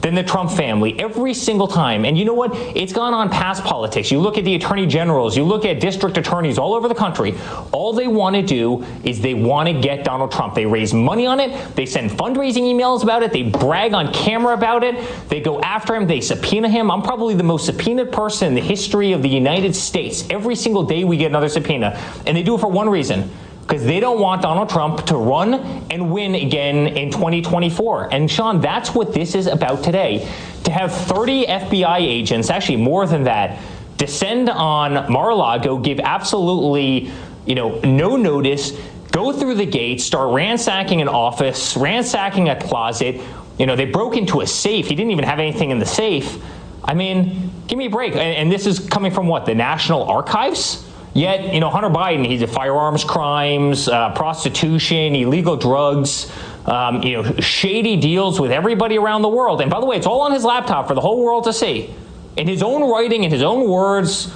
than 0.00 0.14
the 0.14 0.22
Trump 0.22 0.50
family 0.50 0.98
every 0.98 1.34
single 1.34 1.68
time. 1.68 2.04
And 2.04 2.16
you 2.16 2.24
know 2.24 2.34
what? 2.34 2.54
It's 2.76 2.92
gone 2.92 3.14
on 3.14 3.28
past 3.28 3.64
politics. 3.64 4.10
You 4.10 4.20
look 4.20 4.38
at 4.38 4.44
the 4.44 4.54
attorney 4.54 4.86
generals, 4.86 5.36
you 5.36 5.44
look 5.44 5.64
at 5.64 5.80
district 5.80 6.16
attorneys 6.16 6.58
all 6.58 6.74
over 6.74 6.88
the 6.88 6.94
country. 6.94 7.34
All 7.72 7.92
they 7.92 8.08
want 8.08 8.36
to 8.36 8.42
do 8.42 8.84
is 9.04 9.20
they 9.20 9.34
want 9.34 9.68
to 9.68 9.80
get 9.80 10.04
Donald 10.04 10.32
Trump. 10.32 10.54
They 10.54 10.66
raise 10.66 10.94
money 10.94 11.26
on 11.26 11.40
it, 11.40 11.76
they 11.76 11.86
send 11.86 12.10
fundraising 12.10 12.62
emails 12.62 13.02
about 13.02 13.22
it, 13.22 13.32
they 13.32 13.42
brag 13.42 13.94
on 13.94 14.12
camera 14.12 14.54
about 14.54 14.84
it, 14.84 15.28
they 15.28 15.40
go 15.40 15.60
after 15.60 15.94
him, 15.94 16.06
they 16.06 16.20
subpoena 16.20 16.68
him. 16.68 16.90
I'm 16.90 17.02
probably 17.02 17.34
the 17.34 17.42
most 17.42 17.66
subpoenaed 17.66 18.12
person 18.12 18.48
in 18.48 18.54
the 18.54 18.60
history 18.60 19.12
of 19.12 19.22
the 19.22 19.28
United 19.28 19.74
States. 19.74 20.24
Every 20.30 20.56
single 20.56 20.82
day 20.82 21.04
we 21.04 21.16
get 21.16 21.26
another 21.26 21.48
subpoena. 21.48 22.00
And 22.26 22.36
they 22.36 22.42
do 22.42 22.54
it 22.54 22.60
for 22.60 22.70
one 22.70 22.88
reason 22.88 23.30
because 23.70 23.86
they 23.86 24.00
don't 24.00 24.18
want 24.18 24.42
Donald 24.42 24.68
Trump 24.68 25.06
to 25.06 25.16
run 25.16 25.54
and 25.92 26.10
win 26.10 26.34
again 26.34 26.88
in 26.88 27.12
2024. 27.12 28.12
And 28.12 28.28
Sean, 28.28 28.60
that's 28.60 28.96
what 28.96 29.14
this 29.14 29.36
is 29.36 29.46
about 29.46 29.84
today. 29.84 30.28
To 30.64 30.72
have 30.72 30.92
30 30.92 31.46
FBI 31.46 31.98
agents, 31.98 32.50
actually 32.50 32.78
more 32.78 33.06
than 33.06 33.22
that, 33.24 33.60
descend 33.96 34.50
on 34.50 35.12
Mar-a-Lago, 35.12 35.78
give 35.78 36.00
absolutely, 36.00 37.12
you 37.46 37.54
know, 37.54 37.78
no 37.84 38.16
notice, 38.16 38.72
go 39.12 39.32
through 39.32 39.54
the 39.54 39.66
gate, 39.66 40.00
start 40.00 40.34
ransacking 40.34 41.00
an 41.00 41.06
office, 41.06 41.76
ransacking 41.76 42.48
a 42.48 42.60
closet. 42.60 43.20
You 43.56 43.66
know, 43.66 43.76
they 43.76 43.84
broke 43.84 44.16
into 44.16 44.40
a 44.40 44.48
safe. 44.48 44.88
He 44.88 44.96
didn't 44.96 45.12
even 45.12 45.24
have 45.24 45.38
anything 45.38 45.70
in 45.70 45.78
the 45.78 45.86
safe. 45.86 46.42
I 46.84 46.94
mean, 46.94 47.52
give 47.68 47.78
me 47.78 47.86
a 47.86 47.90
break. 47.90 48.14
And, 48.14 48.20
and 48.20 48.50
this 48.50 48.66
is 48.66 48.80
coming 48.80 49.12
from 49.12 49.28
what? 49.28 49.46
The 49.46 49.54
National 49.54 50.02
Archives? 50.02 50.89
Yet, 51.12 51.52
you 51.52 51.60
know, 51.60 51.70
Hunter 51.70 51.90
Biden, 51.90 52.24
he's 52.24 52.42
a 52.42 52.46
firearms 52.46 53.02
crimes, 53.02 53.88
uh, 53.88 54.10
prostitution, 54.14 55.14
illegal 55.16 55.56
drugs, 55.56 56.30
um, 56.66 57.02
you 57.02 57.20
know, 57.20 57.40
shady 57.40 57.96
deals 57.96 58.38
with 58.38 58.52
everybody 58.52 58.96
around 58.96 59.22
the 59.22 59.28
world. 59.28 59.60
And 59.60 59.70
by 59.70 59.80
the 59.80 59.86
way, 59.86 59.96
it's 59.96 60.06
all 60.06 60.20
on 60.20 60.32
his 60.32 60.44
laptop 60.44 60.86
for 60.86 60.94
the 60.94 61.00
whole 61.00 61.24
world 61.24 61.44
to 61.44 61.52
see. 61.52 61.92
In 62.36 62.46
his 62.46 62.62
own 62.62 62.88
writing, 62.88 63.24
in 63.24 63.30
his 63.30 63.42
own 63.42 63.68
words, 63.68 64.32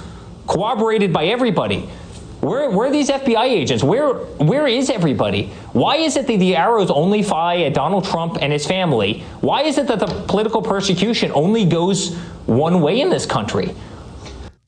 corroborated 0.47 1.13
by 1.13 1.25
everybody. 1.25 1.89
Where, 2.41 2.69
where 2.69 2.89
are 2.89 2.91
these 2.91 3.09
FBI 3.09 3.45
agents? 3.45 3.83
Where, 3.83 4.13
where 4.13 4.67
is 4.67 4.89
everybody? 4.89 5.47
Why 5.71 5.95
is 5.95 6.15
it 6.17 6.27
that 6.27 6.37
the 6.37 6.55
arrows 6.55 6.91
only 6.91 7.23
fly 7.23 7.57
at 7.61 7.73
Donald 7.73 8.05
Trump 8.05 8.37
and 8.41 8.51
his 8.53 8.67
family? 8.67 9.23
Why 9.41 9.63
is 9.63 9.77
it 9.77 9.87
that 9.87 9.99
the 9.99 10.07
political 10.27 10.61
persecution 10.61 11.31
only 11.33 11.65
goes 11.65 12.15
one 12.45 12.81
way 12.81 13.01
in 13.01 13.09
this 13.09 13.25
country? 13.25 13.73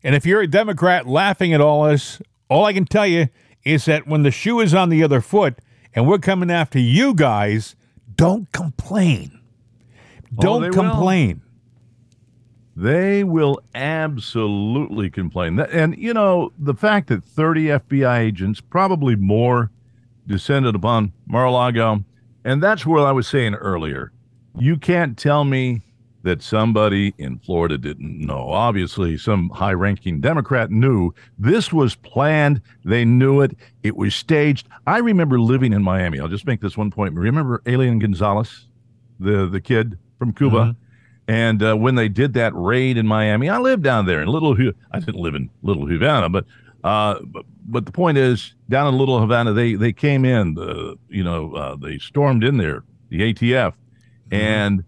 And 0.07 0.15
if 0.15 0.25
you're 0.25 0.39
a 0.39 0.47
Democrat 0.47 1.05
laughing 1.05 1.53
at 1.53 1.59
all 1.59 1.83
this, 1.83 2.21
all 2.47 2.63
I 2.63 2.71
can 2.71 2.85
tell 2.85 3.05
you 3.05 3.27
is 3.65 3.83
that 3.85 4.07
when 4.07 4.23
the 4.23 4.31
shoe 4.31 4.61
is 4.61 4.73
on 4.73 4.87
the 4.87 5.03
other 5.03 5.19
foot 5.19 5.59
and 5.93 6.07
we're 6.07 6.17
coming 6.17 6.49
after 6.49 6.79
you 6.79 7.13
guys, 7.13 7.75
don't 8.15 8.49
complain. 8.53 9.37
Oh, 10.37 10.41
don't 10.41 10.61
they 10.61 10.69
will. 10.69 10.75
complain. 10.75 11.41
They 12.73 13.25
will 13.25 13.59
absolutely 13.75 15.09
complain. 15.09 15.59
And, 15.59 15.97
you 15.97 16.13
know, 16.13 16.53
the 16.57 16.73
fact 16.73 17.09
that 17.09 17.25
30 17.25 17.65
FBI 17.65 18.19
agents, 18.19 18.61
probably 18.61 19.17
more, 19.17 19.71
descended 20.25 20.73
upon 20.73 21.11
Mar 21.25 21.43
a 21.43 21.51
Lago, 21.51 22.05
and 22.45 22.63
that's 22.63 22.85
what 22.85 23.01
I 23.01 23.11
was 23.11 23.27
saying 23.27 23.55
earlier. 23.55 24.13
You 24.57 24.77
can't 24.77 25.17
tell 25.17 25.43
me 25.43 25.81
that 26.27 26.43
somebody 26.43 27.13
in 27.17 27.39
Florida 27.39 27.77
didn't 27.77 28.19
know. 28.19 28.49
Obviously, 28.49 29.17
some 29.17 29.49
high 29.49 29.71
ranking 29.71 30.19
Democrat 30.19 30.69
knew 30.69 31.13
this 31.39 31.71
was 31.71 31.95
planned. 31.95 32.61
They 32.83 33.05
knew 33.05 33.39
it. 33.39 33.55
It 33.81 33.95
was 33.95 34.13
staged. 34.13 34.67
I 34.85 34.97
remember 34.97 35.39
living 35.39 35.71
in 35.71 35.81
Miami. 35.83 36.19
I'll 36.19 36.27
just 36.27 36.45
make 36.45 36.59
this 36.59 36.75
one 36.75 36.91
point. 36.91 37.13
Remember 37.15 37.61
Elian 37.65 37.99
Gonzalez, 37.99 38.67
the, 39.21 39.47
the 39.47 39.61
kid 39.61 39.97
from 40.19 40.33
Cuba? 40.33 40.75
And 41.29 41.63
uh, 41.63 41.75
when 41.75 41.95
they 41.95 42.09
did 42.09 42.33
that 42.33 42.53
raid 42.55 42.97
in 42.97 43.07
Miami, 43.07 43.49
I 43.49 43.57
lived 43.59 43.83
down 43.83 44.05
there 44.05 44.21
in 44.21 44.27
Little. 44.27 44.55
I 44.91 44.99
didn't 44.99 45.21
live 45.21 45.35
in 45.35 45.49
Little 45.61 45.87
Havana, 45.87 46.29
but 46.29 46.45
uh, 46.83 47.19
but, 47.25 47.45
but 47.65 47.85
the 47.85 47.91
point 47.91 48.17
is, 48.17 48.53
down 48.69 48.87
in 48.93 48.97
Little 48.97 49.19
Havana, 49.19 49.51
they 49.51 49.75
they 49.75 49.91
came 49.91 50.23
in. 50.23 50.53
The 50.53 50.97
you 51.09 51.23
know 51.23 51.53
uh, 51.53 51.75
they 51.75 51.97
stormed 51.97 52.45
in 52.45 52.57
there, 52.57 52.83
the 53.09 53.33
ATF, 53.33 53.73
and 54.31 54.85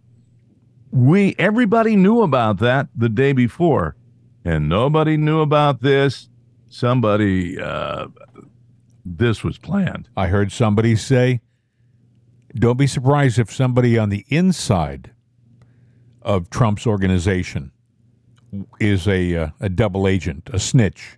we 0.92 1.36
everybody 1.38 1.96
knew 1.96 2.22
about 2.22 2.58
that 2.60 2.88
the 2.96 3.10
day 3.10 3.32
before, 3.34 3.96
and 4.44 4.68
nobody 4.70 5.18
knew 5.18 5.42
about 5.42 5.82
this. 5.82 6.30
Somebody, 6.70 7.60
uh, 7.60 8.08
this 9.04 9.44
was 9.44 9.58
planned. 9.58 10.08
I 10.16 10.28
heard 10.28 10.52
somebody 10.52 10.96
say, 10.96 11.42
don't 12.56 12.78
be 12.78 12.86
surprised 12.88 13.40
if 13.40 13.52
somebody 13.52 13.98
on 13.98 14.10
the 14.10 14.24
inside 14.30 15.12
of 16.22 16.50
Trump's 16.50 16.86
organization 16.86 17.72
is 18.80 19.08
a 19.08 19.36
uh, 19.36 19.50
a 19.60 19.70
double 19.70 20.08
agent, 20.08 20.50
a 20.54 20.60
snitch. 20.60 21.18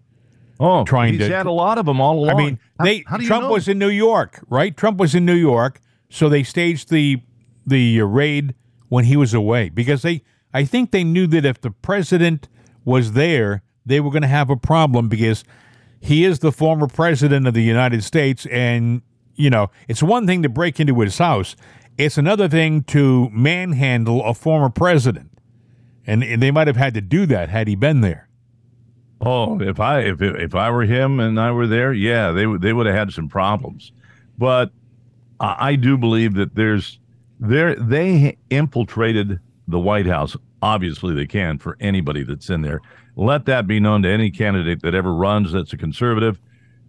Oh, 0.59 0.83
Trying 0.85 1.13
he's 1.13 1.27
to- 1.27 1.35
had 1.35 1.47
a 1.47 1.51
lot 1.51 1.77
of 1.77 1.85
them 1.85 1.99
all 1.99 2.19
along. 2.23 2.29
I 2.29 2.33
mean, 2.35 2.59
they 2.83 3.03
how 3.07 3.17
you 3.17 3.27
Trump 3.27 3.45
know? 3.45 3.51
was 3.51 3.67
in 3.67 3.79
New 3.79 3.89
York, 3.89 4.43
right? 4.49 4.75
Trump 4.77 4.97
was 4.99 5.15
in 5.15 5.25
New 5.25 5.35
York, 5.35 5.81
so 6.09 6.29
they 6.29 6.43
staged 6.43 6.89
the 6.89 7.21
the 7.65 7.99
uh, 8.01 8.05
raid 8.05 8.53
when 8.91 9.05
he 9.05 9.15
was 9.15 9.33
away 9.33 9.69
because 9.69 10.01
they 10.01 10.21
I 10.53 10.65
think 10.65 10.91
they 10.91 11.05
knew 11.05 11.25
that 11.27 11.45
if 11.45 11.61
the 11.61 11.71
president 11.71 12.49
was 12.83 13.13
there, 13.13 13.63
they 13.85 14.01
were 14.01 14.09
going 14.09 14.21
to 14.21 14.27
have 14.27 14.49
a 14.49 14.57
problem 14.57 15.07
because 15.07 15.45
he 16.01 16.25
is 16.25 16.39
the 16.39 16.51
former 16.51 16.87
president 16.87 17.47
of 17.47 17.53
the 17.53 17.63
United 17.63 18.03
States 18.03 18.45
and 18.47 19.01
you 19.35 19.49
know, 19.49 19.71
it's 19.87 20.03
one 20.03 20.27
thing 20.27 20.43
to 20.43 20.49
break 20.49 20.77
into 20.77 20.99
his 20.99 21.17
house. 21.17 21.55
It's 21.97 22.17
another 22.17 22.49
thing 22.49 22.83
to 22.83 23.29
manhandle 23.29 24.25
a 24.25 24.33
former 24.33 24.69
president. 24.69 25.31
And, 26.05 26.21
and 26.21 26.43
they 26.43 26.51
might 26.51 26.67
have 26.67 26.75
had 26.75 26.93
to 26.95 27.01
do 27.01 27.25
that 27.27 27.47
had 27.47 27.69
he 27.69 27.75
been 27.75 28.01
there. 28.01 28.27
Oh, 29.21 29.61
if 29.61 29.79
I 29.79 30.01
if 30.01 30.21
if 30.21 30.53
I 30.53 30.69
were 30.69 30.83
him 30.83 31.21
and 31.21 31.39
I 31.39 31.51
were 31.51 31.67
there, 31.67 31.93
yeah, 31.93 32.31
they 32.31 32.45
would 32.45 32.61
they 32.61 32.73
would 32.73 32.87
have 32.87 32.95
had 32.95 33.13
some 33.13 33.29
problems. 33.29 33.93
But 34.37 34.71
I, 35.39 35.69
I 35.69 35.75
do 35.75 35.97
believe 35.97 36.33
that 36.33 36.55
there's 36.55 36.99
there 37.41 37.75
they 37.75 38.37
infiltrated 38.49 39.39
the 39.67 39.79
White 39.79 40.05
House. 40.05 40.37
Obviously, 40.61 41.15
they 41.15 41.25
can 41.25 41.57
for 41.57 41.75
anybody 41.79 42.23
that's 42.23 42.49
in 42.49 42.61
there. 42.61 42.81
Let 43.15 43.45
that 43.45 43.67
be 43.67 43.79
known 43.79 44.03
to 44.03 44.09
any 44.09 44.29
candidate 44.29 44.81
that 44.83 44.93
ever 44.95 45.13
runs 45.13 45.51
that's 45.51 45.73
a 45.73 45.77
conservative. 45.77 46.39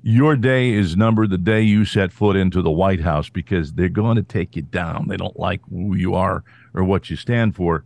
Your 0.02 0.36
day 0.36 0.72
is 0.72 0.96
numbered 0.96 1.30
the 1.30 1.38
day 1.38 1.62
you 1.62 1.84
set 1.84 2.12
foot 2.12 2.36
into 2.36 2.60
the 2.60 2.70
White 2.70 3.00
House 3.00 3.30
because 3.30 3.72
they're 3.72 3.88
going 3.88 4.16
to 4.16 4.22
take 4.22 4.54
you 4.54 4.62
down. 4.62 5.08
They 5.08 5.16
don't 5.16 5.38
like 5.38 5.60
who 5.70 5.96
you 5.96 6.14
are 6.14 6.44
or 6.74 6.84
what 6.84 7.08
you 7.08 7.16
stand 7.16 7.56
for. 7.56 7.84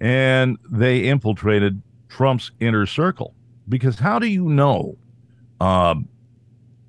And 0.00 0.58
they 0.68 1.04
infiltrated 1.08 1.80
Trump's 2.08 2.50
inner 2.60 2.84
circle 2.84 3.34
because 3.68 3.98
how 3.98 4.18
do 4.18 4.26
you 4.26 4.48
know 4.48 4.96
um, 5.60 6.08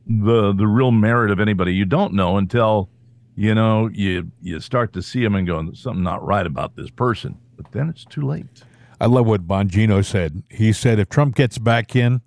the 0.05 0.53
the 0.53 0.67
real 0.67 0.91
merit 0.91 1.31
of 1.31 1.39
anybody? 1.39 1.73
You 1.73 1.85
don't 1.85 2.13
know 2.13 2.37
until 2.37 2.89
you 3.35 3.55
know 3.55 3.89
you 3.93 4.31
you 4.41 4.59
start 4.59 4.93
to 4.93 5.01
see 5.01 5.23
them 5.23 5.35
and 5.35 5.47
go, 5.47 5.61
"There's 5.61 5.79
something 5.79 6.03
not 6.03 6.25
right 6.25 6.45
about 6.45 6.75
this 6.75 6.89
person. 6.89 7.37
But 7.55 7.71
then 7.71 7.89
it's 7.89 8.05
too 8.05 8.21
late. 8.21 8.63
I 8.99 9.07
love 9.07 9.25
what 9.25 9.47
Bongino 9.47 10.03
said. 10.03 10.43
He 10.49 10.73
said 10.73 10.99
if 10.99 11.09
Trump 11.09 11.35
gets 11.35 11.57
back 11.57 11.95
in 11.95 12.21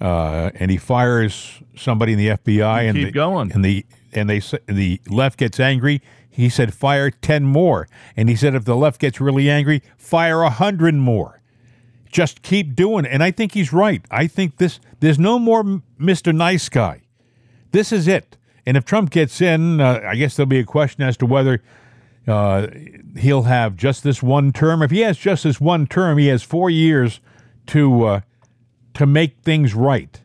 uh, 0.00 0.50
and 0.54 0.70
he 0.70 0.76
fires 0.76 1.62
somebody 1.76 2.12
in 2.12 2.18
the 2.18 2.28
FBI 2.28 2.88
and 2.88 2.96
keep 2.96 3.06
the, 3.06 3.12
going. 3.12 3.52
and 3.52 3.64
the 3.64 3.86
and 4.12 4.28
they 4.28 4.40
the 4.66 5.00
left 5.08 5.38
gets 5.38 5.60
angry, 5.60 6.02
he 6.28 6.48
said 6.48 6.74
fire 6.74 7.10
ten 7.10 7.44
more. 7.44 7.88
And 8.16 8.28
he 8.28 8.36
said 8.36 8.54
if 8.54 8.64
the 8.64 8.76
left 8.76 9.00
gets 9.00 9.20
really 9.20 9.50
angry, 9.50 9.82
fire 9.96 10.42
a 10.42 10.50
hundred 10.50 10.94
more. 10.94 11.40
Just 12.10 12.40
keep 12.40 12.74
doing 12.74 13.04
it. 13.04 13.10
And 13.12 13.22
I 13.22 13.30
think 13.30 13.52
he's 13.52 13.72
right. 13.72 14.02
I 14.10 14.26
think 14.26 14.56
this 14.56 14.80
there's 15.00 15.18
no 15.18 15.38
more 15.38 15.62
Mr. 16.00 16.34
Nice 16.34 16.68
Guy. 16.68 17.02
This 17.72 17.92
is 17.92 18.08
it. 18.08 18.37
And 18.68 18.76
if 18.76 18.84
Trump 18.84 19.08
gets 19.08 19.40
in, 19.40 19.80
uh, 19.80 20.02
I 20.06 20.14
guess 20.14 20.36
there'll 20.36 20.46
be 20.46 20.58
a 20.58 20.64
question 20.64 21.02
as 21.02 21.16
to 21.16 21.26
whether 21.26 21.62
uh, 22.26 22.66
he'll 23.16 23.44
have 23.44 23.76
just 23.76 24.04
this 24.04 24.22
one 24.22 24.52
term. 24.52 24.82
If 24.82 24.90
he 24.90 25.00
has 25.00 25.16
just 25.16 25.44
this 25.44 25.58
one 25.58 25.86
term, 25.86 26.18
he 26.18 26.26
has 26.26 26.42
four 26.42 26.68
years 26.68 27.20
to 27.68 28.04
uh, 28.04 28.20
to 28.92 29.06
make 29.06 29.38
things 29.38 29.74
right. 29.74 30.20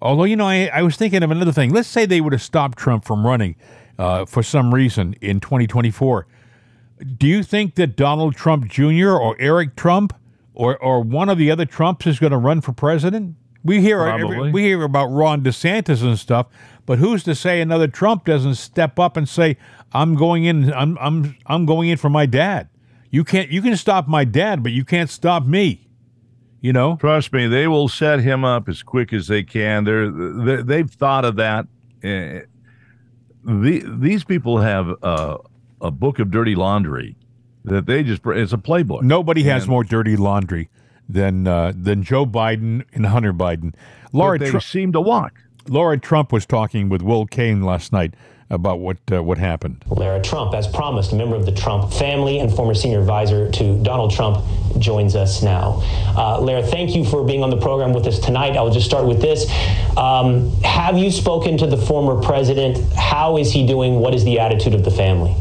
Although, 0.00 0.24
you 0.24 0.36
know, 0.36 0.46
I, 0.46 0.70
I 0.72 0.80
was 0.80 0.96
thinking 0.96 1.22
of 1.22 1.30
another 1.30 1.52
thing. 1.52 1.70
Let's 1.70 1.86
say 1.86 2.06
they 2.06 2.22
would 2.22 2.32
have 2.32 2.40
stopped 2.40 2.78
Trump 2.78 3.04
from 3.04 3.26
running 3.26 3.56
uh, 3.98 4.24
for 4.24 4.42
some 4.42 4.72
reason 4.72 5.14
in 5.20 5.38
2024. 5.38 6.26
Do 7.18 7.26
you 7.26 7.42
think 7.42 7.74
that 7.74 7.94
Donald 7.94 8.36
Trump 8.36 8.68
Jr. 8.68 9.10
or 9.10 9.36
Eric 9.38 9.76
Trump 9.76 10.14
or, 10.54 10.78
or 10.78 11.02
one 11.02 11.28
of 11.28 11.36
the 11.36 11.50
other 11.50 11.66
Trumps 11.66 12.06
is 12.06 12.18
going 12.18 12.32
to 12.32 12.38
run 12.38 12.62
for 12.62 12.72
president? 12.72 13.36
We 13.66 13.80
hear 13.80 14.02
every, 14.04 14.50
we 14.52 14.62
hear 14.62 14.82
about 14.82 15.06
Ron 15.08 15.42
DeSantis 15.42 16.02
and 16.02 16.18
stuff, 16.18 16.46
but 16.86 16.98
who's 16.98 17.22
to 17.24 17.34
say 17.34 17.60
another 17.60 17.88
Trump 17.88 18.24
doesn't 18.24 18.54
step 18.54 18.98
up 18.98 19.16
and 19.16 19.28
say, 19.28 19.56
"I'm 19.92 20.14
going 20.14 20.44
in. 20.44 20.72
I'm 20.72 20.96
I'm 21.00 21.36
I'm 21.46 21.66
going 21.66 21.88
in 21.88 21.98
for 21.98 22.08
my 22.08 22.26
dad." 22.26 22.68
You 23.10 23.24
can't. 23.24 23.50
You 23.50 23.62
can 23.62 23.76
stop 23.76 24.08
my 24.08 24.24
dad, 24.24 24.62
but 24.62 24.72
you 24.72 24.84
can't 24.84 25.10
stop 25.10 25.44
me. 25.44 25.88
You 26.60 26.72
know. 26.72 26.96
Trust 26.96 27.32
me, 27.32 27.46
they 27.46 27.66
will 27.68 27.88
set 27.88 28.20
him 28.20 28.44
up 28.44 28.68
as 28.68 28.82
quick 28.82 29.12
as 29.12 29.28
they 29.28 29.42
can. 29.42 29.84
They're, 29.84 30.10
they 30.10 30.62
they've 30.62 30.90
thought 30.90 31.24
of 31.24 31.36
that. 31.36 31.66
Uh, 32.04 32.40
the, 33.44 33.84
these 33.98 34.24
people 34.24 34.58
have 34.58 34.88
uh, 35.02 35.38
a 35.80 35.90
book 35.90 36.18
of 36.18 36.30
dirty 36.30 36.54
laundry 36.54 37.16
that 37.64 37.86
they 37.86 38.02
just 38.02 38.22
it's 38.26 38.52
a 38.52 38.58
playbook. 38.58 39.02
Nobody 39.02 39.42
has 39.44 39.62
And- 39.64 39.70
more 39.70 39.84
dirty 39.84 40.16
laundry 40.16 40.68
than 41.08 41.46
uh, 41.46 41.72
than 41.74 42.02
Joe 42.02 42.26
Biden 42.26 42.84
and 42.92 43.06
Hunter 43.06 43.32
Biden. 43.32 43.74
Laura 44.12 44.38
but 44.38 44.44
they 44.44 44.50
Tru- 44.50 44.60
seem 44.60 44.92
to 44.92 45.00
walk. 45.00 45.40
Lara 45.68 45.98
Trump 45.98 46.32
was 46.32 46.46
talking 46.46 46.88
with 46.88 47.02
Will 47.02 47.26
Cain 47.26 47.62
last 47.62 47.92
night 47.92 48.14
about 48.48 48.78
what 48.78 48.98
uh, 49.10 49.22
what 49.22 49.38
happened. 49.38 49.84
Lara 49.88 50.22
Trump, 50.22 50.54
as 50.54 50.66
promised, 50.68 51.12
a 51.12 51.16
member 51.16 51.34
of 51.34 51.46
the 51.46 51.52
Trump 51.52 51.92
family 51.92 52.38
and 52.38 52.52
former 52.52 52.74
senior 52.74 53.00
advisor 53.00 53.50
to 53.50 53.82
Donald 53.82 54.12
Trump, 54.12 54.44
joins 54.78 55.16
us 55.16 55.42
now. 55.42 55.82
Uh, 56.16 56.40
Lara, 56.40 56.62
thank 56.62 56.94
you 56.94 57.04
for 57.04 57.24
being 57.24 57.42
on 57.42 57.50
the 57.50 57.56
program 57.56 57.92
with 57.92 58.06
us 58.06 58.20
tonight. 58.20 58.56
I 58.56 58.62
will 58.62 58.70
just 58.70 58.86
start 58.86 59.06
with 59.06 59.20
this. 59.20 59.50
Um, 59.96 60.52
have 60.62 60.96
you 60.96 61.10
spoken 61.10 61.58
to 61.58 61.66
the 61.66 61.76
former 61.76 62.22
president? 62.22 62.78
How 62.94 63.36
is 63.36 63.50
he 63.52 63.66
doing? 63.66 63.98
What 63.98 64.14
is 64.14 64.24
the 64.24 64.38
attitude 64.38 64.74
of 64.74 64.84
the 64.84 64.92
family? 64.92 65.34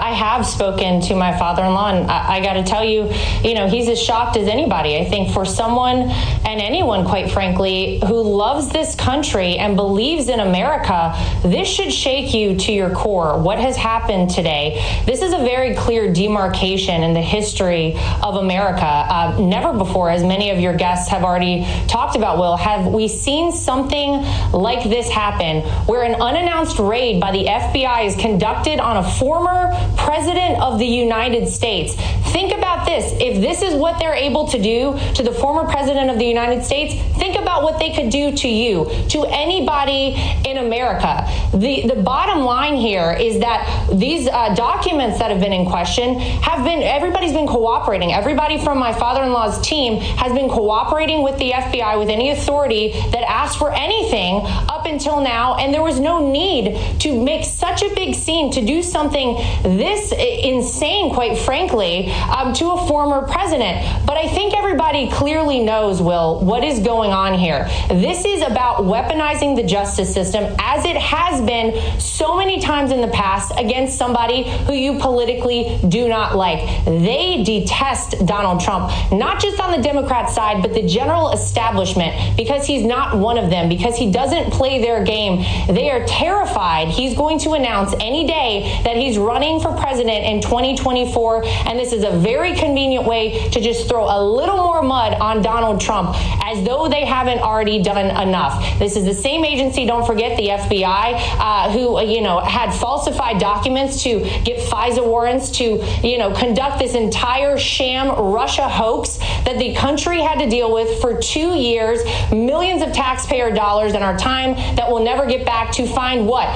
I 0.00 0.12
have 0.12 0.46
spoken 0.46 1.00
to 1.02 1.14
my 1.14 1.36
father-in-law, 1.36 1.90
and 1.90 2.10
I, 2.10 2.36
I 2.36 2.40
got 2.40 2.54
to 2.54 2.62
tell 2.62 2.84
you, 2.84 3.10
you 3.42 3.54
know, 3.54 3.68
he's 3.68 3.88
as 3.88 4.00
shocked 4.00 4.36
as 4.36 4.48
anybody. 4.48 4.96
I 4.96 5.04
think 5.04 5.32
for 5.32 5.44
someone 5.44 6.10
and 6.46 6.60
anyone, 6.60 7.04
quite 7.04 7.30
frankly, 7.30 8.00
who 8.06 8.20
loves 8.22 8.68
this 8.68 8.94
country 8.94 9.58
and 9.58 9.76
believes 9.76 10.28
in 10.28 10.40
America, 10.40 11.14
this 11.42 11.68
should 11.68 11.92
shake 11.92 12.34
you 12.34 12.56
to 12.56 12.72
your 12.72 12.90
core. 12.90 13.38
What 13.38 13.58
has 13.58 13.76
happened 13.76 14.30
today? 14.30 15.02
This 15.06 15.22
is 15.22 15.32
a 15.32 15.38
very 15.38 15.74
clear 15.74 16.12
demarcation 16.12 17.02
in 17.02 17.14
the 17.14 17.22
history 17.22 17.96
of 18.22 18.36
America. 18.36 18.84
Uh, 18.84 19.36
never 19.40 19.72
before, 19.72 20.10
as 20.10 20.22
many 20.22 20.50
of 20.50 20.58
your 20.58 20.76
guests 20.76 21.08
have 21.10 21.24
already 21.24 21.66
talked 21.88 22.16
about, 22.16 22.38
Will, 22.38 22.56
have 22.56 22.86
we 22.86 23.08
seen 23.08 23.52
something 23.52 24.22
like 24.52 24.88
this 24.88 25.08
happen, 25.08 25.62
where 25.86 26.02
an 26.02 26.20
unannounced 26.20 26.78
raid 26.78 27.20
by 27.20 27.32
the 27.32 27.44
FBI 27.44 28.06
is 28.06 28.16
conducted 28.16 28.78
on 28.78 28.98
a 28.98 29.10
former 29.12 29.72
president 29.96 30.60
of 30.60 30.78
the 30.78 30.86
United 30.86 31.48
States. 31.48 31.94
Think 32.32 32.52
about 32.52 32.86
this. 32.86 33.12
If 33.20 33.40
this 33.40 33.62
is 33.62 33.74
what 33.74 33.98
they're 33.98 34.14
able 34.14 34.46
to 34.48 34.60
do 34.60 34.98
to 35.14 35.22
the 35.22 35.32
former 35.32 35.64
president 35.64 36.10
of 36.10 36.18
the 36.18 36.24
United 36.24 36.64
States, 36.64 36.94
think 37.18 37.36
about 37.36 37.62
what 37.62 37.78
they 37.78 37.92
could 37.92 38.10
do 38.10 38.32
to 38.32 38.48
you, 38.48 38.84
to 39.08 39.24
anybody 39.24 40.16
in 40.44 40.58
America. 40.58 41.26
The, 41.54 41.86
the 41.86 42.02
bottom 42.02 42.40
line 42.40 42.76
here 42.76 43.12
is 43.12 43.40
that 43.40 43.88
these 43.92 44.28
uh, 44.28 44.54
documents 44.54 45.18
that 45.18 45.30
have 45.30 45.40
been 45.40 45.52
in 45.52 45.66
question 45.66 46.18
have 46.18 46.64
been, 46.64 46.82
everybody's 46.82 47.32
been 47.32 47.46
cooperating. 47.46 48.12
Everybody 48.12 48.58
from 48.58 48.78
my 48.78 48.92
father 48.92 49.22
in 49.22 49.32
law's 49.32 49.60
team 49.66 50.00
has 50.00 50.32
been 50.32 50.48
cooperating 50.48 51.22
with 51.22 51.38
the 51.38 51.50
FBI, 51.50 51.98
with 51.98 52.08
any 52.08 52.30
authority 52.30 52.92
that 53.12 53.24
asked 53.28 53.58
for 53.58 53.72
anything 53.72 54.40
up 54.68 54.86
until 54.86 55.20
now. 55.20 55.56
And 55.56 55.72
there 55.72 55.82
was 55.82 55.98
no 55.98 56.30
need 56.30 57.00
to 57.00 57.20
make 57.22 57.44
such 57.44 57.82
a 57.82 57.94
big 57.94 58.14
scene, 58.14 58.52
to 58.52 58.64
do 58.64 58.82
something 58.82 59.36
this 59.76 60.12
insane, 60.12 61.12
quite 61.12 61.38
frankly, 61.38 62.10
um, 62.12 62.52
to 62.54 62.70
a 62.70 62.86
former 62.86 63.22
president. 63.22 64.06
But 64.06 64.16
I 64.16 64.28
think 64.28 64.54
everybody 64.56 65.10
clearly 65.10 65.62
knows, 65.62 66.00
Will, 66.00 66.40
what 66.40 66.64
is 66.64 66.80
going 66.80 67.10
on 67.10 67.34
here. 67.34 67.64
This 67.88 68.24
is 68.24 68.42
about 68.42 68.84
weaponizing 68.84 69.56
the 69.56 69.62
justice 69.62 70.12
system 70.12 70.54
as 70.58 70.84
it 70.84 70.96
has 70.96 71.40
been 71.42 72.00
so 72.00 72.36
many 72.36 72.60
times 72.60 72.90
in 72.92 73.00
the 73.00 73.08
past 73.08 73.52
against 73.56 73.96
somebody 73.96 74.44
who 74.66 74.72
you 74.72 74.98
politically 74.98 75.78
do 75.88 76.08
not 76.08 76.36
like. 76.36 76.84
They 76.84 77.42
detest 77.44 78.26
Donald 78.26 78.60
Trump, 78.60 78.90
not 79.12 79.40
just 79.40 79.60
on 79.60 79.72
the 79.72 79.82
Democrat 79.82 80.30
side, 80.30 80.62
but 80.62 80.74
the 80.74 80.86
general 80.86 81.32
establishment, 81.32 82.36
because 82.36 82.66
he's 82.66 82.84
not 82.84 83.16
one 83.16 83.38
of 83.38 83.50
them, 83.50 83.68
because 83.68 83.96
he 83.96 84.10
doesn't 84.10 84.52
play 84.52 84.80
their 84.80 85.04
game. 85.04 85.44
They 85.68 85.90
are 85.90 86.04
terrified 86.06 86.88
he's 86.88 87.16
going 87.16 87.38
to 87.40 87.52
announce 87.52 87.94
any 88.00 88.26
day 88.26 88.80
that 88.84 88.96
he's 88.96 89.18
running 89.18 89.55
for 89.60 89.72
president 89.72 90.24
in 90.24 90.40
2024. 90.40 91.44
And 91.44 91.78
this 91.78 91.92
is 91.92 92.04
a 92.04 92.10
very 92.10 92.54
convenient 92.54 93.06
way 93.06 93.48
to 93.50 93.60
just 93.60 93.88
throw 93.88 94.04
a 94.04 94.20
little 94.22 94.56
more 94.56 94.82
mud 94.82 95.14
on 95.14 95.42
Donald 95.42 95.80
Trump 95.80 96.16
as 96.44 96.64
though 96.64 96.88
they 96.88 97.04
haven't 97.04 97.40
already 97.40 97.82
done 97.82 98.06
enough. 98.28 98.78
This 98.78 98.96
is 98.96 99.04
the 99.04 99.14
same 99.14 99.44
agency, 99.44 99.86
don't 99.86 100.06
forget, 100.06 100.36
the 100.36 100.48
FBI, 100.48 101.14
uh, 101.38 101.70
who, 101.72 101.96
uh, 101.96 102.02
you 102.02 102.20
know, 102.20 102.40
had 102.40 102.72
falsified 102.72 103.38
documents 103.38 104.02
to 104.02 104.20
get 104.44 104.58
FISA 104.58 105.04
warrants 105.04 105.50
to, 105.52 105.84
you 106.02 106.18
know, 106.18 106.32
conduct 106.32 106.78
this 106.78 106.94
entire 106.94 107.58
sham 107.58 108.08
Russia 108.08 108.68
hoax 108.68 109.18
that 109.44 109.58
the 109.58 109.74
country 109.74 110.20
had 110.20 110.38
to 110.38 110.48
deal 110.48 110.72
with 110.72 111.00
for 111.00 111.20
two 111.20 111.54
years, 111.54 112.00
millions 112.30 112.82
of 112.82 112.92
taxpayer 112.92 113.50
dollars 113.50 113.94
and 113.94 114.02
our 114.02 114.16
time 114.16 114.54
that 114.76 114.88
we'll 114.88 115.04
never 115.04 115.26
get 115.26 115.44
back 115.44 115.72
to 115.72 115.86
find 115.86 116.26
what? 116.26 116.46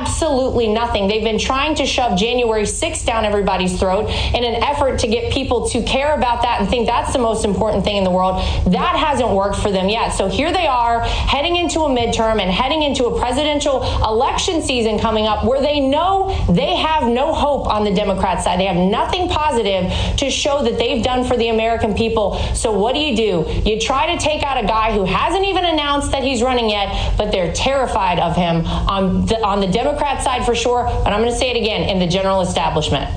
Absolutely 0.00 0.68
nothing. 0.68 1.08
They've 1.08 1.24
been 1.24 1.40
trying 1.40 1.74
to 1.76 1.86
shove 1.86 2.16
January 2.16 2.62
6th 2.62 3.04
down 3.04 3.24
everybody's 3.24 3.78
throat 3.80 4.08
in 4.08 4.44
an 4.44 4.62
effort 4.62 5.00
to 5.00 5.08
get 5.08 5.32
people 5.32 5.68
to 5.70 5.82
care 5.82 6.14
about 6.14 6.42
that 6.42 6.60
and 6.60 6.70
think 6.70 6.86
that's 6.86 7.12
the 7.12 7.18
most 7.18 7.44
important 7.44 7.82
thing 7.82 7.96
in 7.96 8.04
the 8.04 8.10
world. 8.10 8.36
That 8.72 8.94
hasn't 8.96 9.30
worked 9.30 9.56
for 9.56 9.72
them 9.72 9.88
yet. 9.88 10.10
So 10.10 10.28
here 10.28 10.52
they 10.52 10.68
are 10.68 11.00
heading 11.02 11.56
into 11.56 11.80
a 11.80 11.88
midterm 11.88 12.40
and 12.40 12.48
heading 12.48 12.84
into 12.84 13.06
a 13.06 13.18
presidential 13.18 13.82
election 14.04 14.62
season 14.62 15.00
coming 15.00 15.26
up 15.26 15.44
where 15.44 15.60
they 15.60 15.80
know 15.80 16.28
they 16.48 16.76
have 16.76 17.08
no 17.08 17.34
hope 17.34 17.66
on 17.66 17.82
the 17.82 17.92
Democrat 17.92 18.40
side. 18.40 18.60
They 18.60 18.66
have 18.66 18.76
nothing 18.76 19.28
positive 19.28 19.92
to 20.18 20.30
show 20.30 20.62
that 20.62 20.78
they've 20.78 21.02
done 21.02 21.24
for 21.24 21.36
the 21.36 21.48
American 21.48 21.94
people. 21.94 22.38
So 22.54 22.70
what 22.70 22.94
do 22.94 23.00
you 23.00 23.16
do? 23.16 23.60
You 23.68 23.80
try 23.80 24.14
to 24.14 24.22
take 24.22 24.44
out 24.44 24.62
a 24.62 24.66
guy 24.66 24.92
who 24.92 25.04
hasn't 25.04 25.44
even 25.44 25.64
announced 25.64 26.12
that 26.12 26.22
he's 26.22 26.40
running 26.40 26.70
yet, 26.70 27.16
but 27.18 27.32
they're 27.32 27.52
terrified 27.52 28.20
of 28.20 28.36
him 28.36 28.64
on 28.64 29.26
the, 29.26 29.44
on 29.44 29.60
the 29.60 29.66
Democrat 29.66 29.87
side 29.96 30.44
for 30.44 30.54
sure. 30.54 30.84
But 30.84 31.12
I'm 31.12 31.20
going 31.20 31.32
to 31.32 31.38
say 31.38 31.50
it 31.50 31.56
again 31.56 31.88
in 31.88 31.98
the 31.98 32.06
general 32.06 32.40
establishment. 32.40 33.08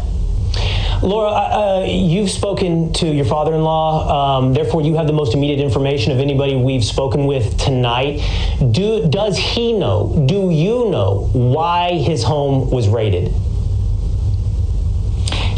Lara, 1.01 1.31
uh, 1.31 1.33
uh, 1.33 1.85
you've 1.87 2.29
spoken 2.29 2.93
to 2.93 3.07
your 3.07 3.25
father 3.25 3.55
in 3.55 3.63
law, 3.63 4.37
um, 4.37 4.53
therefore, 4.53 4.83
you 4.83 4.93
have 4.95 5.07
the 5.07 5.13
most 5.13 5.33
immediate 5.33 5.59
information 5.59 6.11
of 6.11 6.19
anybody 6.19 6.55
we've 6.55 6.83
spoken 6.83 7.25
with 7.25 7.57
tonight. 7.57 8.21
Do, 8.71 9.07
does 9.09 9.35
he 9.35 9.73
know, 9.73 10.25
do 10.27 10.51
you 10.51 10.91
know 10.91 11.27
why 11.33 11.93
his 11.93 12.21
home 12.21 12.69
was 12.69 12.87
raided? 12.87 13.33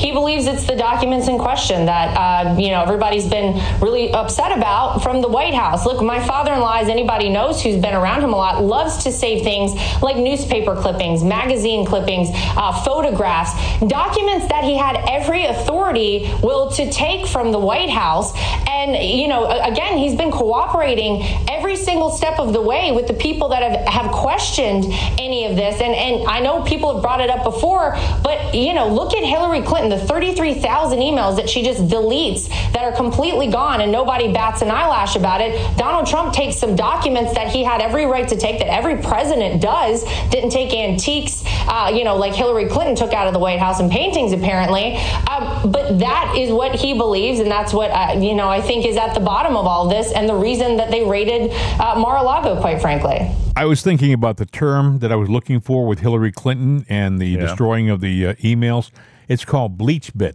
He 0.03 0.11
believes 0.11 0.47
it's 0.47 0.65
the 0.65 0.75
documents 0.75 1.29
in 1.29 1.37
question 1.37 1.85
that 1.85 2.13
uh, 2.17 2.59
you 2.59 2.71
know 2.71 2.83
everybody's 2.83 3.25
been 3.25 3.53
really 3.81 4.11
upset 4.11 4.55
about 4.55 5.01
from 5.01 5.21
the 5.21 5.29
White 5.29 5.53
House. 5.53 5.85
Look, 5.85 6.03
my 6.03 6.21
father-in-law, 6.27 6.79
as 6.79 6.89
anybody 6.89 7.29
knows 7.29 7.63
who's 7.63 7.81
been 7.81 7.95
around 7.95 8.21
him 8.21 8.33
a 8.33 8.35
lot, 8.35 8.61
loves 8.61 9.01
to 9.05 9.13
save 9.13 9.43
things 9.43 9.73
like 10.01 10.17
newspaper 10.17 10.75
clippings, 10.75 11.23
magazine 11.23 11.85
clippings, 11.85 12.29
uh, 12.33 12.73
photographs, 12.83 13.53
documents 13.87 14.45
that 14.49 14.65
he 14.65 14.75
had 14.75 14.97
every 15.09 15.45
authority 15.45 16.29
will 16.43 16.69
to 16.71 16.91
take 16.91 17.25
from 17.25 17.53
the 17.53 17.59
White 17.59 17.89
House. 17.89 18.33
And 18.67 18.82
you 18.91 19.27
know, 19.27 19.49
again, 19.61 19.97
he's 19.97 20.15
been 20.15 20.31
cooperating 20.31 21.23
every 21.49 21.75
single 21.75 22.11
step 22.11 22.39
of 22.39 22.53
the 22.53 22.61
way 22.61 22.91
with 22.91 23.07
the 23.07 23.13
people 23.13 23.49
that 23.49 23.63
have, 23.63 23.87
have 23.87 24.11
questioned 24.11 24.85
any 25.19 25.45
of 25.45 25.55
this. 25.55 25.81
And 25.81 25.93
and 25.93 26.27
I 26.27 26.39
know 26.39 26.63
people 26.63 26.93
have 26.93 27.01
brought 27.01 27.21
it 27.21 27.29
up 27.29 27.43
before, 27.43 27.95
but 28.23 28.53
you 28.53 28.73
know, 28.73 28.87
look 28.87 29.13
at 29.13 29.23
Hillary 29.23 29.61
Clinton 29.61 29.89
the 29.89 29.97
33,000 29.97 30.99
emails 30.99 31.35
that 31.37 31.49
she 31.49 31.63
just 31.63 31.87
deletes 31.87 32.49
that 32.73 32.83
are 32.83 32.91
completely 32.91 33.47
gone 33.47 33.81
and 33.81 33.91
nobody 33.91 34.31
bats 34.31 34.61
an 34.61 34.69
eyelash 34.69 35.15
about 35.15 35.41
it. 35.41 35.53
Donald 35.77 36.07
Trump 36.07 36.33
takes 36.33 36.57
some 36.57 36.75
documents 36.75 37.33
that 37.33 37.47
he 37.47 37.63
had 37.63 37.81
every 37.81 38.05
right 38.05 38.27
to 38.27 38.37
take, 38.37 38.59
that 38.59 38.71
every 38.71 38.97
president 38.97 39.61
does, 39.61 40.03
didn't 40.29 40.49
take 40.49 40.73
antiques, 40.73 41.43
uh, 41.67 41.91
you 41.93 42.03
know, 42.03 42.15
like 42.15 42.33
Hillary 42.33 42.67
Clinton 42.67 42.95
took 42.95 43.13
out 43.13 43.27
of 43.27 43.33
the 43.33 43.39
White 43.39 43.59
House 43.59 43.79
and 43.79 43.91
paintings, 43.91 44.31
apparently. 44.33 44.95
Um, 45.29 45.71
but 45.71 45.99
that 45.99 46.35
is 46.37 46.51
what 46.51 46.75
he 46.75 46.93
believes, 46.93 47.39
and 47.39 47.49
that's 47.49 47.73
what, 47.73 47.91
uh, 47.91 48.19
you 48.19 48.33
know, 48.33 48.49
I 48.49 48.61
think 48.61 48.72
is 48.81 48.97
at 48.97 49.13
the 49.13 49.19
bottom 49.19 49.55
of 49.55 49.65
all 49.65 49.87
this 49.87 50.11
and 50.11 50.27
the 50.27 50.35
reason 50.35 50.77
that 50.77 50.89
they 50.89 51.05
raided 51.05 51.51
uh, 51.79 51.95
Mar-a-Lago, 51.97 52.59
quite 52.59 52.81
frankly. 52.81 53.29
I 53.55 53.65
was 53.65 53.81
thinking 53.81 54.13
about 54.13 54.37
the 54.37 54.45
term 54.45 54.99
that 54.99 55.11
I 55.11 55.15
was 55.15 55.29
looking 55.29 55.59
for 55.59 55.85
with 55.85 55.99
Hillary 55.99 56.31
Clinton 56.31 56.85
and 56.89 57.19
the 57.19 57.27
yeah. 57.27 57.39
destroying 57.39 57.89
of 57.89 58.01
the 58.01 58.27
uh, 58.27 58.33
emails. 58.35 58.89
It's 59.27 59.45
called 59.45 59.77
BleachBit. 59.77 60.33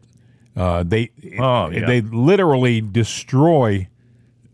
Uh, 0.56 0.82
they 0.82 1.10
oh, 1.38 1.70
yeah. 1.70 1.86
they 1.86 2.00
literally 2.00 2.80
destroy 2.80 3.88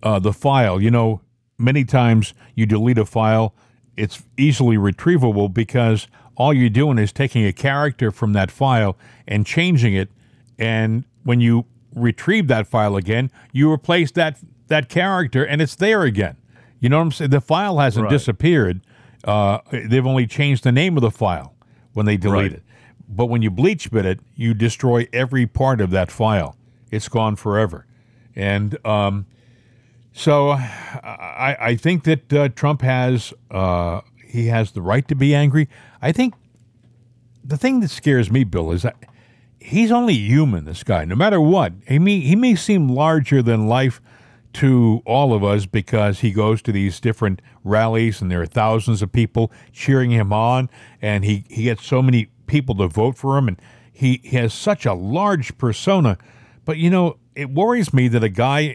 uh, 0.02 0.18
the 0.18 0.32
file. 0.32 0.80
You 0.80 0.90
know, 0.90 1.20
many 1.58 1.84
times 1.84 2.34
you 2.54 2.66
delete 2.66 2.98
a 2.98 3.06
file, 3.06 3.54
it's 3.96 4.22
easily 4.36 4.76
retrievable 4.76 5.52
because 5.52 6.08
all 6.36 6.52
you're 6.52 6.68
doing 6.68 6.98
is 6.98 7.12
taking 7.12 7.46
a 7.46 7.52
character 7.52 8.10
from 8.10 8.32
that 8.32 8.50
file 8.50 8.96
and 9.26 9.46
changing 9.46 9.94
it. 9.94 10.10
And 10.58 11.04
when 11.22 11.40
you 11.40 11.64
retrieve 11.94 12.48
that 12.48 12.66
file 12.66 12.96
again, 12.96 13.30
you 13.52 13.70
replace 13.70 14.10
that 14.12 14.38
that 14.68 14.88
character, 14.88 15.44
and 15.44 15.60
it's 15.60 15.74
there 15.74 16.02
again. 16.02 16.36
You 16.80 16.88
know 16.88 16.98
what 16.98 17.04
I'm 17.04 17.12
saying? 17.12 17.30
The 17.30 17.40
file 17.40 17.78
hasn't 17.78 18.04
right. 18.04 18.10
disappeared. 18.10 18.80
Uh, 19.24 19.58
they've 19.70 20.06
only 20.06 20.26
changed 20.26 20.64
the 20.64 20.72
name 20.72 20.96
of 20.96 21.02
the 21.02 21.10
file 21.10 21.54
when 21.92 22.06
they 22.06 22.16
delete 22.16 22.34
right. 22.34 22.52
it. 22.52 22.62
But 23.08 23.26
when 23.26 23.42
you 23.42 23.50
bleach 23.50 23.90
bit 23.90 24.04
it, 24.04 24.20
you 24.34 24.54
destroy 24.54 25.06
every 25.12 25.46
part 25.46 25.80
of 25.80 25.90
that 25.90 26.10
file. 26.10 26.56
It's 26.90 27.08
gone 27.08 27.36
forever. 27.36 27.86
And 28.34 28.76
um, 28.86 29.26
so 30.12 30.50
I, 30.50 31.56
I, 31.60 31.76
think 31.76 32.04
that 32.04 32.32
uh, 32.32 32.48
Trump 32.50 32.82
has 32.82 33.32
uh, 33.50 34.00
he 34.26 34.46
has 34.46 34.72
the 34.72 34.82
right 34.82 35.06
to 35.08 35.14
be 35.14 35.34
angry. 35.34 35.68
I 36.02 36.12
think 36.12 36.34
the 37.44 37.56
thing 37.56 37.80
that 37.80 37.90
scares 37.90 38.30
me, 38.30 38.44
Bill, 38.44 38.72
is 38.72 38.82
that 38.82 38.96
he's 39.64 39.90
only 39.90 40.14
human. 40.14 40.66
This 40.66 40.84
guy, 40.84 41.04
no 41.04 41.16
matter 41.16 41.40
what, 41.40 41.72
he 41.88 41.98
may 41.98 42.20
he 42.20 42.36
may 42.36 42.54
seem 42.54 42.88
larger 42.88 43.42
than 43.42 43.66
life 43.66 44.00
to 44.54 45.02
all 45.04 45.32
of 45.32 45.42
us 45.42 45.66
because 45.66 46.20
he 46.20 46.30
goes 46.30 46.62
to 46.62 46.70
these 46.70 47.00
different 47.00 47.42
rallies 47.64 48.22
and 48.22 48.30
there 48.30 48.40
are 48.40 48.46
thousands 48.46 49.02
of 49.02 49.10
people 49.10 49.50
cheering 49.72 50.10
him 50.10 50.32
on, 50.32 50.68
and 51.00 51.24
he 51.24 51.44
he 51.48 51.64
gets 51.64 51.84
so 51.86 52.02
many 52.02 52.28
people 52.46 52.74
to 52.76 52.88
vote 52.88 53.16
for 53.16 53.38
him, 53.38 53.48
and 53.48 53.60
he, 53.92 54.20
he 54.22 54.36
has 54.36 54.52
such 54.52 54.84
a 54.84 54.92
large 54.92 55.56
persona. 55.56 56.18
But 56.64 56.76
you 56.76 56.90
know, 56.90 57.16
it 57.34 57.50
worries 57.50 57.94
me 57.94 58.08
that 58.08 58.22
a 58.22 58.28
guy 58.28 58.74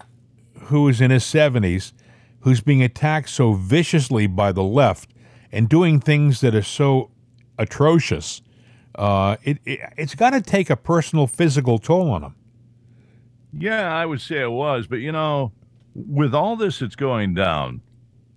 who 0.63 0.87
is 0.87 1.01
in 1.01 1.11
his 1.11 1.23
70s, 1.23 1.93
who's 2.41 2.61
being 2.61 2.81
attacked 2.81 3.29
so 3.29 3.53
viciously 3.53 4.27
by 4.27 4.51
the 4.51 4.63
left 4.63 5.11
and 5.51 5.69
doing 5.69 5.99
things 5.99 6.41
that 6.41 6.55
are 6.55 6.63
so 6.63 7.11
atrocious, 7.57 8.41
uh, 8.95 9.37
it, 9.43 9.59
it, 9.65 9.79
has 9.97 10.15
got 10.15 10.31
to 10.31 10.41
take 10.41 10.69
a 10.69 10.75
personal 10.75 11.27
physical 11.27 11.79
toll 11.79 12.11
on 12.11 12.23
him. 12.23 12.35
Yeah, 13.53 13.93
I 13.93 14.05
would 14.05 14.21
say 14.21 14.41
it 14.41 14.51
was. 14.51 14.87
But, 14.87 14.97
you 14.97 15.11
know, 15.11 15.53
with 15.93 16.33
all 16.33 16.55
this 16.55 16.79
that's 16.79 16.95
going 16.95 17.33
down, 17.33 17.81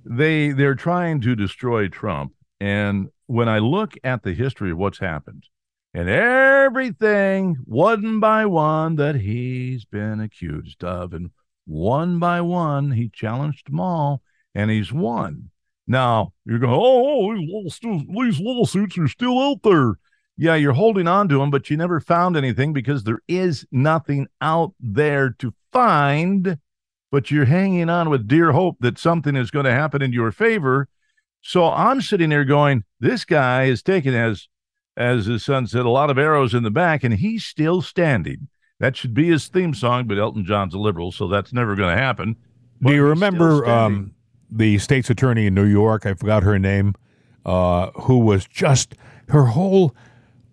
they 0.04 0.50
they're 0.50 0.74
trying 0.74 1.20
to 1.22 1.36
destroy 1.36 1.88
Trump. 1.88 2.32
And 2.60 3.10
when 3.26 3.48
I 3.48 3.58
look 3.58 3.94
at 4.04 4.22
the 4.22 4.32
history 4.32 4.70
of 4.70 4.78
what's 4.78 4.98
happened 4.98 5.48
and 5.94 6.08
everything 6.08 7.56
one 7.64 8.20
by 8.20 8.46
one 8.46 8.96
that 8.96 9.16
he's 9.16 9.84
been 9.84 10.20
accused 10.20 10.82
of, 10.82 11.12
and 11.12 11.30
one 11.66 12.18
by 12.18 12.40
one 12.40 12.92
he 12.92 13.08
challenged 13.08 13.68
them 13.68 13.80
all 13.80 14.22
and 14.54 14.70
he's 14.70 14.92
won. 14.92 15.50
Now 15.86 16.32
you're 16.44 16.58
going, 16.58 16.74
oh, 16.74 17.34
these 17.34 18.40
lawsuits 18.40 18.98
are 18.98 19.08
still 19.08 19.38
out 19.38 19.62
there. 19.62 19.94
Yeah, 20.42 20.56
you're 20.56 20.72
holding 20.72 21.06
on 21.06 21.28
to 21.28 21.38
them, 21.38 21.50
but 21.50 21.70
you 21.70 21.76
never 21.76 22.00
found 22.00 22.36
anything 22.36 22.72
because 22.72 23.04
there 23.04 23.20
is 23.28 23.64
nothing 23.70 24.26
out 24.40 24.74
there 24.80 25.30
to 25.38 25.54
find. 25.70 26.58
But 27.12 27.30
you're 27.30 27.44
hanging 27.44 27.88
on 27.88 28.10
with 28.10 28.26
dear 28.26 28.50
hope 28.50 28.78
that 28.80 28.98
something 28.98 29.36
is 29.36 29.52
going 29.52 29.66
to 29.66 29.70
happen 29.70 30.02
in 30.02 30.12
your 30.12 30.32
favor. 30.32 30.88
So 31.42 31.70
I'm 31.70 32.00
sitting 32.00 32.30
there 32.30 32.44
going, 32.44 32.82
this 32.98 33.24
guy 33.24 33.64
is 33.66 33.84
taking, 33.84 34.16
as 34.16 34.48
as 34.96 35.26
his 35.26 35.44
son 35.44 35.68
said, 35.68 35.86
a 35.86 35.90
lot 35.90 36.10
of 36.10 36.18
arrows 36.18 36.54
in 36.54 36.64
the 36.64 36.72
back, 36.72 37.04
and 37.04 37.14
he's 37.14 37.44
still 37.44 37.80
standing. 37.80 38.48
That 38.80 38.96
should 38.96 39.14
be 39.14 39.28
his 39.28 39.46
theme 39.46 39.74
song, 39.74 40.08
but 40.08 40.18
Elton 40.18 40.44
John's 40.44 40.74
a 40.74 40.78
liberal, 40.78 41.12
so 41.12 41.28
that's 41.28 41.52
never 41.52 41.76
going 41.76 41.94
to 41.94 42.02
happen. 42.02 42.34
But 42.80 42.90
Do 42.90 42.96
you 42.96 43.04
remember 43.04 43.64
um, 43.64 44.12
the 44.50 44.78
state's 44.78 45.08
attorney 45.08 45.46
in 45.46 45.54
New 45.54 45.66
York? 45.66 46.04
I 46.04 46.14
forgot 46.14 46.42
her 46.42 46.58
name. 46.58 46.96
Uh, 47.46 47.92
who 47.92 48.18
was 48.18 48.44
just 48.44 48.94
her 49.28 49.46
whole 49.46 49.94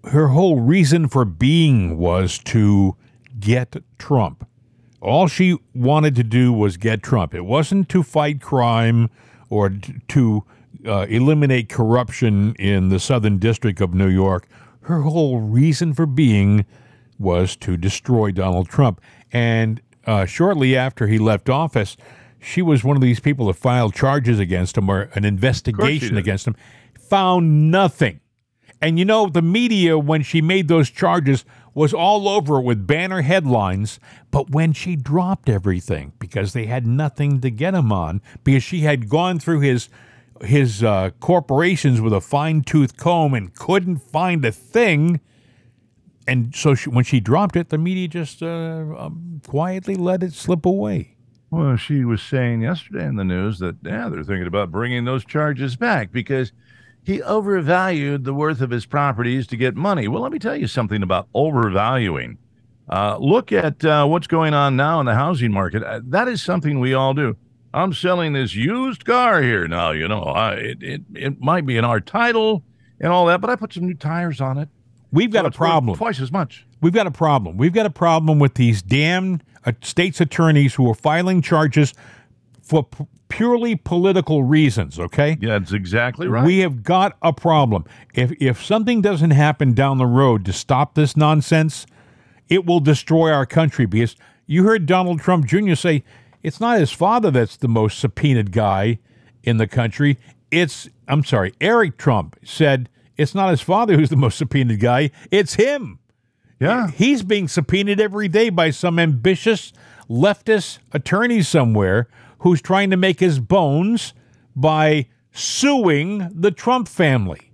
her 0.05 0.29
whole 0.29 0.59
reason 0.59 1.07
for 1.07 1.25
being 1.25 1.97
was 1.97 2.37
to 2.39 2.95
get 3.39 3.75
Trump. 3.97 4.47
All 5.01 5.27
she 5.27 5.57
wanted 5.73 6.15
to 6.15 6.23
do 6.23 6.51
was 6.51 6.77
get 6.77 7.03
Trump. 7.03 7.33
It 7.33 7.45
wasn't 7.45 7.89
to 7.89 8.03
fight 8.03 8.41
crime 8.41 9.09
or 9.49 9.71
to 10.09 10.43
uh, 10.85 11.05
eliminate 11.09 11.69
corruption 11.69 12.53
in 12.55 12.89
the 12.89 12.99
Southern 12.99 13.39
District 13.39 13.79
of 13.81 13.93
New 13.93 14.09
York. 14.09 14.47
Her 14.81 15.01
whole 15.01 15.39
reason 15.39 15.93
for 15.93 16.05
being 16.05 16.65
was 17.17 17.55
to 17.57 17.77
destroy 17.77 18.31
Donald 18.31 18.69
Trump. 18.69 19.01
And 19.31 19.81
uh, 20.05 20.25
shortly 20.25 20.75
after 20.75 21.07
he 21.07 21.17
left 21.17 21.49
office, 21.49 21.95
she 22.39 22.61
was 22.61 22.83
one 22.83 22.95
of 22.95 23.01
these 23.01 23.19
people 23.19 23.47
that 23.47 23.55
filed 23.55 23.93
charges 23.93 24.39
against 24.39 24.77
him 24.77 24.89
or 24.89 25.09
an 25.13 25.25
investigation 25.25 26.17
against 26.17 26.47
him, 26.47 26.55
found 26.97 27.69
nothing. 27.71 28.21
And 28.82 28.97
you 28.97 29.05
know, 29.05 29.27
the 29.27 29.41
media, 29.41 29.97
when 29.97 30.23
she 30.23 30.41
made 30.41 30.67
those 30.67 30.89
charges, 30.89 31.43
was 31.73 31.93
all 31.93 32.30
over 32.30 32.57
it 32.57 32.63
with 32.63 32.88
banner 32.88 33.21
headlines. 33.21 33.99
But 34.32 34.51
when 34.51 34.73
she 34.73 34.95
dropped 34.95 35.49
everything 35.49 36.13
because 36.19 36.53
they 36.53 36.65
had 36.65 36.88
nothing 36.88 37.41
to 37.41 37.49
get 37.49 37.73
him 37.73 37.91
on, 37.91 38.21
because 38.43 38.63
she 38.63 38.82
had 38.82 39.09
gone 39.09 39.39
through 39.39 39.61
his 39.61 39.89
his 40.41 40.82
uh, 40.82 41.09
corporations 41.19 41.99
with 41.99 42.13
a 42.13 42.21
fine 42.21 42.61
tooth 42.61 42.95
comb 42.95 43.34
and 43.34 43.53
couldn't 43.53 43.97
find 43.97 44.45
a 44.45 44.53
thing, 44.53 45.19
and 46.30 46.55
so 46.55 46.75
she, 46.75 46.89
when 46.89 47.03
she 47.03 47.19
dropped 47.19 47.55
it, 47.55 47.69
the 47.69 47.77
media 47.77 48.07
just 48.07 48.43
uh, 48.43 48.86
um, 48.97 49.41
quietly 49.45 49.95
let 49.95 50.23
it 50.23 50.32
slip 50.32 50.65
away. 50.65 51.17
Well, 51.49 51.75
she 51.75 52.05
was 52.05 52.21
saying 52.21 52.61
yesterday 52.61 53.05
in 53.05 53.15
the 53.15 53.23
news 53.23 53.57
that, 53.59 53.77
yeah, 53.84 54.07
they're 54.09 54.23
thinking 54.23 54.45
about 54.45 54.69
bringing 54.71 55.05
those 55.05 55.25
charges 55.25 55.75
back 55.75 56.11
because 56.11 56.51
he 57.10 57.24
overvalued 57.24 58.24
the 58.24 58.36
worth 58.36 58.62
of 58.62 58.70
his 58.70 58.86
properties 58.86 59.47
to 59.47 59.57
get 59.57 59.76
money. 59.76 60.07
Well, 60.07 60.22
let 60.22 60.32
me 60.32 60.38
tell 60.38 60.55
you 60.55 60.68
something 60.68 61.01
about 61.01 61.28
overvaluing. 61.34 62.38
Uh, 62.88 63.18
look 63.20 63.51
at 63.51 63.84
uh, 63.84 64.05
what's 64.05 64.28
going 64.28 64.53
on 64.53 64.76
now 64.76 64.99
in 64.99 65.07
the 65.07 65.16
housing 65.16 65.51
market. 65.51 65.82
Uh, 65.82 66.01
that 66.05 66.28
is 66.28 66.39
something 66.39 66.80
we 66.80 66.93
all 66.93 67.16
do. 67.16 67.36
I'm 67.74 67.93
selling 67.93 68.34
this 68.34 68.53
used 68.53 69.05
car 69.05 69.41
here 69.41 69.68
now. 69.68 69.89
You 69.89 70.07
know, 70.07 70.22
I, 70.22 70.53
it, 70.53 70.84
it 70.84 71.01
it 71.16 71.41
might 71.41 71.66
be 71.66 71.78
in 71.78 71.84
our 71.84 71.99
title 71.99 72.64
and 72.99 73.12
all 73.12 73.26
that, 73.26 73.41
but 73.41 73.49
I 73.49 73.55
put 73.55 73.74
some 73.74 73.88
new 73.88 73.95
tires 73.95 74.39
on 74.39 74.60
it. 74.60 74.70
We've 75.12 75.32
got 75.32 75.45
So 75.45 75.47
a 75.47 75.51
problem. 75.51 75.97
Twice 75.97 76.20
as 76.20 76.32
much. 76.32 76.68
We've 76.80 76.93
got 76.93 77.07
a 77.07 77.12
problem. 77.12 77.57
We've 77.57 77.74
got 77.74 77.88
a 77.88 77.91
problem 77.91 78.38
with 78.38 78.53
these 78.53 78.84
damn 78.84 79.41
uh, 79.66 79.72
state's 79.82 80.22
attorneys 80.22 80.76
who 80.76 80.88
are 80.89 80.95
filing 80.95 81.41
charges 81.41 81.95
for 82.62 82.88
purely 83.30 83.75
political 83.75 84.43
reasons. 84.43 84.99
Okay. 84.99 85.38
Yeah, 85.39 85.59
that's 85.59 85.71
exactly 85.71 86.27
right. 86.27 86.45
We 86.45 86.59
have 86.59 86.84
got 86.84 87.17
a 87.21 87.32
problem. 87.32 87.86
If 88.13 88.32
if 88.41 88.63
something 88.63 89.01
doesn't 89.01 89.32
happen 89.32 89.73
down 89.73 89.97
the 89.97 90.05
road 90.05 90.45
to 90.45 90.53
stop 90.53 90.95
this 90.95 91.15
nonsense, 91.15 91.86
it 92.49 92.65
will 92.65 92.80
destroy 92.80 93.32
our 93.32 93.45
country. 93.45 93.86
Because 93.86 94.15
you 94.45 94.63
heard 94.63 94.86
Donald 94.86 95.21
Trump 95.21 95.45
Jr. 95.45 95.75
say 95.75 96.03
it's 96.43 96.59
not 96.59 96.80
his 96.80 96.91
father 96.91 97.32
that's 97.32 97.55
the 97.57 97.67
most 97.67 97.99
subpoenaed 97.99 98.51
guy 98.51 98.99
in 99.43 99.57
the 99.57 99.67
country. 99.67 100.17
It's 100.51 100.89
I'm 101.07 101.23
sorry, 101.23 101.53
Eric 101.61 101.97
Trump 101.97 102.36
said 102.43 102.89
it's 103.17 103.36
not 103.36 103.51
his 103.51 103.61
father 103.61 103.95
who's 103.95 104.09
the 104.09 104.15
most 104.15 104.38
subpoenaed 104.38 104.80
guy. 104.80 105.11
It's 105.32 105.55
him. 105.55 105.99
yeah. 106.59 106.89
He's 106.89 107.21
being 107.23 107.47
subpoenaed 107.47 107.99
every 107.99 108.27
day 108.27 108.49
by 108.49 108.71
some 108.71 108.97
ambitious 108.97 109.71
leftist 110.09 110.80
attorney 110.91 111.41
somewhere 111.43 112.07
who's 112.39 112.61
trying 112.61 112.89
to 112.89 112.97
make 112.97 113.19
his 113.19 113.39
bones 113.39 114.13
by 114.55 115.07
suing 115.31 116.29
the 116.33 116.51
Trump 116.51 116.87
family 116.87 117.51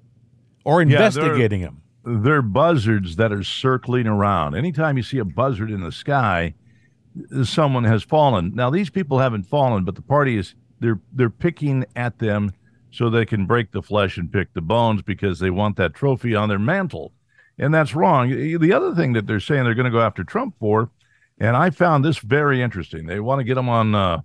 or 0.63 0.83
they're- 0.83 0.93
investigating 0.93 1.59
him. 1.59 1.81
they're 2.03 2.41
buzzards 2.41 3.15
that 3.15 3.31
are 3.31 3.43
circling 3.43 4.07
around. 4.07 4.55
Anytime 4.55 4.97
you 4.97 5.03
see 5.03 5.17
a 5.17 5.25
buzzard 5.25 5.71
in 5.71 5.81
the 5.81 5.91
sky, 5.91 6.53
someone 7.43 7.83
has 7.83 8.03
fallen. 8.03 8.53
Now 8.55 8.69
these 8.69 8.89
people 8.89 9.19
haven't 9.19 9.43
fallen, 9.43 9.83
but 9.85 9.95
the 9.95 10.01
party 10.01 10.37
is 10.37 10.55
they're 10.79 10.99
they're 11.13 11.29
picking 11.29 11.85
at 11.95 12.19
them 12.19 12.51
so 12.91 13.09
they 13.09 13.25
can 13.25 13.45
break 13.45 13.71
the 13.71 13.81
flesh 13.81 14.17
and 14.17 14.31
pick 14.31 14.53
the 14.53 14.61
bones 14.61 15.01
because 15.01 15.39
they 15.39 15.49
want 15.49 15.75
that 15.77 15.93
trophy 15.93 16.35
on 16.35 16.47
their 16.49 16.59
mantle. 16.59 17.11
And 17.57 17.73
that's 17.73 17.95
wrong. 17.95 18.29
The 18.29 18.73
other 18.73 18.93
thing 18.93 19.13
that 19.13 19.27
they're 19.27 19.39
saying 19.39 19.63
they're 19.63 19.73
going 19.73 19.85
to 19.85 19.91
go 19.91 20.01
after 20.01 20.23
Trump 20.23 20.55
for, 20.59 20.89
and 21.39 21.55
I 21.55 21.69
found 21.69 22.03
this 22.03 22.17
very 22.19 22.61
interesting. 22.61 23.05
They 23.05 23.19
want 23.19 23.39
to 23.39 23.43
get 23.45 23.57
him 23.57 23.69
on 23.69 23.95
uh, 23.95 24.21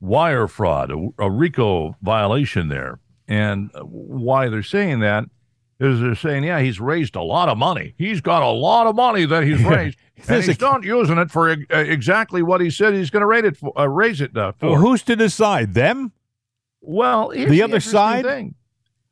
wire 0.00 0.46
fraud, 0.48 0.90
a, 0.90 1.08
a 1.18 1.30
RICO 1.30 1.96
violation 2.02 2.68
there. 2.68 2.98
And 3.28 3.70
why 3.82 4.48
they're 4.48 4.62
saying 4.62 5.00
that 5.00 5.24
is 5.80 6.00
they're 6.00 6.14
saying, 6.14 6.44
yeah, 6.44 6.60
he's 6.60 6.80
raised 6.80 7.16
a 7.16 7.22
lot 7.22 7.48
of 7.48 7.58
money. 7.58 7.94
He's 7.98 8.20
got 8.20 8.42
a 8.42 8.48
lot 8.50 8.86
of 8.86 8.94
money 8.96 9.26
that 9.26 9.42
he's 9.42 9.62
raised, 9.64 9.98
and 10.28 10.42
he's 10.44 10.56
a- 10.56 10.60
not 10.64 10.84
using 10.84 11.18
it 11.18 11.30
for 11.30 11.50
uh, 11.50 11.56
exactly 11.70 12.42
what 12.42 12.60
he 12.60 12.70
said 12.70 12.94
he's 12.94 13.10
going 13.10 13.20
to 13.22 13.26
rate 13.26 13.44
it 13.44 13.56
for, 13.56 13.78
uh, 13.78 13.86
raise 13.86 14.20
it 14.20 14.36
uh, 14.36 14.52
for. 14.52 14.70
Well, 14.70 14.80
who's 14.80 15.02
to 15.02 15.16
decide? 15.16 15.74
Them? 15.74 16.12
Well, 16.80 17.30
here's 17.30 17.50
The 17.50 17.62
other 17.62 17.80
side? 17.80 18.24
Thing. 18.24 18.54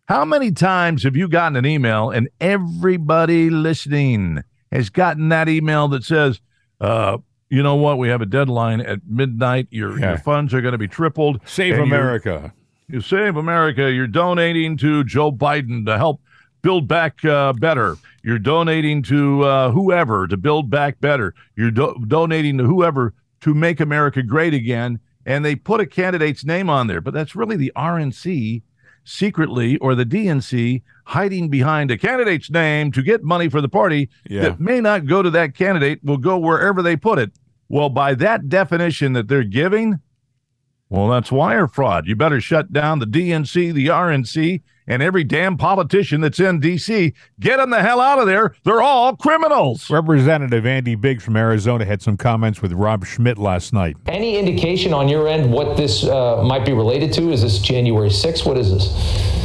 How 0.07 0.24
many 0.24 0.53
times 0.53 1.03
have 1.03 1.16
you 1.16 1.28
gotten 1.28 1.57
an 1.57 1.66
email 1.66 2.11
and 2.11 2.28
everybody 2.41 3.49
listening 3.51 4.45
has 4.70 4.91
gotten 4.91 5.30
that 5.30 5.49
email 5.49 5.89
that 5.89 6.05
says, 6.05 6.41
uh, 6.80 7.18
you 7.55 7.62
know 7.62 7.74
what, 7.76 7.98
we 7.98 8.09
have 8.09 8.20
a 8.20 8.26
deadline 8.26 8.80
at 8.80 9.00
midnight. 9.09 9.68
Your, 9.70 9.98
Yeah. 9.98 10.11
your 10.11 10.18
funds 10.18 10.52
are 10.55 10.61
going 10.61 10.72
to 10.72 10.78
be 10.78 10.88
tripled. 10.88 11.40
Save 11.46 11.78
America. 11.78 12.52
You 12.88 13.00
Save 13.00 13.36
America. 13.36 13.90
You're 13.92 14.07
donating 14.07 14.76
to 14.78 15.05
Joe 15.05 15.32
Biden 15.32 15.86
to 15.86 15.96
help 15.96 16.20
build 16.62 16.88
back 16.88 17.24
uh, 17.24 17.52
better. 17.55 17.96
You're 18.22 18.38
donating 18.38 19.02
to 19.05 19.42
uh, 19.44 19.70
whoever 19.70 20.26
to 20.26 20.36
build 20.36 20.68
back 20.70 21.00
better. 21.00 21.34
You're 21.57 21.70
do- 21.70 21.96
donating 22.09 22.59
to 22.59 22.64
whoever 22.64 23.14
to 23.42 23.55
make 23.55 23.80
America 23.80 24.22
great 24.22 24.55
again. 24.55 24.98
And 25.26 25.44
they 25.44 25.55
put 25.57 25.80
a 25.80 25.86
candidate's 25.86 26.44
name 26.44 26.68
on 26.68 26.86
there, 26.86 27.00
but 27.00 27.14
that's 27.14 27.34
really 27.34 27.57
the 27.57 27.72
RNC 27.76 28.62
secretly 29.05 29.76
or 29.78 29.94
the 29.94 30.05
DNC 30.05 30.82
hiding 31.07 31.48
behind 31.50 31.90
a 31.90 31.98
candidate's 31.98 32.50
name 32.50 32.90
to 32.92 33.02
get 33.02 33.22
money 33.22 33.48
for 33.48 33.61
the 33.61 33.68
party 33.68 34.09
Yeah. 34.28 34.42
that 34.42 34.61
may 34.61 34.80
not 34.80 35.07
go 35.07 35.22
to 35.22 35.30
that 35.30 35.55
candidate, 35.55 36.00
will 36.02 36.16
go 36.16 36.38
wherever 36.38 36.82
they 36.82 36.96
put 36.96 37.18
it. 37.18 37.32
Well, 37.69 37.89
by 37.89 38.15
that 38.15 38.49
definition 38.49 39.15
that 39.15 39.29
they're 39.29 39.45
giving, 39.45 40.01
well, 40.89 41.09
that's 41.09 41.33
wire 41.33 41.67
fraud. 41.67 42.07
You 42.07 42.15
better 42.15 42.41
shut 42.41 42.73
down 42.73 42.99
the 42.99 43.07
DNC, 43.07 43.73
the 43.73 43.87
RNC, 43.87 44.62
and 44.87 45.03
every 45.03 45.25
damn 45.25 45.57
politician 45.57 46.21
that's 46.21 46.39
in 46.39 46.61
DC. 46.61 47.15
Get 47.41 47.57
them 47.57 47.71
the 47.71 47.81
hell 47.81 48.01
out 48.01 48.19
of 48.19 48.27
there. 48.27 48.55
They're 48.65 48.83
all 48.83 49.17
criminals. 49.17 49.89
Representative 49.91 50.67
Andy 50.67 50.95
Biggs 50.95 51.25
from 51.25 51.37
Arizona 51.37 51.85
had 51.85 52.03
some 52.03 52.17
comments 52.17 52.61
with 52.61 52.73
Rob 52.73 53.07
Schmitt 53.07 53.39
last 53.39 53.73
night. 53.73 53.97
Any 54.07 54.37
indication 54.37 54.93
on 54.93 55.09
your 55.09 55.27
end 55.27 55.53
what 55.53 55.77
this 55.77 56.05
uh, 56.05 56.43
might 56.45 56.67
be 56.67 56.73
related 56.73 57.12
to? 57.15 57.33
Is 57.33 57.43
this 57.43 57.59
January 57.59 58.11
6th? 58.11 58.47
What 58.47 58.59
is 58.59 58.71
this? 58.71 59.43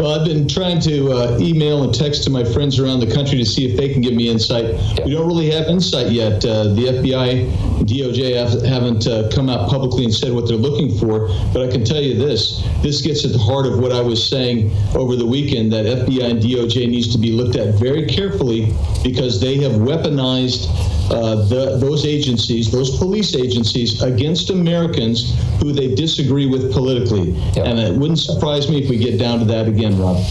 Well, 0.00 0.18
I've 0.18 0.26
been 0.26 0.48
trying 0.48 0.80
to 0.80 1.12
uh, 1.12 1.38
email 1.38 1.82
and 1.82 1.92
text 1.92 2.24
to 2.24 2.30
my 2.30 2.42
friends 2.42 2.78
around 2.78 3.00
the 3.00 3.14
country 3.14 3.36
to 3.36 3.44
see 3.44 3.70
if 3.70 3.76
they 3.76 3.92
can 3.92 4.00
give 4.00 4.14
me 4.14 4.30
insight. 4.30 4.64
We 5.04 5.12
don't 5.12 5.26
really 5.26 5.50
have 5.50 5.66
insight 5.66 6.10
yet. 6.10 6.42
Uh, 6.42 6.72
the 6.72 6.86
FBI, 6.86 7.52
DOJ 7.84 8.34
have, 8.34 8.62
haven't 8.62 9.06
uh, 9.06 9.28
come 9.30 9.50
out 9.50 9.68
publicly 9.68 10.04
and 10.04 10.14
said 10.14 10.32
what 10.32 10.48
they're 10.48 10.56
looking 10.56 10.96
for. 10.96 11.28
But 11.52 11.68
I 11.68 11.70
can 11.70 11.84
tell 11.84 12.00
you 12.00 12.14
this: 12.14 12.66
this 12.80 13.02
gets 13.02 13.26
at 13.26 13.32
the 13.32 13.38
heart 13.38 13.66
of 13.66 13.78
what 13.78 13.92
I 13.92 14.00
was 14.00 14.26
saying 14.26 14.72
over 14.96 15.16
the 15.16 15.26
weekend. 15.26 15.70
That 15.74 15.84
FBI 15.84 16.30
and 16.30 16.40
DOJ 16.40 16.88
needs 16.88 17.12
to 17.12 17.18
be 17.18 17.32
looked 17.32 17.56
at 17.56 17.74
very 17.74 18.06
carefully 18.06 18.72
because 19.04 19.38
they 19.38 19.58
have 19.58 19.72
weaponized 19.72 20.68
uh, 21.10 21.44
the, 21.46 21.76
those 21.78 22.06
agencies, 22.06 22.70
those 22.70 22.96
police 22.96 23.34
agencies, 23.34 24.00
against 24.00 24.50
Americans 24.50 25.34
who 25.60 25.72
they 25.72 25.92
disagree 25.94 26.46
with 26.46 26.72
politically. 26.72 27.30
Yep. 27.30 27.66
And 27.66 27.78
it 27.78 27.94
wouldn't 27.94 28.20
surprise 28.20 28.70
me 28.70 28.82
if 28.82 28.88
we 28.88 28.96
get 28.96 29.18
down 29.18 29.40
to 29.40 29.44
that 29.46 29.66
again, 29.66 29.89
Rob. 29.98 30.24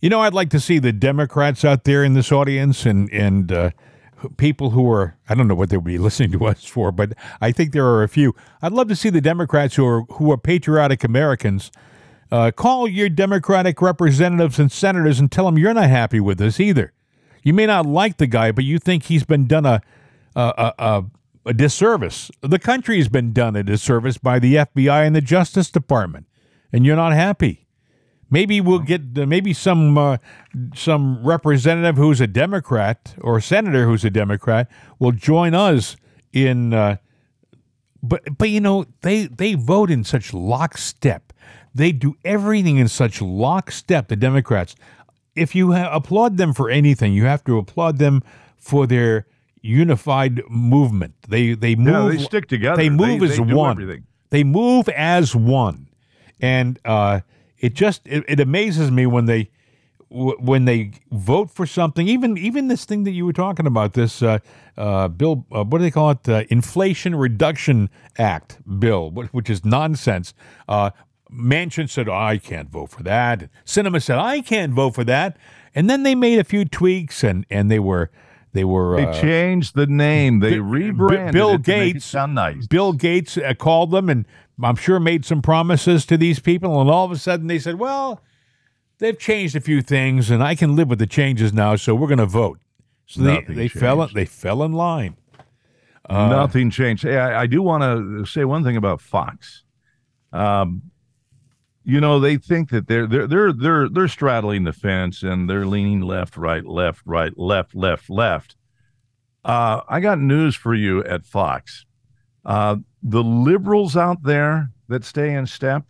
You 0.00 0.10
know, 0.10 0.20
I'd 0.20 0.34
like 0.34 0.50
to 0.50 0.60
see 0.60 0.78
the 0.78 0.92
Democrats 0.92 1.64
out 1.64 1.84
there 1.84 2.04
in 2.04 2.14
this 2.14 2.30
audience 2.30 2.86
and 2.86 3.10
and 3.12 3.50
uh, 3.50 3.70
people 4.36 4.70
who 4.70 4.90
are 4.90 5.16
I 5.28 5.34
don't 5.34 5.48
know 5.48 5.54
what 5.54 5.70
they 5.70 5.76
would 5.76 5.84
be 5.84 5.98
listening 6.06 6.32
to 6.32 6.46
us 6.46 6.64
for, 6.64 6.92
but 6.92 7.14
I 7.40 7.52
think 7.52 7.72
there 7.72 7.86
are 7.86 8.02
a 8.02 8.08
few. 8.08 8.34
I'd 8.62 8.72
love 8.72 8.88
to 8.88 8.96
see 8.96 9.10
the 9.10 9.20
Democrats 9.20 9.76
who 9.76 9.86
are 9.86 10.02
who 10.02 10.30
are 10.32 10.38
patriotic 10.38 11.04
Americans 11.04 11.70
uh, 12.30 12.50
call 12.50 12.86
your 12.86 13.08
Democratic 13.08 13.80
representatives 13.80 14.58
and 14.58 14.70
senators 14.70 15.18
and 15.18 15.32
tell 15.32 15.46
them 15.46 15.58
you're 15.58 15.74
not 15.74 15.88
happy 15.88 16.20
with 16.20 16.38
this 16.38 16.60
either. 16.60 16.92
You 17.42 17.54
may 17.54 17.66
not 17.66 17.86
like 17.86 18.18
the 18.18 18.26
guy, 18.26 18.52
but 18.52 18.64
you 18.64 18.78
think 18.78 19.04
he's 19.04 19.24
been 19.24 19.46
done 19.46 19.64
a 19.64 19.80
a, 20.36 20.72
a, 20.78 21.04
a, 21.46 21.54
disservice. 21.54 22.30
The 22.42 22.58
country's 22.58 23.08
been 23.08 23.32
done 23.32 23.56
a 23.56 23.64
disservice 23.64 24.18
by 24.18 24.38
the 24.38 24.56
FBI 24.56 25.06
and 25.06 25.16
the 25.16 25.20
Justice 25.20 25.70
Department, 25.70 26.26
and 26.72 26.86
you're 26.86 26.96
not 26.96 27.12
happy. 27.12 27.66
Maybe 28.30 28.60
we'll 28.60 28.80
get 28.80 29.00
uh, 29.16 29.26
maybe 29.26 29.52
some 29.52 29.96
uh, 29.96 30.18
some 30.74 31.26
representative 31.26 31.96
who's 31.96 32.20
a 32.20 32.26
Democrat 32.26 33.14
or 33.20 33.40
senator 33.40 33.86
who's 33.86 34.04
a 34.04 34.10
Democrat 34.10 34.70
will 34.98 35.12
join 35.12 35.54
us 35.54 35.96
in. 36.32 36.74
Uh, 36.74 36.96
but 38.02 38.22
but 38.38 38.50
you 38.50 38.60
know 38.60 38.84
they 39.00 39.26
they 39.26 39.54
vote 39.54 39.90
in 39.90 40.04
such 40.04 40.32
lockstep. 40.34 41.32
They 41.74 41.92
do 41.92 42.16
everything 42.24 42.76
in 42.76 42.88
such 42.88 43.22
lockstep. 43.22 44.08
The 44.08 44.16
Democrats. 44.16 44.74
If 45.34 45.54
you 45.54 45.72
ha- 45.72 45.90
applaud 45.92 46.36
them 46.36 46.52
for 46.52 46.68
anything, 46.68 47.12
you 47.12 47.24
have 47.24 47.44
to 47.44 47.58
applaud 47.58 47.98
them 47.98 48.22
for 48.56 48.86
their 48.86 49.26
unified 49.62 50.42
movement. 50.50 51.14
They 51.28 51.54
they 51.54 51.74
move. 51.76 52.12
Yeah, 52.12 52.18
they 52.18 52.24
stick 52.24 52.48
together. 52.48 52.76
They 52.82 52.90
move 52.90 53.20
They- 53.20 53.26
as 53.26 53.36
they 53.36 53.42
one. 53.42 53.70
everything. 53.80 54.04
They 54.30 54.44
move 54.44 54.88
as 54.90 55.34
one, 55.34 55.88
and 56.40 56.78
uh, 56.84 57.20
it 57.58 57.74
just 57.74 58.06
it, 58.06 58.24
it 58.28 58.40
amazes 58.40 58.90
me 58.90 59.06
when 59.06 59.26
they 59.26 59.50
when 60.10 60.64
they 60.64 60.92
vote 61.10 61.50
for 61.50 61.66
something. 61.66 62.08
Even 62.08 62.36
even 62.38 62.68
this 62.68 62.84
thing 62.84 63.04
that 63.04 63.10
you 63.12 63.26
were 63.26 63.32
talking 63.32 63.66
about, 63.66 63.94
this 63.94 64.22
uh, 64.22 64.38
uh, 64.76 65.08
bill, 65.08 65.46
uh, 65.52 65.64
what 65.64 65.78
do 65.78 65.84
they 65.84 65.90
call 65.90 66.10
it? 66.10 66.28
Uh, 66.28 66.44
Inflation 66.48 67.14
Reduction 67.14 67.90
Act 68.16 68.58
bill, 68.78 69.10
which 69.10 69.50
is 69.50 69.64
nonsense. 69.64 70.34
Uh, 70.68 70.90
Manchin 71.30 71.90
said, 71.90 72.08
"I 72.08 72.38
can't 72.38 72.70
vote 72.70 72.90
for 72.90 73.02
that." 73.02 73.50
Sinema 73.66 74.02
said, 74.02 74.18
"I 74.18 74.40
can't 74.40 74.72
vote 74.72 74.94
for 74.94 75.04
that," 75.04 75.36
and 75.74 75.90
then 75.90 76.02
they 76.02 76.14
made 76.14 76.38
a 76.38 76.44
few 76.44 76.64
tweaks, 76.64 77.22
and 77.22 77.44
and 77.50 77.70
they 77.70 77.78
were 77.78 78.10
they 78.52 78.64
were 78.64 78.96
They 78.96 79.04
uh, 79.04 79.20
changed 79.20 79.74
the 79.74 79.86
name. 79.86 80.40
They 80.40 80.52
Bi- 80.52 80.56
rebranded 80.56 81.32
Bill 81.32 81.52
make 81.52 81.60
it 81.60 81.64
Gates 81.66 82.04
sound 82.06 82.34
nice. 82.34 82.66
Bill 82.66 82.92
Gates 82.94 83.36
uh, 83.36 83.52
called 83.54 83.90
them 83.90 84.08
and 84.08 84.26
I'm 84.62 84.76
sure 84.76 84.98
made 84.98 85.24
some 85.24 85.42
promises 85.42 86.04
to 86.06 86.16
these 86.16 86.40
people, 86.40 86.80
and 86.80 86.90
all 86.90 87.04
of 87.04 87.12
a 87.12 87.16
sudden 87.18 87.46
they 87.46 87.58
said, 87.58 87.78
"Well, 87.78 88.20
they've 88.98 89.18
changed 89.18 89.54
a 89.56 89.60
few 89.60 89.82
things, 89.82 90.30
and 90.30 90.42
I 90.42 90.54
can 90.54 90.74
live 90.74 90.88
with 90.88 90.98
the 90.98 91.06
changes 91.06 91.52
now, 91.52 91.76
so 91.76 91.94
we're 91.94 92.08
going 92.08 92.18
to 92.18 92.26
vote." 92.26 92.58
So 93.06 93.22
they, 93.22 93.34
Nothing 93.34 93.56
they 93.56 93.68
fell 93.68 93.98
changed. 93.98 94.14
they 94.14 94.24
fell 94.24 94.62
in 94.62 94.72
line. 94.72 95.16
Uh, 96.08 96.28
Nothing 96.28 96.70
changed. 96.70 97.02
Hey, 97.04 97.18
I, 97.18 97.42
I 97.42 97.46
do 97.46 97.62
want 97.62 97.82
to 97.82 98.24
say 98.26 98.44
one 98.44 98.64
thing 98.64 98.76
about 98.76 99.00
Fox. 99.00 99.64
Um, 100.32 100.82
you 101.84 102.00
know, 102.00 102.20
they 102.20 102.36
think 102.36 102.70
that 102.70 102.86
they're 102.86 103.06
they're 103.06 103.26
they're 103.26 103.52
they're 103.52 103.88
they're 103.88 104.08
straddling 104.08 104.64
the 104.64 104.72
fence 104.74 105.22
and 105.22 105.48
they're 105.48 105.66
leaning 105.66 106.00
left, 106.02 106.36
right, 106.36 106.64
left, 106.66 107.02
right, 107.06 107.32
left, 107.38 107.74
left, 107.74 108.10
left. 108.10 108.56
Uh, 109.44 109.80
I 109.88 110.00
got 110.00 110.18
news 110.18 110.54
for 110.54 110.74
you 110.74 111.02
at 111.04 111.24
Fox. 111.24 111.86
Uh, 112.48 112.76
the 113.02 113.22
liberals 113.22 113.96
out 113.96 114.22
there 114.24 114.70
that 114.88 115.04
stay 115.04 115.34
in 115.34 115.46
step, 115.46 115.84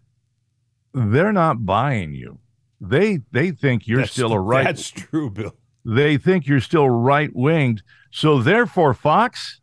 they're 0.92 1.32
not 1.32 1.64
buying 1.64 2.12
you. 2.12 2.38
They 2.80 3.20
they 3.32 3.50
think 3.52 3.86
you're 3.86 3.98
That's- 3.98 4.12
still 4.12 4.32
a 4.32 4.40
right 4.40 4.64
That's 4.64 4.90
true, 4.90 5.30
Bill. 5.30 5.54
they 5.84 6.16
think 6.18 6.46
you're 6.46 6.60
still 6.60 6.88
right 6.90 7.30
winged. 7.34 7.82
So 8.10 8.42
therefore, 8.42 8.92
Fox, 8.94 9.60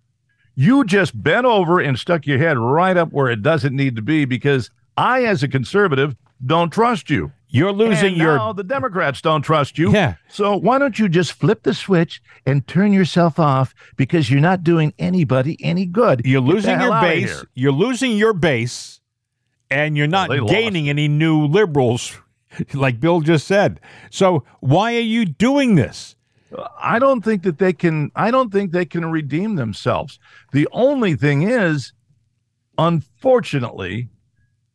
you 0.56 0.84
just 0.86 1.22
bent 1.22 1.46
over 1.46 1.80
and 1.80 2.00
stuck 2.00 2.26
your 2.26 2.38
head 2.38 2.58
right 2.58 2.96
up 2.98 3.12
where 3.12 3.30
it 3.30 3.42
doesn't 3.42 3.76
need 3.76 3.96
to 3.98 4.02
be 4.02 4.26
because 4.26 4.70
I, 4.98 5.26
as 5.26 5.44
a 5.44 5.48
conservative, 5.50 6.16
don't 6.46 6.72
trust 6.72 7.10
you. 7.10 7.32
You're 7.56 7.72
losing 7.72 8.10
and 8.10 8.18
your 8.18 8.38
now 8.38 8.52
the 8.52 8.64
Democrats 8.64 9.22
don't 9.22 9.42
trust 9.42 9.78
you. 9.78 9.92
Yeah. 9.92 10.16
So 10.28 10.58
why 10.58 10.78
don't 10.78 11.00
you 11.00 11.08
just 11.08 11.32
flip 11.32 11.64
the 11.64 11.74
switch 11.74 12.22
and 12.46 12.68
turn 12.68 12.92
yourself 12.92 13.40
off 13.40 13.74
because 13.96 14.30
you're 14.30 14.42
not 14.42 14.64
doing 14.64 14.94
anybody 15.00 15.58
any 15.64 15.86
good. 15.86 16.26
you're 16.26 16.42
losing 16.42 16.80
your 16.82 17.00
base. 17.00 17.46
You're 17.54 17.72
losing 17.72 18.18
your 18.18 18.34
base, 18.34 19.00
and 19.70 19.96
you're 19.96 20.06
not 20.06 20.30
lost. 20.30 20.52
gaining 20.52 20.90
any 20.90 21.08
new 21.08 21.46
liberals, 21.46 22.18
like 22.74 23.00
Bill 23.00 23.22
just 23.22 23.48
said. 23.48 23.80
So 24.10 24.44
why 24.60 24.96
are 24.96 25.00
you 25.00 25.24
doing 25.26 25.76
this? 25.76 26.16
I 26.82 27.00
don't 27.00 27.24
think 27.24 27.44
that 27.44 27.58
they 27.58 27.72
can 27.72 28.12
I 28.16 28.32
don't 28.32 28.52
think 28.52 28.72
they 28.72 28.86
can 28.86 29.06
redeem 29.06 29.56
themselves. 29.56 30.20
The 30.52 30.68
only 30.74 31.16
thing 31.16 31.44
is 31.44 31.94
unfortunately 32.78 34.10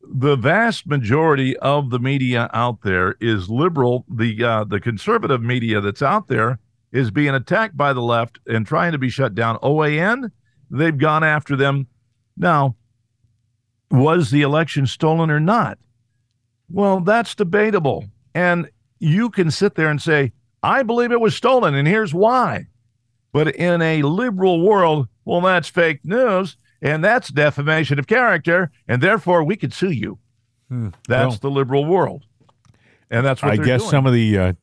the 0.03 0.35
vast 0.35 0.87
majority 0.87 1.57
of 1.57 1.89
the 1.89 1.99
media 1.99 2.49
out 2.53 2.81
there 2.83 3.15
is 3.19 3.49
liberal. 3.49 4.05
The 4.09 4.43
uh, 4.43 4.63
the 4.65 4.79
conservative 4.79 5.41
media 5.41 5.81
that's 5.81 6.01
out 6.01 6.27
there 6.27 6.59
is 6.91 7.11
being 7.11 7.33
attacked 7.33 7.77
by 7.77 7.93
the 7.93 8.01
left 8.01 8.39
and 8.47 8.65
trying 8.65 8.91
to 8.91 8.97
be 8.97 9.09
shut 9.09 9.33
down. 9.33 9.57
OAN, 9.57 10.31
they've 10.69 10.97
gone 10.97 11.23
after 11.23 11.55
them. 11.55 11.87
Now, 12.35 12.75
was 13.89 14.31
the 14.31 14.41
election 14.41 14.85
stolen 14.85 15.29
or 15.31 15.39
not? 15.39 15.77
Well, 16.69 16.99
that's 17.01 17.35
debatable. 17.35 18.05
And 18.33 18.69
you 18.99 19.29
can 19.29 19.51
sit 19.51 19.75
there 19.75 19.89
and 19.89 20.01
say, 20.01 20.31
I 20.63 20.83
believe 20.83 21.11
it 21.11 21.19
was 21.19 21.35
stolen, 21.35 21.75
and 21.75 21.87
here's 21.87 22.13
why. 22.13 22.67
But 23.33 23.55
in 23.55 23.81
a 23.81 24.01
liberal 24.03 24.61
world, 24.61 25.07
well, 25.25 25.41
that's 25.41 25.69
fake 25.69 26.01
news, 26.03 26.57
and 26.81 27.03
that's 27.03 27.29
defamation 27.29 27.99
of 27.99 28.07
character, 28.07 28.71
and 28.87 29.01
therefore 29.01 29.43
we 29.43 29.55
could 29.55 29.73
sue 29.73 29.91
you. 29.91 30.17
That's 30.69 30.93
Well, 31.09 31.31
the 31.41 31.51
liberal 31.51 31.85
world, 31.85 32.23
and 33.09 33.25
that's 33.25 33.41
what 33.43 33.51
I 33.51 33.57
guess 33.57 33.81
doing. 33.81 33.91
some 33.91 34.05
of 34.05 34.13
the 34.13 34.37
uh, 34.37 34.53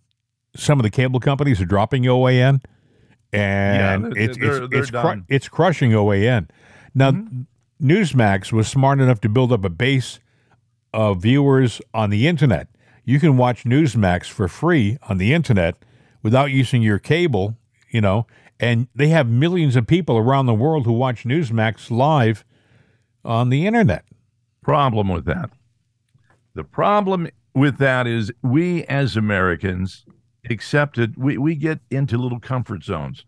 some 0.56 0.78
of 0.78 0.82
the 0.82 0.90
cable 0.90 1.20
companies 1.20 1.60
are 1.60 1.66
dropping 1.66 2.04
OAN, 2.04 2.62
and 3.32 4.04
they're- 4.06 4.12
it's 4.16 4.38
they're- 4.38 4.62
it's 4.64 4.70
they're 4.70 4.80
it's, 4.80 4.90
cru- 4.90 5.00
Mm-hmm. 5.00 5.20
it's 5.28 5.48
crushing 5.48 5.92
OAN. 5.92 6.48
Now, 6.94 7.12
Newsmax 7.80 8.52
was 8.52 8.66
smart 8.68 9.00
enough 9.00 9.20
to 9.20 9.28
build 9.28 9.52
up 9.52 9.64
a 9.64 9.68
base 9.70 10.18
of 10.92 11.22
viewers 11.22 11.80
on 11.94 12.10
the 12.10 12.26
internet. 12.26 12.68
You 13.04 13.20
can 13.20 13.36
watch 13.36 13.64
Newsmax 13.64 14.26
for 14.26 14.48
free 14.48 14.98
on 15.08 15.18
the 15.18 15.32
internet 15.32 15.76
without 16.22 16.50
using 16.50 16.82
your 16.82 16.98
cable, 16.98 17.56
you 17.90 18.00
know, 18.00 18.26
and 18.60 18.88
they 18.94 19.08
have 19.08 19.28
millions 19.28 19.76
of 19.76 19.86
people 19.86 20.16
around 20.16 20.46
the 20.46 20.54
world 20.54 20.84
who 20.84 20.92
watch 20.92 21.24
Newsmax 21.24 21.90
live 21.90 22.44
on 23.24 23.50
the 23.50 23.66
internet. 23.66 24.04
problem 24.62 25.08
with 25.08 25.24
that. 25.26 25.50
The 26.54 26.64
problem 26.64 27.28
with 27.54 27.78
that 27.78 28.06
is 28.06 28.32
we 28.42 28.84
as 28.84 29.16
Americans 29.16 30.04
accepted 30.50 31.16
we, 31.16 31.38
we 31.38 31.54
get 31.54 31.80
into 31.90 32.18
little 32.18 32.40
comfort 32.40 32.84
zones. 32.84 33.24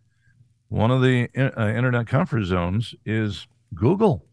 One 0.68 0.91
of 0.91 1.03
the 1.03 1.28
uh, 1.37 1.68
internet 1.68 2.07
comfort 2.07 2.45
zones 2.45 2.95
is 3.05 3.47
Google. 3.74 4.24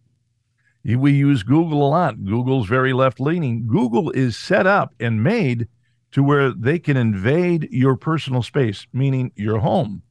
We 0.83 1.11
use 1.11 1.43
Google 1.43 1.85
a 1.85 1.89
lot. 1.89 2.23
Google's 2.23 2.67
very 2.67 2.93
left 2.93 3.19
leaning. 3.19 3.67
Google 3.67 4.09
is 4.11 4.37
set 4.37 4.65
up 4.65 4.95
and 4.99 5.21
made 5.21 5.67
to 6.11 6.23
where 6.23 6.51
they 6.51 6.79
can 6.79 6.95
invade 6.95 7.67
your 7.71 7.97
personal 7.97 8.41
space, 8.41 8.87
meaning 8.93 9.31
your 9.35 9.59
home. 9.59 10.03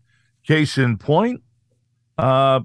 Case 0.46 0.78
in 0.78 0.96
point, 0.96 1.42
uh, 2.18 2.60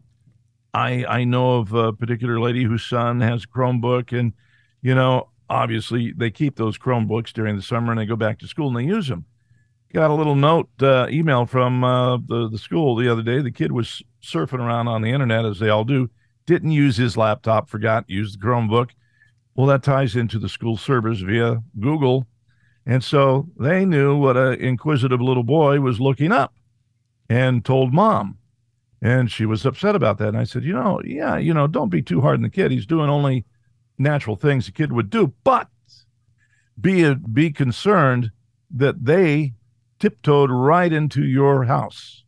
I 0.74 1.06
I 1.06 1.24
know 1.24 1.58
of 1.60 1.74
a 1.74 1.92
particular 1.94 2.40
lady 2.40 2.64
whose 2.64 2.84
son 2.84 3.22
has 3.22 3.44
a 3.44 3.48
Chromebook, 3.48 4.18
and 4.18 4.34
you 4.82 4.94
know, 4.94 5.30
obviously 5.50 6.14
they 6.16 6.32
keep 6.32 6.56
those 6.56 6.78
Chromebooks 6.78 7.34
during 7.34 7.56
the 7.56 7.62
summer 7.62 7.92
and 7.92 8.00
they 8.00 8.06
go 8.06 8.16
back 8.16 8.40
to 8.40 8.48
school 8.48 8.68
and 8.68 8.78
they 8.78 8.90
use 8.90 9.08
them. 9.08 9.26
Got 9.94 10.12
a 10.12 10.14
little 10.14 10.36
note 10.36 10.70
uh, 10.82 11.08
email 11.10 11.46
from 11.46 11.84
uh, 11.84 12.18
the 12.18 12.50
the 12.50 12.58
school 12.58 12.96
the 12.96 13.12
other 13.12 13.24
day. 13.24 13.42
The 13.42 13.52
kid 13.52 13.72
was 13.72 14.02
surfing 14.24 14.60
around 14.60 14.88
on 14.88 15.02
the 15.02 15.12
internet 15.12 15.44
as 15.44 15.60
they 15.60 15.70
all 15.70 15.84
do. 15.84 16.10
Didn't 16.46 16.72
use 16.72 16.98
his 16.98 17.18
laptop, 17.18 17.70
forgot 17.70 18.06
used 18.08 18.40
the 18.40 18.46
Chromebook. 18.46 18.92
Well, 19.56 19.68
that 19.68 19.84
ties 19.84 20.16
into 20.16 20.40
the 20.40 20.48
school 20.48 20.78
servers 20.78 21.22
via 21.22 21.62
Google, 21.80 22.26
and 22.86 23.04
so 23.04 23.50
they 23.60 23.84
knew 23.86 24.16
what 24.18 24.38
an 24.38 24.54
inquisitive 24.62 25.20
little 25.20 25.44
boy 25.44 25.82
was 25.82 26.00
looking 26.00 26.32
up, 26.32 26.54
and 27.32 27.64
told 27.64 27.94
mom. 27.94 28.38
And 29.02 29.32
she 29.32 29.46
was 29.46 29.66
upset 29.66 29.96
about 29.96 30.18
that. 30.18 30.28
And 30.28 30.38
I 30.38 30.44
said, 30.44 30.66
you 30.66 30.74
know, 30.74 31.02
yeah, 31.06 31.38
you 31.38 31.54
know, 31.54 31.66
don't 31.66 31.90
be 31.90 32.02
too 32.02 32.20
hard 32.20 32.36
on 32.36 32.42
the 32.42 32.50
kid. 32.50 32.72
He's 32.72 32.86
doing 32.86 33.10
only 33.10 33.46
natural 33.98 34.36
things 34.36 34.68
a 34.68 34.72
kid 34.72 34.92
would 34.92 35.10
do, 35.10 35.34
but 35.46 35.70
be 36.80 37.14
be 37.16 37.52
concerned 37.52 38.32
that 38.70 39.06
they 39.06 39.54
tiptoed 40.00 40.52
right 40.52 40.92
into 40.92 41.24
your 41.24 41.64
house 41.64 42.26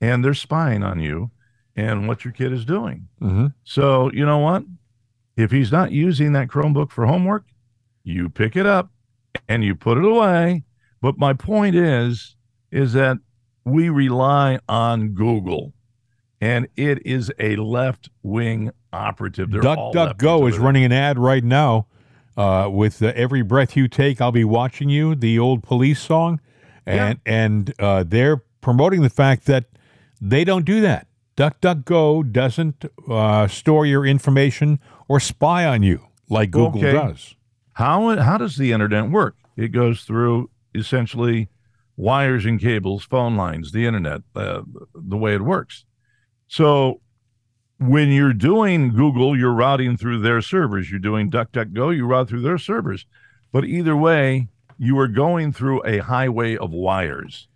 and 0.00 0.24
they're 0.24 0.34
spying 0.34 0.84
on 0.84 1.00
you 1.00 1.30
and 1.74 2.06
what 2.06 2.24
your 2.24 2.32
kid 2.32 2.52
is 2.52 2.64
doing. 2.64 3.08
Mm-hmm. 3.20 3.48
So, 3.64 4.12
you 4.12 4.24
know 4.24 4.38
what? 4.38 4.62
If 5.36 5.50
he's 5.50 5.72
not 5.72 5.90
using 5.90 6.32
that 6.32 6.48
Chromebook 6.48 6.92
for 6.92 7.06
homework, 7.06 7.46
you 8.04 8.28
pick 8.28 8.54
it 8.54 8.64
up 8.64 8.90
and 9.48 9.64
you 9.64 9.74
put 9.74 9.98
it 9.98 10.04
away. 10.04 10.62
But 11.02 11.18
my 11.18 11.32
point 11.32 11.74
is, 11.74 12.36
is 12.70 12.92
that 12.92 13.18
we 13.66 13.90
rely 13.90 14.58
on 14.68 15.08
Google 15.10 15.74
and 16.40 16.68
it 16.76 17.04
is 17.04 17.30
a 17.38 17.56
left 17.56 18.08
wing 18.22 18.70
operative. 18.92 19.50
They're 19.50 19.66
all 19.66 19.92
DuckDuckGo 19.92 20.16
lefties 20.42 20.48
is 20.50 20.58
running 20.58 20.84
an 20.84 20.92
ad 20.92 21.18
right 21.18 21.44
now 21.44 21.86
uh, 22.36 22.68
with 22.72 23.02
uh, 23.02 23.12
"Every 23.14 23.42
Breath 23.42 23.76
You 23.76 23.88
Take, 23.88 24.20
I'll 24.20 24.32
Be 24.32 24.44
Watching 24.44 24.88
You," 24.88 25.14
the 25.14 25.38
old 25.38 25.62
Police 25.62 26.00
song, 26.00 26.40
and 26.86 27.18
and 27.26 27.74
uh, 27.78 28.04
they're 28.06 28.38
promoting 28.60 29.02
the 29.02 29.10
fact 29.10 29.46
that 29.46 29.64
they 30.20 30.44
don't 30.44 30.64
do 30.64 30.80
that. 30.82 31.06
DuckDuckGo 31.36 32.32
doesn't 32.32 32.84
uh, 33.10 33.46
store 33.48 33.84
your 33.84 34.06
information 34.06 34.78
or 35.08 35.20
spy 35.20 35.66
on 35.66 35.82
you 35.82 36.06
like 36.30 36.50
Google 36.50 36.80
Okay. 36.80 36.92
does. 36.92 37.34
How 37.74 38.16
how 38.16 38.38
does 38.38 38.56
the 38.56 38.72
internet 38.72 39.10
work? 39.10 39.36
It 39.56 39.68
goes 39.68 40.02
through 40.02 40.50
essentially 40.74 41.48
wires 41.96 42.44
and 42.44 42.60
cables, 42.60 43.04
phone 43.04 43.36
lines, 43.36 43.72
the 43.72 43.86
internet, 43.86 44.22
uh, 44.34 44.62
the 44.94 45.16
way 45.16 45.34
it 45.34 45.42
works. 45.42 45.84
So 46.48 47.00
when 47.78 48.10
you're 48.10 48.32
doing 48.32 48.90
Google, 48.94 49.36
you're 49.36 49.52
routing 49.52 49.96
through 49.96 50.20
their 50.20 50.40
servers. 50.40 50.90
You're 50.90 51.00
doing 51.00 51.30
DuckDuckGo, 51.30 51.94
you 51.96 52.06
route 52.06 52.28
through 52.28 52.42
their 52.42 52.58
servers. 52.58 53.06
But 53.52 53.64
either 53.64 53.96
way, 53.96 54.48
you 54.78 54.98
are 54.98 55.08
going 55.08 55.52
through 55.52 55.82
a 55.86 55.98
highway 55.98 56.56
of 56.56 56.70
wires, 56.70 57.48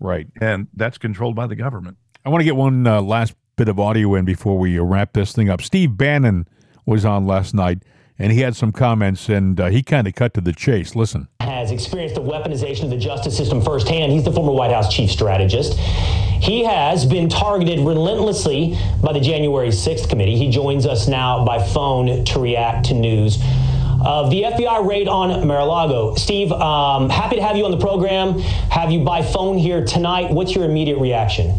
Right. 0.00 0.26
and 0.40 0.66
that's 0.74 0.98
controlled 0.98 1.36
by 1.36 1.46
the 1.46 1.54
government. 1.56 1.96
I 2.24 2.28
want 2.28 2.40
to 2.40 2.44
get 2.44 2.56
one 2.56 2.86
uh, 2.86 3.00
last 3.00 3.34
bit 3.56 3.68
of 3.68 3.78
audio 3.78 4.14
in 4.16 4.24
before 4.24 4.58
we 4.58 4.78
uh, 4.78 4.82
wrap 4.82 5.12
this 5.12 5.32
thing 5.32 5.48
up. 5.48 5.60
Steve 5.62 5.96
Bannon 5.96 6.48
was 6.86 7.04
on 7.04 7.26
last 7.26 7.54
night, 7.54 7.84
and 8.22 8.30
he 8.30 8.40
had 8.40 8.54
some 8.54 8.70
comments, 8.70 9.28
and 9.28 9.58
uh, 9.58 9.66
he 9.66 9.82
kind 9.82 10.06
of 10.06 10.14
cut 10.14 10.32
to 10.34 10.40
the 10.40 10.52
chase. 10.52 10.94
Listen. 10.94 11.26
has 11.40 11.72
experienced 11.72 12.14
the 12.14 12.20
weaponization 12.20 12.84
of 12.84 12.90
the 12.90 12.96
justice 12.96 13.36
system 13.36 13.60
firsthand. 13.60 14.12
He's 14.12 14.22
the 14.22 14.30
former 14.30 14.52
White 14.52 14.70
House 14.70 14.94
chief 14.94 15.10
strategist. 15.10 15.76
He 15.78 16.62
has 16.62 17.04
been 17.04 17.28
targeted 17.28 17.80
relentlessly 17.80 18.78
by 19.02 19.12
the 19.12 19.20
January 19.20 19.68
6th 19.68 20.08
committee. 20.08 20.36
He 20.36 20.50
joins 20.50 20.86
us 20.86 21.08
now 21.08 21.44
by 21.44 21.60
phone 21.62 22.24
to 22.24 22.38
react 22.38 22.86
to 22.86 22.94
news 22.94 23.42
of 24.04 24.30
the 24.30 24.42
FBI 24.42 24.86
raid 24.86 25.08
on 25.08 25.46
Mar-a-Lago. 25.46 26.14
Steve, 26.14 26.52
um, 26.52 27.10
happy 27.10 27.36
to 27.36 27.42
have 27.42 27.56
you 27.56 27.64
on 27.64 27.72
the 27.72 27.78
program. 27.78 28.38
Have 28.70 28.92
you 28.92 29.04
by 29.04 29.22
phone 29.22 29.58
here 29.58 29.84
tonight. 29.84 30.30
What's 30.30 30.54
your 30.54 30.64
immediate 30.64 30.98
reaction? 30.98 31.52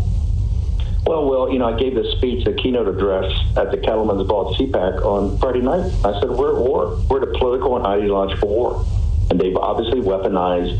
Well, 1.06 1.30
well, 1.30 1.52
you 1.52 1.60
know, 1.60 1.66
I 1.66 1.78
gave 1.78 1.96
this 1.96 2.12
speech, 2.14 2.46
the 2.46 2.54
keynote 2.54 2.88
address 2.88 3.30
at 3.58 3.72
the 3.72 3.78
Cattlemen's 3.78 4.26
Ball 4.28 4.54
at 4.54 4.60
CPAC 4.60 5.06
on 5.06 5.38
Friday 5.38 5.60
night. 5.60 5.92
I 6.06 6.20
said, 6.22 6.30
we're 6.30 6.56
at 6.56 6.62
war. 6.62 6.98
We're 7.10 7.22
at 7.22 7.28
a 7.28 7.38
political 7.38 7.76
and 7.76 7.86
ideological 7.86 8.48
war. 8.48 8.86
And 9.30 9.40
they've 9.40 9.56
obviously 9.56 10.00
weaponized 10.00 10.80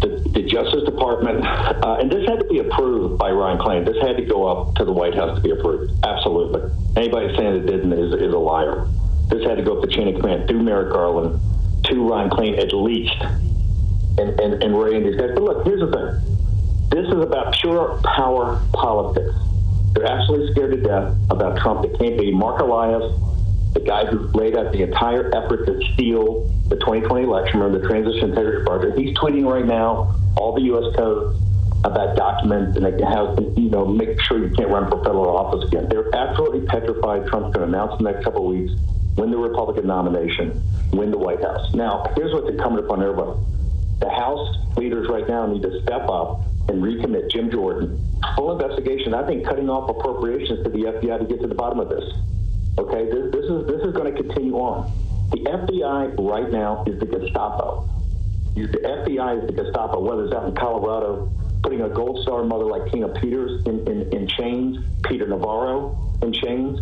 the, 0.00 0.26
the 0.32 0.42
Justice 0.42 0.84
Department. 0.84 1.44
Uh, 1.44 1.98
and 2.00 2.10
this 2.10 2.26
had 2.26 2.38
to 2.38 2.46
be 2.46 2.60
approved 2.60 3.18
by 3.18 3.30
Ron 3.30 3.58
Klain. 3.58 3.84
This 3.84 3.96
had 4.00 4.16
to 4.16 4.24
go 4.24 4.46
up 4.46 4.74
to 4.76 4.84
the 4.84 4.92
White 4.92 5.14
House 5.14 5.36
to 5.36 5.42
be 5.42 5.50
approved. 5.50 5.92
Absolutely. 6.04 6.62
Anybody 6.96 7.36
saying 7.36 7.56
it 7.56 7.66
didn't 7.66 7.92
is, 7.92 8.14
is 8.14 8.32
a 8.32 8.38
liar. 8.38 8.88
This 9.28 9.44
had 9.44 9.58
to 9.58 9.62
go 9.62 9.76
up 9.76 9.82
the 9.82 9.94
chain 9.94 10.08
of 10.08 10.20
command 10.20 10.48
through 10.48 10.62
Merrick 10.62 10.92
Garland 10.92 11.40
to 11.84 12.08
Ron 12.08 12.30
Klain 12.30 12.58
at 12.58 12.72
least. 12.72 13.20
And, 14.18 14.40
and, 14.40 14.62
and 14.62 14.78
Wray 14.78 14.96
and 14.96 15.04
these 15.04 15.16
guys. 15.16 15.30
But 15.34 15.42
look, 15.42 15.64
here's 15.64 15.80
the 15.80 15.92
thing. 15.92 16.38
This 16.90 17.06
is 17.06 17.20
about 17.20 17.54
pure 17.54 18.00
power 18.02 18.60
politics. 18.72 19.34
They're 19.98 20.06
absolutely 20.06 20.52
scared 20.52 20.70
to 20.70 20.80
death 20.80 21.12
about 21.28 21.58
Trump. 21.58 21.84
It 21.84 21.98
can't 21.98 22.16
be 22.16 22.30
Marc 22.30 22.60
Elias, 22.60 23.02
the 23.74 23.80
guy 23.80 24.06
who 24.06 24.28
laid 24.28 24.56
out 24.56 24.70
the 24.70 24.82
entire 24.82 25.26
effort 25.34 25.66
to 25.66 25.82
steal 25.92 26.46
the 26.68 26.76
2020 26.76 27.24
election, 27.24 27.58
remember 27.58 27.82
the 27.82 27.88
Transition 27.88 28.30
Integrity 28.30 28.64
Project. 28.64 28.96
He's 28.96 29.16
tweeting 29.18 29.44
right 29.50 29.66
now 29.66 30.14
all 30.36 30.54
the 30.54 30.62
U.S. 30.70 30.94
codes 30.94 31.42
about 31.82 32.14
documents 32.16 32.76
and 32.76 32.86
how 33.02 33.34
you 33.56 33.70
know 33.70 33.86
make 33.86 34.20
sure 34.20 34.38
you 34.38 34.54
can't 34.54 34.70
run 34.70 34.88
for 34.88 35.02
federal 35.02 35.36
office 35.36 35.66
again. 35.66 35.88
They're 35.88 36.14
absolutely 36.14 36.60
petrified. 36.66 37.26
Trump's 37.26 37.56
going 37.56 37.68
to 37.68 37.76
announce 37.76 37.98
in 37.98 38.04
the 38.04 38.12
next 38.12 38.22
couple 38.22 38.48
of 38.48 38.54
weeks, 38.54 38.72
win 39.16 39.32
the 39.32 39.36
Republican 39.36 39.88
nomination, 39.88 40.62
win 40.92 41.10
the 41.10 41.18
White 41.18 41.42
House. 41.42 41.74
Now, 41.74 42.06
here's 42.14 42.32
what's 42.32 42.48
incumbent 42.48 42.86
upon 42.86 43.02
everybody: 43.02 43.36
the 43.98 44.10
House 44.10 44.58
leaders 44.76 45.08
right 45.08 45.26
now 45.26 45.46
need 45.46 45.62
to 45.62 45.82
step 45.82 46.08
up 46.08 46.44
and 46.68 46.82
recommit 46.82 47.30
Jim 47.30 47.50
Jordan. 47.50 48.04
Full 48.36 48.52
investigation. 48.60 49.14
I 49.14 49.26
think 49.26 49.44
cutting 49.46 49.68
off 49.70 49.88
appropriations 49.90 50.62
to 50.64 50.70
the 50.70 50.78
FBI 50.84 51.18
to 51.20 51.24
get 51.24 51.40
to 51.40 51.48
the 51.48 51.54
bottom 51.54 51.80
of 51.80 51.88
this. 51.88 52.04
Okay, 52.78 53.06
this, 53.10 53.32
this 53.32 53.44
is 53.44 53.66
this 53.66 53.82
is 53.82 53.92
going 53.94 54.12
to 54.14 54.22
continue 54.22 54.54
on. 54.54 54.90
The 55.30 55.38
FBI 55.38 56.14
right 56.18 56.50
now 56.50 56.84
is 56.86 56.98
the 57.00 57.06
Gestapo. 57.06 57.88
The 58.54 58.66
FBI 58.66 59.42
is 59.42 59.46
the 59.46 59.52
Gestapo, 59.62 60.00
whether 60.00 60.24
it's 60.24 60.34
out 60.34 60.48
in 60.48 60.54
Colorado, 60.54 61.30
putting 61.62 61.82
a 61.82 61.88
gold 61.88 62.22
star 62.22 62.44
mother 62.44 62.64
like 62.64 62.90
Tina 62.90 63.08
Peters 63.08 63.64
in, 63.66 63.86
in, 63.86 64.12
in 64.12 64.26
chains, 64.28 64.78
Peter 65.04 65.26
Navarro 65.28 65.96
in 66.22 66.32
chains. 66.32 66.80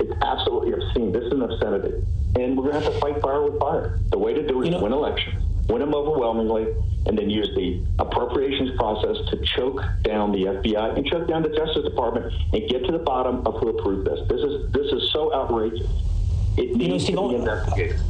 It's 0.00 0.12
absolutely 0.22 0.72
obscene. 0.72 1.12
This 1.12 1.24
is 1.24 1.32
an 1.32 1.42
obscenity. 1.42 2.04
And 2.36 2.56
we're 2.56 2.64
going 2.70 2.74
to 2.74 2.80
have 2.84 2.92
to 2.92 3.00
fight 3.00 3.22
fire 3.22 3.42
with 3.42 3.58
fire. 3.60 4.00
The 4.10 4.18
way 4.18 4.34
to 4.34 4.46
do 4.46 4.60
it 4.60 4.64
is 4.64 4.70
You 4.70 4.78
know- 4.78 4.82
win 4.82 4.92
elections, 4.92 5.42
win 5.68 5.80
them 5.80 5.94
overwhelmingly, 5.94 6.66
and 7.06 7.18
then 7.18 7.28
use 7.28 7.48
the 7.54 7.84
appropriations 7.98 8.70
process 8.76 9.16
to 9.30 9.36
choke 9.56 9.82
down 10.02 10.32
the 10.32 10.44
FBI 10.44 10.96
and 10.96 11.06
choke 11.06 11.28
down 11.28 11.42
the 11.42 11.50
Justice 11.50 11.84
Department 11.84 12.32
and 12.52 12.68
get 12.68 12.84
to 12.86 12.92
the 12.92 12.98
bottom 12.98 13.46
of 13.46 13.54
who 13.60 13.68
approved 13.68 14.06
this. 14.06 14.20
This 14.28 14.40
is 14.40 14.72
this 14.72 14.92
is 14.92 15.12
so 15.12 15.34
outrageous. 15.34 15.86
It 16.56 16.76
needs 16.76 17.04
Steve, 17.04 17.16
to 17.16 17.28
be 17.28 17.34
investigated. 17.34 18.00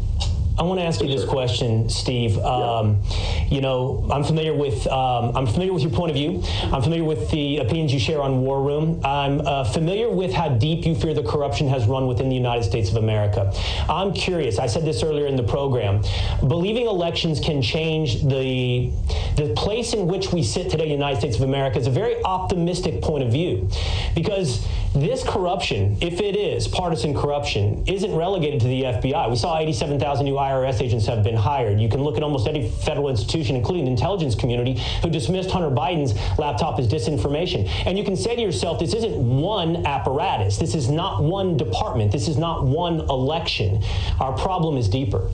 I 0.56 0.62
want 0.62 0.78
to 0.78 0.86
ask 0.86 1.00
you 1.00 1.08
this 1.08 1.24
question, 1.24 1.88
Steve. 1.88 2.38
Um, 2.38 3.02
You 3.50 3.60
know, 3.60 4.08
I'm 4.10 4.24
familiar 4.24 4.54
with 4.54 4.86
um, 4.86 5.36
I'm 5.36 5.46
familiar 5.46 5.72
with 5.72 5.82
your 5.82 5.92
point 5.92 6.10
of 6.10 6.16
view. 6.16 6.42
I'm 6.72 6.82
familiar 6.82 7.04
with 7.04 7.30
the 7.30 7.58
opinions 7.58 7.92
you 7.92 8.00
share 8.00 8.20
on 8.20 8.40
War 8.40 8.62
Room. 8.62 9.00
I'm 9.04 9.40
uh, 9.40 9.64
familiar 9.64 10.10
with 10.10 10.32
how 10.32 10.48
deep 10.48 10.86
you 10.86 10.94
fear 10.94 11.14
the 11.14 11.22
corruption 11.22 11.68
has 11.68 11.86
run 11.86 12.06
within 12.06 12.28
the 12.28 12.34
United 12.34 12.64
States 12.64 12.90
of 12.90 12.96
America. 12.96 13.52
I'm 13.88 14.12
curious. 14.12 14.58
I 14.58 14.66
said 14.66 14.84
this 14.84 15.02
earlier 15.02 15.26
in 15.26 15.36
the 15.36 15.42
program. 15.42 16.02
Believing 16.40 16.86
elections 16.86 17.38
can 17.38 17.60
change 17.62 18.22
the 18.22 18.90
the 19.36 19.52
place 19.54 19.92
in 19.92 20.08
which 20.08 20.32
we 20.32 20.42
sit 20.42 20.70
today 20.70 20.84
in 20.84 20.88
the 20.88 20.94
United 21.04 21.20
States 21.20 21.36
of 21.36 21.42
America 21.42 21.78
is 21.78 21.86
a 21.86 21.90
very 21.90 22.16
optimistic 22.24 23.02
point 23.02 23.22
of 23.24 23.30
view, 23.30 23.68
because 24.14 24.66
this 24.94 25.24
corruption, 25.24 25.96
if 26.00 26.20
it 26.20 26.36
is 26.36 26.68
partisan 26.68 27.14
corruption, 27.14 27.82
isn't 27.88 28.14
relegated 28.14 28.60
to 28.60 28.68
the 28.68 28.82
FBI. 28.84 29.28
We 29.28 29.34
saw 29.34 29.58
87,000 29.58 30.24
new 30.24 30.34
IRS 30.34 30.80
agents 30.80 31.04
have 31.06 31.24
been 31.24 31.34
hired. 31.34 31.80
You 31.80 31.88
can 31.88 32.04
look 32.04 32.16
at 32.16 32.22
almost 32.22 32.46
any 32.46 32.70
federal 32.70 33.08
institution, 33.08 33.56
including 33.56 33.86
the 33.86 33.90
intelligence 33.90 34.36
community, 34.36 34.80
who 35.02 35.10
dismissed 35.10 35.50
Hunter 35.50 35.70
Biden's 35.70 36.14
laptop 36.38 36.78
as 36.78 36.86
disinformation. 36.86 37.68
And 37.86 37.98
you 37.98 38.04
can 38.04 38.16
say 38.16 38.36
to 38.36 38.40
yourself, 38.40 38.78
this 38.78 38.94
isn't 38.94 39.16
one 39.16 39.84
apparatus. 39.84 40.58
This 40.58 40.76
is 40.76 40.88
not 40.88 41.24
one 41.24 41.56
department. 41.56 42.12
This 42.12 42.28
is 42.28 42.38
not 42.38 42.64
one 42.64 43.00
election. 43.00 43.82
Our 44.20 44.32
problem 44.38 44.76
is 44.76 44.88
deeper. 44.88 45.28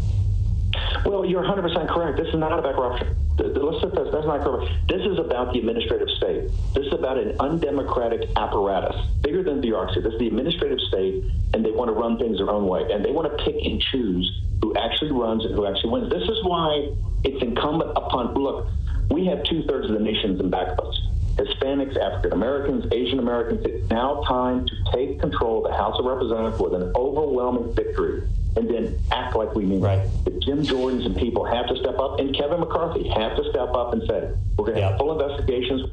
Well, 1.04 1.24
you're 1.24 1.42
100% 1.42 1.88
correct. 1.88 2.18
This 2.18 2.28
is 2.28 2.34
not 2.34 2.58
about 2.58 2.74
corruption. 2.74 3.16
Let's 3.38 3.80
set. 3.80 3.94
That's 3.94 4.26
not 4.26 4.42
corruption. 4.42 4.76
This 4.86 5.00
is 5.06 5.18
about 5.18 5.52
the 5.52 5.60
administrative 5.60 6.10
state. 6.10 6.50
This 6.74 6.86
is 6.86 6.92
about 6.92 7.16
an 7.16 7.36
undemocratic 7.40 8.28
apparatus, 8.36 8.96
bigger 9.22 9.42
than 9.42 9.60
bureaucracy. 9.60 10.02
This 10.02 10.12
is 10.12 10.18
the 10.18 10.26
administrative 10.26 10.80
state, 10.80 11.24
and 11.54 11.64
they 11.64 11.70
want 11.70 11.88
to 11.88 11.94
run 11.94 12.18
things 12.18 12.36
their 12.36 12.50
own 12.50 12.66
way, 12.66 12.82
and 12.92 13.04
they 13.04 13.12
want 13.12 13.30
to 13.30 13.44
pick 13.44 13.54
and 13.64 13.80
choose 13.80 14.42
who 14.60 14.76
actually 14.76 15.12
runs 15.12 15.44
and 15.46 15.54
who 15.54 15.66
actually 15.66 15.90
wins. 15.90 16.10
This 16.10 16.28
is 16.28 16.44
why 16.44 16.90
it's 17.24 17.42
incumbent 17.42 17.92
upon. 17.96 18.34
Look, 18.34 18.66
we 19.10 19.26
have 19.26 19.42
two 19.44 19.62
thirds 19.62 19.88
of 19.88 19.96
the 19.96 20.04
nations 20.04 20.38
in 20.38 20.50
back 20.50 20.68
of 20.68 20.86
us. 20.86 21.00
Hispanics, 21.36 21.96
African 21.96 22.32
Americans, 22.32 22.84
Asian 22.92 23.18
Americans. 23.18 23.64
It's 23.64 23.88
now 23.88 24.22
time 24.28 24.66
to 24.66 24.74
take 24.92 25.18
control 25.20 25.64
of 25.64 25.70
the 25.70 25.76
House 25.78 25.98
of 25.98 26.04
Representatives 26.04 26.60
with 26.60 26.74
an 26.74 26.92
overwhelming 26.94 27.72
victory 27.72 28.28
and 28.56 28.68
then 28.68 28.98
act 29.12 29.36
like 29.36 29.54
we 29.54 29.64
mean 29.64 29.80
Right. 29.80 29.98
it. 30.00 30.24
The 30.24 30.30
Jim 30.40 30.62
Jordans 30.62 31.06
and 31.06 31.16
people 31.16 31.44
have 31.44 31.66
to 31.68 31.76
step 31.76 31.98
up, 31.98 32.18
and 32.20 32.34
Kevin 32.36 32.60
McCarthy 32.60 33.08
have 33.08 33.36
to 33.36 33.44
step 33.50 33.70
up 33.74 33.92
and 33.92 34.02
say, 34.08 34.30
we're 34.56 34.64
going 34.66 34.74
to 34.76 34.80
Yeah. 34.80 34.88
have 34.90 34.98
full 34.98 35.12
investigations. 35.20 35.90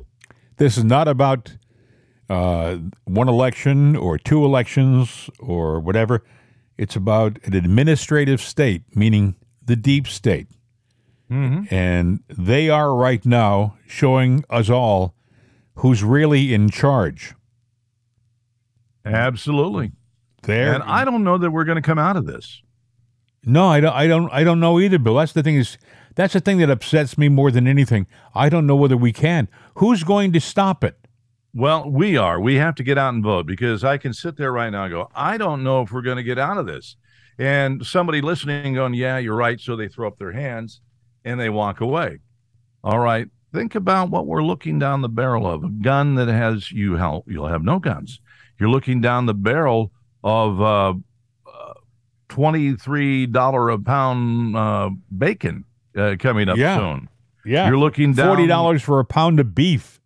This 0.58 0.78
is 0.78 0.84
not 0.84 1.08
about 1.08 1.55
uh, 2.30 2.78
one 3.05 3.30
election 3.30 3.95
or 3.95 4.18
two 4.18 4.43
elections 4.43 5.30
or 5.39 5.80
whatever. 5.80 6.26
It's 6.78 6.95
about 6.95 7.39
an 7.45 7.53
administrative 7.55 8.41
state, 8.41 8.84
meaning 8.95 9.36
the 9.66 9.76
deep 9.78 10.08
state. 10.08 10.47
And 11.30 12.22
they 12.30 12.70
are 12.70 12.95
right 12.95 13.26
now 13.26 13.76
showing 13.86 14.43
us 14.49 14.70
all 14.70 15.14
who's 15.76 16.01
really 16.03 16.53
in 16.53 16.70
charge. 16.70 17.34
Absolutely. 19.05 19.91
There, 20.44 20.74
And 20.74 20.84
I 20.84 21.04
don't 21.04 21.24
know 21.24 21.38
that 21.38 21.52
we're 21.52 21.66
going 21.66 21.78
to 21.78 21.82
come 21.82 22.00
out 22.00 22.16
of 22.16 22.26
this. 22.26 22.62
No, 23.44 23.68
I 23.68 23.80
don't. 23.80 23.94
I 23.94 24.08
don't. 24.08 24.30
I 24.32 24.44
don't 24.44 24.60
know 24.60 24.80
either, 24.80 25.00
Bill. 25.00 25.16
That's 25.16 25.32
the 25.32 25.42
thing 25.42 25.56
is, 25.56 25.78
that's 26.16 26.34
the 26.34 26.42
thing 26.42 26.58
that 26.58 26.70
upsets 26.70 27.18
me 27.18 27.30
more 27.30 27.50
than 27.50 27.68
anything. 27.68 28.08
I 28.36 28.50
don't 28.50 28.68
know 28.68 28.76
whether 28.76 28.98
we 28.98 29.14
can. 29.14 29.48
Who's 29.76 30.04
going 30.04 30.34
to 30.34 30.42
stop 30.42 30.84
it? 30.84 30.98
Well, 31.54 31.90
we 31.90 32.18
are. 32.18 32.40
We 32.40 32.56
have 32.56 32.76
to 32.76 32.84
get 32.84 32.98
out 32.98 33.14
and 33.14 33.24
vote 33.24 33.48
because 33.48 33.84
I 33.84 33.98
can 33.98 34.14
sit 34.14 34.38
there 34.38 34.52
right 34.52 34.70
now 34.70 34.84
and 34.84 34.92
go, 34.92 35.10
I 35.16 35.38
don't 35.38 35.64
know 35.64 35.82
if 35.82 35.92
we're 35.92 36.02
going 36.02 36.18
to 36.18 36.24
get 36.24 36.38
out 36.38 36.58
of 36.58 36.68
this. 36.68 36.98
And 37.40 37.86
somebody 37.86 38.22
listening 38.22 38.74
going, 38.74 38.94
Yeah, 38.96 39.18
you're 39.18 39.36
right. 39.36 39.60
So 39.60 39.76
they 39.76 39.88
throw 39.88 40.08
up 40.08 40.18
their 40.18 40.34
hands 40.34 40.82
and 41.24 41.40
they 41.40 41.50
walk 41.50 41.82
away. 41.82 42.20
All 42.84 43.00
right. 43.00 43.28
Think 43.54 43.76
about 43.76 44.10
what 44.10 44.28
we're 44.28 44.44
looking 44.44 44.78
down 44.78 45.02
the 45.02 45.10
barrel 45.10 45.48
of 45.48 45.64
a 45.64 45.70
gun 45.70 46.16
that 46.16 46.28
has 46.28 46.72
you 46.72 46.96
help. 46.96 47.26
You'll 47.28 47.48
have 47.48 47.64
no 47.64 47.80
guns. 47.80 48.20
You're 48.60 48.70
looking 48.70 49.02
down 49.02 49.26
the 49.26 49.34
barrel 49.34 49.92
of 50.24 50.61
uh, 50.61 50.93
uh, 51.45 51.74
$23 52.30 53.74
a 53.74 53.78
pound 53.80 54.55
uh, 54.55 54.89
bacon 55.15 55.65
uh, 55.97 56.15
coming 56.20 56.49
up 56.49 56.57
Yeah. 56.57 56.78
soon. 56.78 57.09
Yeah, 57.45 57.68
You're 57.68 57.78
looking 57.78 58.11
down 58.13 58.28
forty 58.28 58.45
dollars 58.45 58.84
for 58.84 58.99
a 58.99 59.05
pound 59.05 59.39
of 59.39 59.55
beef. 59.55 60.01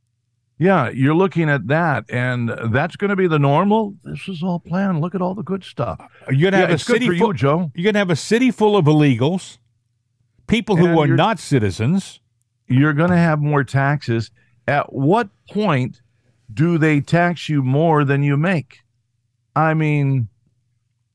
Yeah, 0.60 0.90
you're 0.92 1.16
looking 1.16 1.50
at 1.50 1.66
that, 1.70 2.06
and 2.08 2.52
that's 2.72 2.96
going 2.96 3.10
to 3.10 3.16
be 3.16 3.26
the 3.26 3.40
normal. 3.40 3.96
This 4.04 4.28
is 4.28 4.44
all 4.44 4.60
planned. 4.60 5.02
Look 5.02 5.16
at 5.16 5.24
all 5.24 5.34
the 5.34 5.42
good 5.42 5.64
stuff. 5.64 6.00
You're 6.30 6.52
gonna 6.52 6.62
Yeah, 6.62 6.68
have 6.70 6.76
a 6.76 6.78
city 6.78 7.08
for 7.08 7.14
you, 7.14 7.20
full, 7.20 7.34
Joe. 7.34 7.72
You're 7.74 7.86
gonna 7.92 7.98
have 7.98 8.12
a 8.12 8.16
city 8.16 8.52
full 8.52 8.78
of 8.78 8.86
illegals, 8.86 9.58
people 10.46 10.76
who 10.76 10.86
And 10.86 10.96
you're- 10.98 11.18
not 11.18 11.40
citizens. 11.40 12.20
You're 12.68 12.94
going 12.94 13.10
to 13.10 13.18
have 13.18 13.42
more 13.42 13.64
taxes. 13.66 14.30
At 14.68 14.94
what 14.94 15.30
point 15.52 16.02
do 16.54 16.78
they 16.78 17.02
tax 17.02 17.50
you 17.50 17.64
more 17.64 18.06
than 18.06 18.22
you 18.24 18.38
make? 18.38 18.82
I 19.56 19.74
mean, 19.74 20.30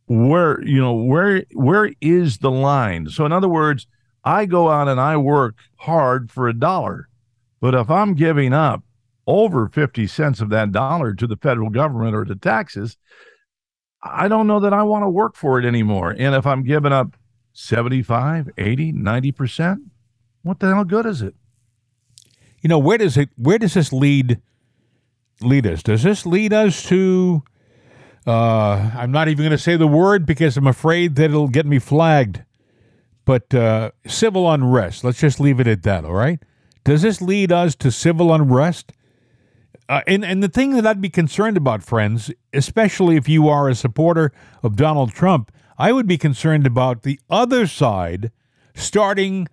where 0.06 0.62
you 0.62 0.80
know 0.80 0.94
where 0.94 1.44
where 1.52 1.92
is 2.00 2.38
the 2.38 2.50
line? 2.50 3.08
So 3.08 3.24
in 3.26 3.32
other 3.32 3.48
words, 3.48 3.86
I 4.24 4.46
go 4.46 4.70
out 4.70 4.88
and 4.88 5.00
I 5.00 5.16
work 5.16 5.56
hard 5.76 6.30
for 6.30 6.48
a 6.48 6.54
dollar, 6.54 7.08
but 7.60 7.74
if 7.74 7.90
I'm 7.90 8.14
giving 8.14 8.52
up 8.52 8.82
over 9.26 9.68
50 9.68 10.06
cents 10.06 10.40
of 10.40 10.50
that 10.50 10.70
dollar 10.70 11.12
to 11.14 11.26
the 11.26 11.36
federal 11.36 11.70
government 11.70 12.14
or 12.14 12.24
to 12.24 12.36
taxes, 12.36 12.96
I 14.02 14.28
don't 14.28 14.46
know 14.46 14.60
that 14.60 14.72
I 14.72 14.84
want 14.84 15.02
to 15.04 15.08
work 15.08 15.34
for 15.34 15.58
it 15.58 15.64
anymore. 15.64 16.14
And 16.16 16.34
if 16.34 16.46
I'm 16.46 16.62
giving 16.62 16.92
up 16.92 17.16
75, 17.54 18.50
80, 18.56 18.92
90%, 18.92 19.78
what 20.42 20.60
the 20.60 20.72
hell 20.72 20.84
good 20.84 21.06
is 21.06 21.22
it? 21.22 21.34
You 22.60 22.68
know 22.68 22.78
where 22.78 22.98
does 22.98 23.16
it? 23.16 23.30
Where 23.36 23.58
does 23.58 23.74
this 23.74 23.92
lead? 23.92 24.40
Lead 25.40 25.66
us? 25.66 25.82
Does 25.82 26.02
this 26.02 26.24
lead 26.24 26.52
us 26.52 26.84
to? 26.84 27.42
Uh, 28.26 28.90
I'm 28.94 29.12
not 29.12 29.28
even 29.28 29.44
going 29.44 29.50
to 29.50 29.58
say 29.58 29.76
the 29.76 29.86
word 29.86 30.26
because 30.26 30.56
I'm 30.56 30.66
afraid 30.66 31.14
that 31.16 31.26
it'll 31.26 31.48
get 31.48 31.66
me 31.66 31.78
flagged. 31.78 32.42
But 33.24 33.52
uh, 33.54 33.92
civil 34.06 34.50
unrest. 34.50 35.04
Let's 35.04 35.20
just 35.20 35.40
leave 35.40 35.60
it 35.60 35.66
at 35.66 35.82
that. 35.84 36.04
All 36.04 36.14
right. 36.14 36.40
Does 36.84 37.02
this 37.02 37.20
lead 37.20 37.50
us 37.52 37.74
to 37.76 37.90
civil 37.90 38.32
unrest? 38.32 38.92
Uh, 39.88 40.00
and 40.06 40.24
and 40.24 40.42
the 40.42 40.48
thing 40.48 40.70
that 40.70 40.86
I'd 40.86 41.00
be 41.00 41.10
concerned 41.10 41.56
about, 41.56 41.82
friends, 41.82 42.32
especially 42.52 43.16
if 43.16 43.28
you 43.28 43.48
are 43.48 43.68
a 43.68 43.74
supporter 43.74 44.32
of 44.62 44.76
Donald 44.76 45.12
Trump, 45.12 45.52
I 45.78 45.92
would 45.92 46.06
be 46.06 46.18
concerned 46.18 46.66
about 46.66 47.02
the 47.02 47.20
other 47.30 47.66
side 47.66 48.32
starting 48.74 49.48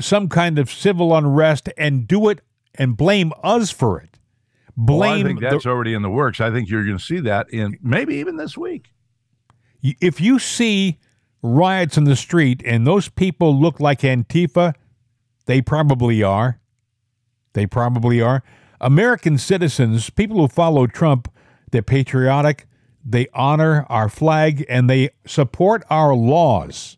some 0.00 0.28
kind 0.28 0.58
of 0.58 0.70
civil 0.70 1.16
unrest 1.16 1.68
and 1.76 2.06
do 2.06 2.28
it 2.28 2.40
and 2.74 2.96
blame 2.96 3.32
us 3.42 3.70
for 3.70 4.00
it. 4.00 4.17
Well, 4.78 5.02
I 5.02 5.14
Blame 5.14 5.26
think 5.26 5.40
the- 5.40 5.50
that's 5.50 5.66
already 5.66 5.92
in 5.92 6.02
the 6.02 6.10
works. 6.10 6.40
I 6.40 6.50
think 6.52 6.70
you're 6.70 6.84
going 6.84 6.96
to 6.98 7.02
see 7.04 7.18
that 7.20 7.50
in 7.50 7.76
maybe 7.82 8.14
even 8.16 8.36
this 8.36 8.56
week. 8.56 8.92
if 9.82 10.20
you 10.20 10.38
see 10.38 10.98
riots 11.42 11.96
in 11.96 12.04
the 12.04 12.16
street 12.16 12.62
and 12.64 12.86
those 12.86 13.08
people 13.08 13.58
look 13.58 13.80
like 13.80 14.00
Antifa, 14.00 14.74
they 15.46 15.60
probably 15.60 16.22
are. 16.22 16.60
They 17.54 17.66
probably 17.66 18.20
are. 18.20 18.42
American 18.80 19.36
citizens, 19.38 20.10
people 20.10 20.36
who 20.38 20.46
follow 20.48 20.86
Trump, 20.86 21.32
they're 21.72 21.82
patriotic, 21.82 22.66
they 23.04 23.26
honor 23.34 23.84
our 23.88 24.08
flag, 24.08 24.64
and 24.68 24.88
they 24.88 25.10
support 25.26 25.84
our 25.90 26.14
laws. 26.14 26.96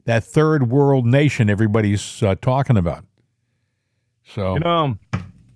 that 0.05 0.23
third 0.23 0.69
world 0.69 1.07
nation 1.07 1.49
everybody's 1.49 2.21
uh, 2.21 2.35
talking 2.39 2.77
about. 2.77 3.05
So, 4.23 4.53
You 4.53 4.59
know, 4.59 4.97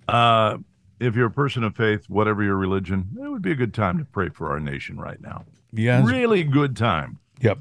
uh, 0.08 0.58
if 0.98 1.14
you're 1.14 1.26
a 1.26 1.30
person 1.30 1.62
of 1.62 1.76
faith, 1.76 2.06
whatever 2.08 2.42
your 2.42 2.56
religion, 2.56 3.16
it 3.22 3.28
would 3.30 3.42
be 3.42 3.52
a 3.52 3.56
good 3.56 3.72
time 3.74 3.98
to 3.98 4.04
pray 4.04 4.28
for 4.28 4.50
our 4.50 4.58
nation 4.58 4.96
right 4.98 5.20
now. 5.20 5.44
yes. 5.72 6.04
Really 6.04 6.42
good 6.42 6.76
time. 6.76 7.18
Yep, 7.40 7.58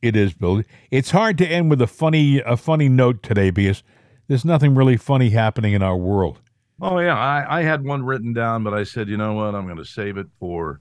it 0.00 0.16
is, 0.16 0.32
Bill. 0.32 0.62
It's 0.90 1.10
hard 1.10 1.36
to 1.38 1.46
end 1.46 1.68
with 1.68 1.82
a 1.82 1.86
funny 1.86 2.38
a 2.40 2.56
funny 2.56 2.88
note 2.88 3.22
today 3.22 3.50
because 3.50 3.82
there's 4.30 4.44
nothing 4.44 4.76
really 4.76 4.96
funny 4.96 5.30
happening 5.30 5.72
in 5.72 5.82
our 5.82 5.96
world. 5.96 6.38
Oh 6.80 7.00
yeah, 7.00 7.18
I, 7.18 7.58
I 7.58 7.62
had 7.62 7.84
one 7.84 8.04
written 8.04 8.32
down, 8.32 8.62
but 8.62 8.72
I 8.72 8.84
said, 8.84 9.08
you 9.08 9.16
know 9.16 9.32
what, 9.32 9.56
I'm 9.56 9.64
going 9.64 9.76
to 9.76 9.84
save 9.84 10.16
it 10.16 10.28
for 10.38 10.80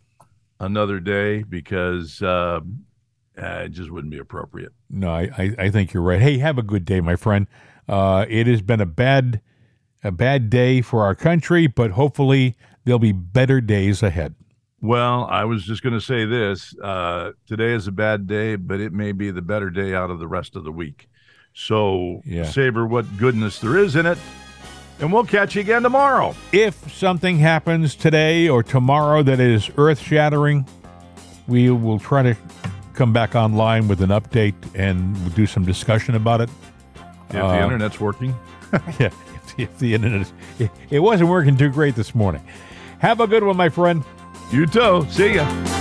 another 0.60 1.00
day 1.00 1.42
because 1.42 2.22
uh, 2.22 2.60
uh, 3.42 3.62
it 3.66 3.70
just 3.70 3.90
wouldn't 3.90 4.12
be 4.12 4.20
appropriate. 4.20 4.72
No, 4.92 5.10
I, 5.10 5.32
I, 5.36 5.56
I 5.58 5.70
think 5.72 5.94
you're 5.94 6.04
right. 6.04 6.22
Hey, 6.22 6.38
have 6.38 6.60
a 6.60 6.64
good 6.64 6.86
day, 6.86 7.02
my 7.02 7.16
friend. 7.16 7.48
Uh, 7.88 8.28
it 8.30 8.46
has 8.46 8.62
been 8.62 8.82
a 8.82 8.86
bad 8.86 9.42
a 10.04 10.12
bad 10.12 10.52
day 10.52 10.82
for 10.82 11.02
our 11.02 11.16
country, 11.16 11.66
but 11.66 11.90
hopefully 11.92 12.56
there'll 12.86 13.00
be 13.00 13.12
better 13.12 13.62
days 13.62 14.04
ahead. 14.04 14.36
Well, 14.80 15.26
I 15.26 15.46
was 15.46 15.64
just 15.64 15.82
going 15.82 15.96
to 15.96 16.02
say 16.02 16.24
this: 16.24 16.76
uh, 16.84 17.32
today 17.48 17.74
is 17.74 17.88
a 17.88 17.92
bad 17.92 18.28
day, 18.28 18.58
but 18.58 18.80
it 18.80 18.94
may 18.94 19.12
be 19.12 19.32
the 19.32 19.42
better 19.42 19.72
day 19.72 19.96
out 19.96 20.12
of 20.12 20.20
the 20.20 20.28
rest 20.28 20.56
of 20.56 20.64
the 20.64 20.72
week. 20.72 21.10
So 21.62 22.22
Yeah. 22.26 22.46
savor 22.46 22.86
what 22.88 23.18
goodness 23.18 23.60
there 23.60 23.78
is 23.78 23.98
in 23.98 24.06
it, 24.06 24.18
and 25.02 25.12
we'll 25.12 25.26
catch 25.26 25.56
you 25.56 25.62
again 25.62 25.84
tomorrow. 25.84 26.34
If 26.54 26.90
something 26.96 27.38
happens 27.40 27.96
today 27.96 28.48
or 28.48 28.64
tomorrow 28.64 29.24
that 29.24 29.42
is 29.42 29.70
earth 29.78 30.00
shattering, 30.00 30.66
we 31.50 31.70
will 31.70 32.00
try 32.00 32.24
to 32.24 32.36
come 32.94 33.12
back 33.12 33.36
online 33.36 33.90
with 33.90 34.02
an 34.02 34.10
update 34.10 34.54
and 34.74 35.14
we'll 35.22 35.34
do 35.36 35.46
some 35.46 35.66
discussion 35.66 36.16
about 36.16 36.40
it. 36.40 36.50
If 37.28 37.32
the 37.34 37.46
Uh, 37.46 37.64
internet's 37.66 38.00
working. 38.00 38.34
yeah, 38.98 39.10
if 39.36 39.56
the, 39.58 39.64
if 39.64 39.78
the 39.80 39.94
internet, 39.96 40.32
it, 40.60 40.72
it 40.90 41.00
wasn't 41.00 41.30
working 41.30 41.58
too 41.58 41.70
great 41.70 41.94
this 41.96 42.16
morning. 42.16 42.42
Have 43.00 43.20
a 43.20 43.28
good 43.28 43.44
one, 43.44 43.58
my 43.58 43.68
friend. 43.70 44.02
You 44.54 44.66
too. 44.66 45.06
See 45.10 45.36
ya. 45.36 45.79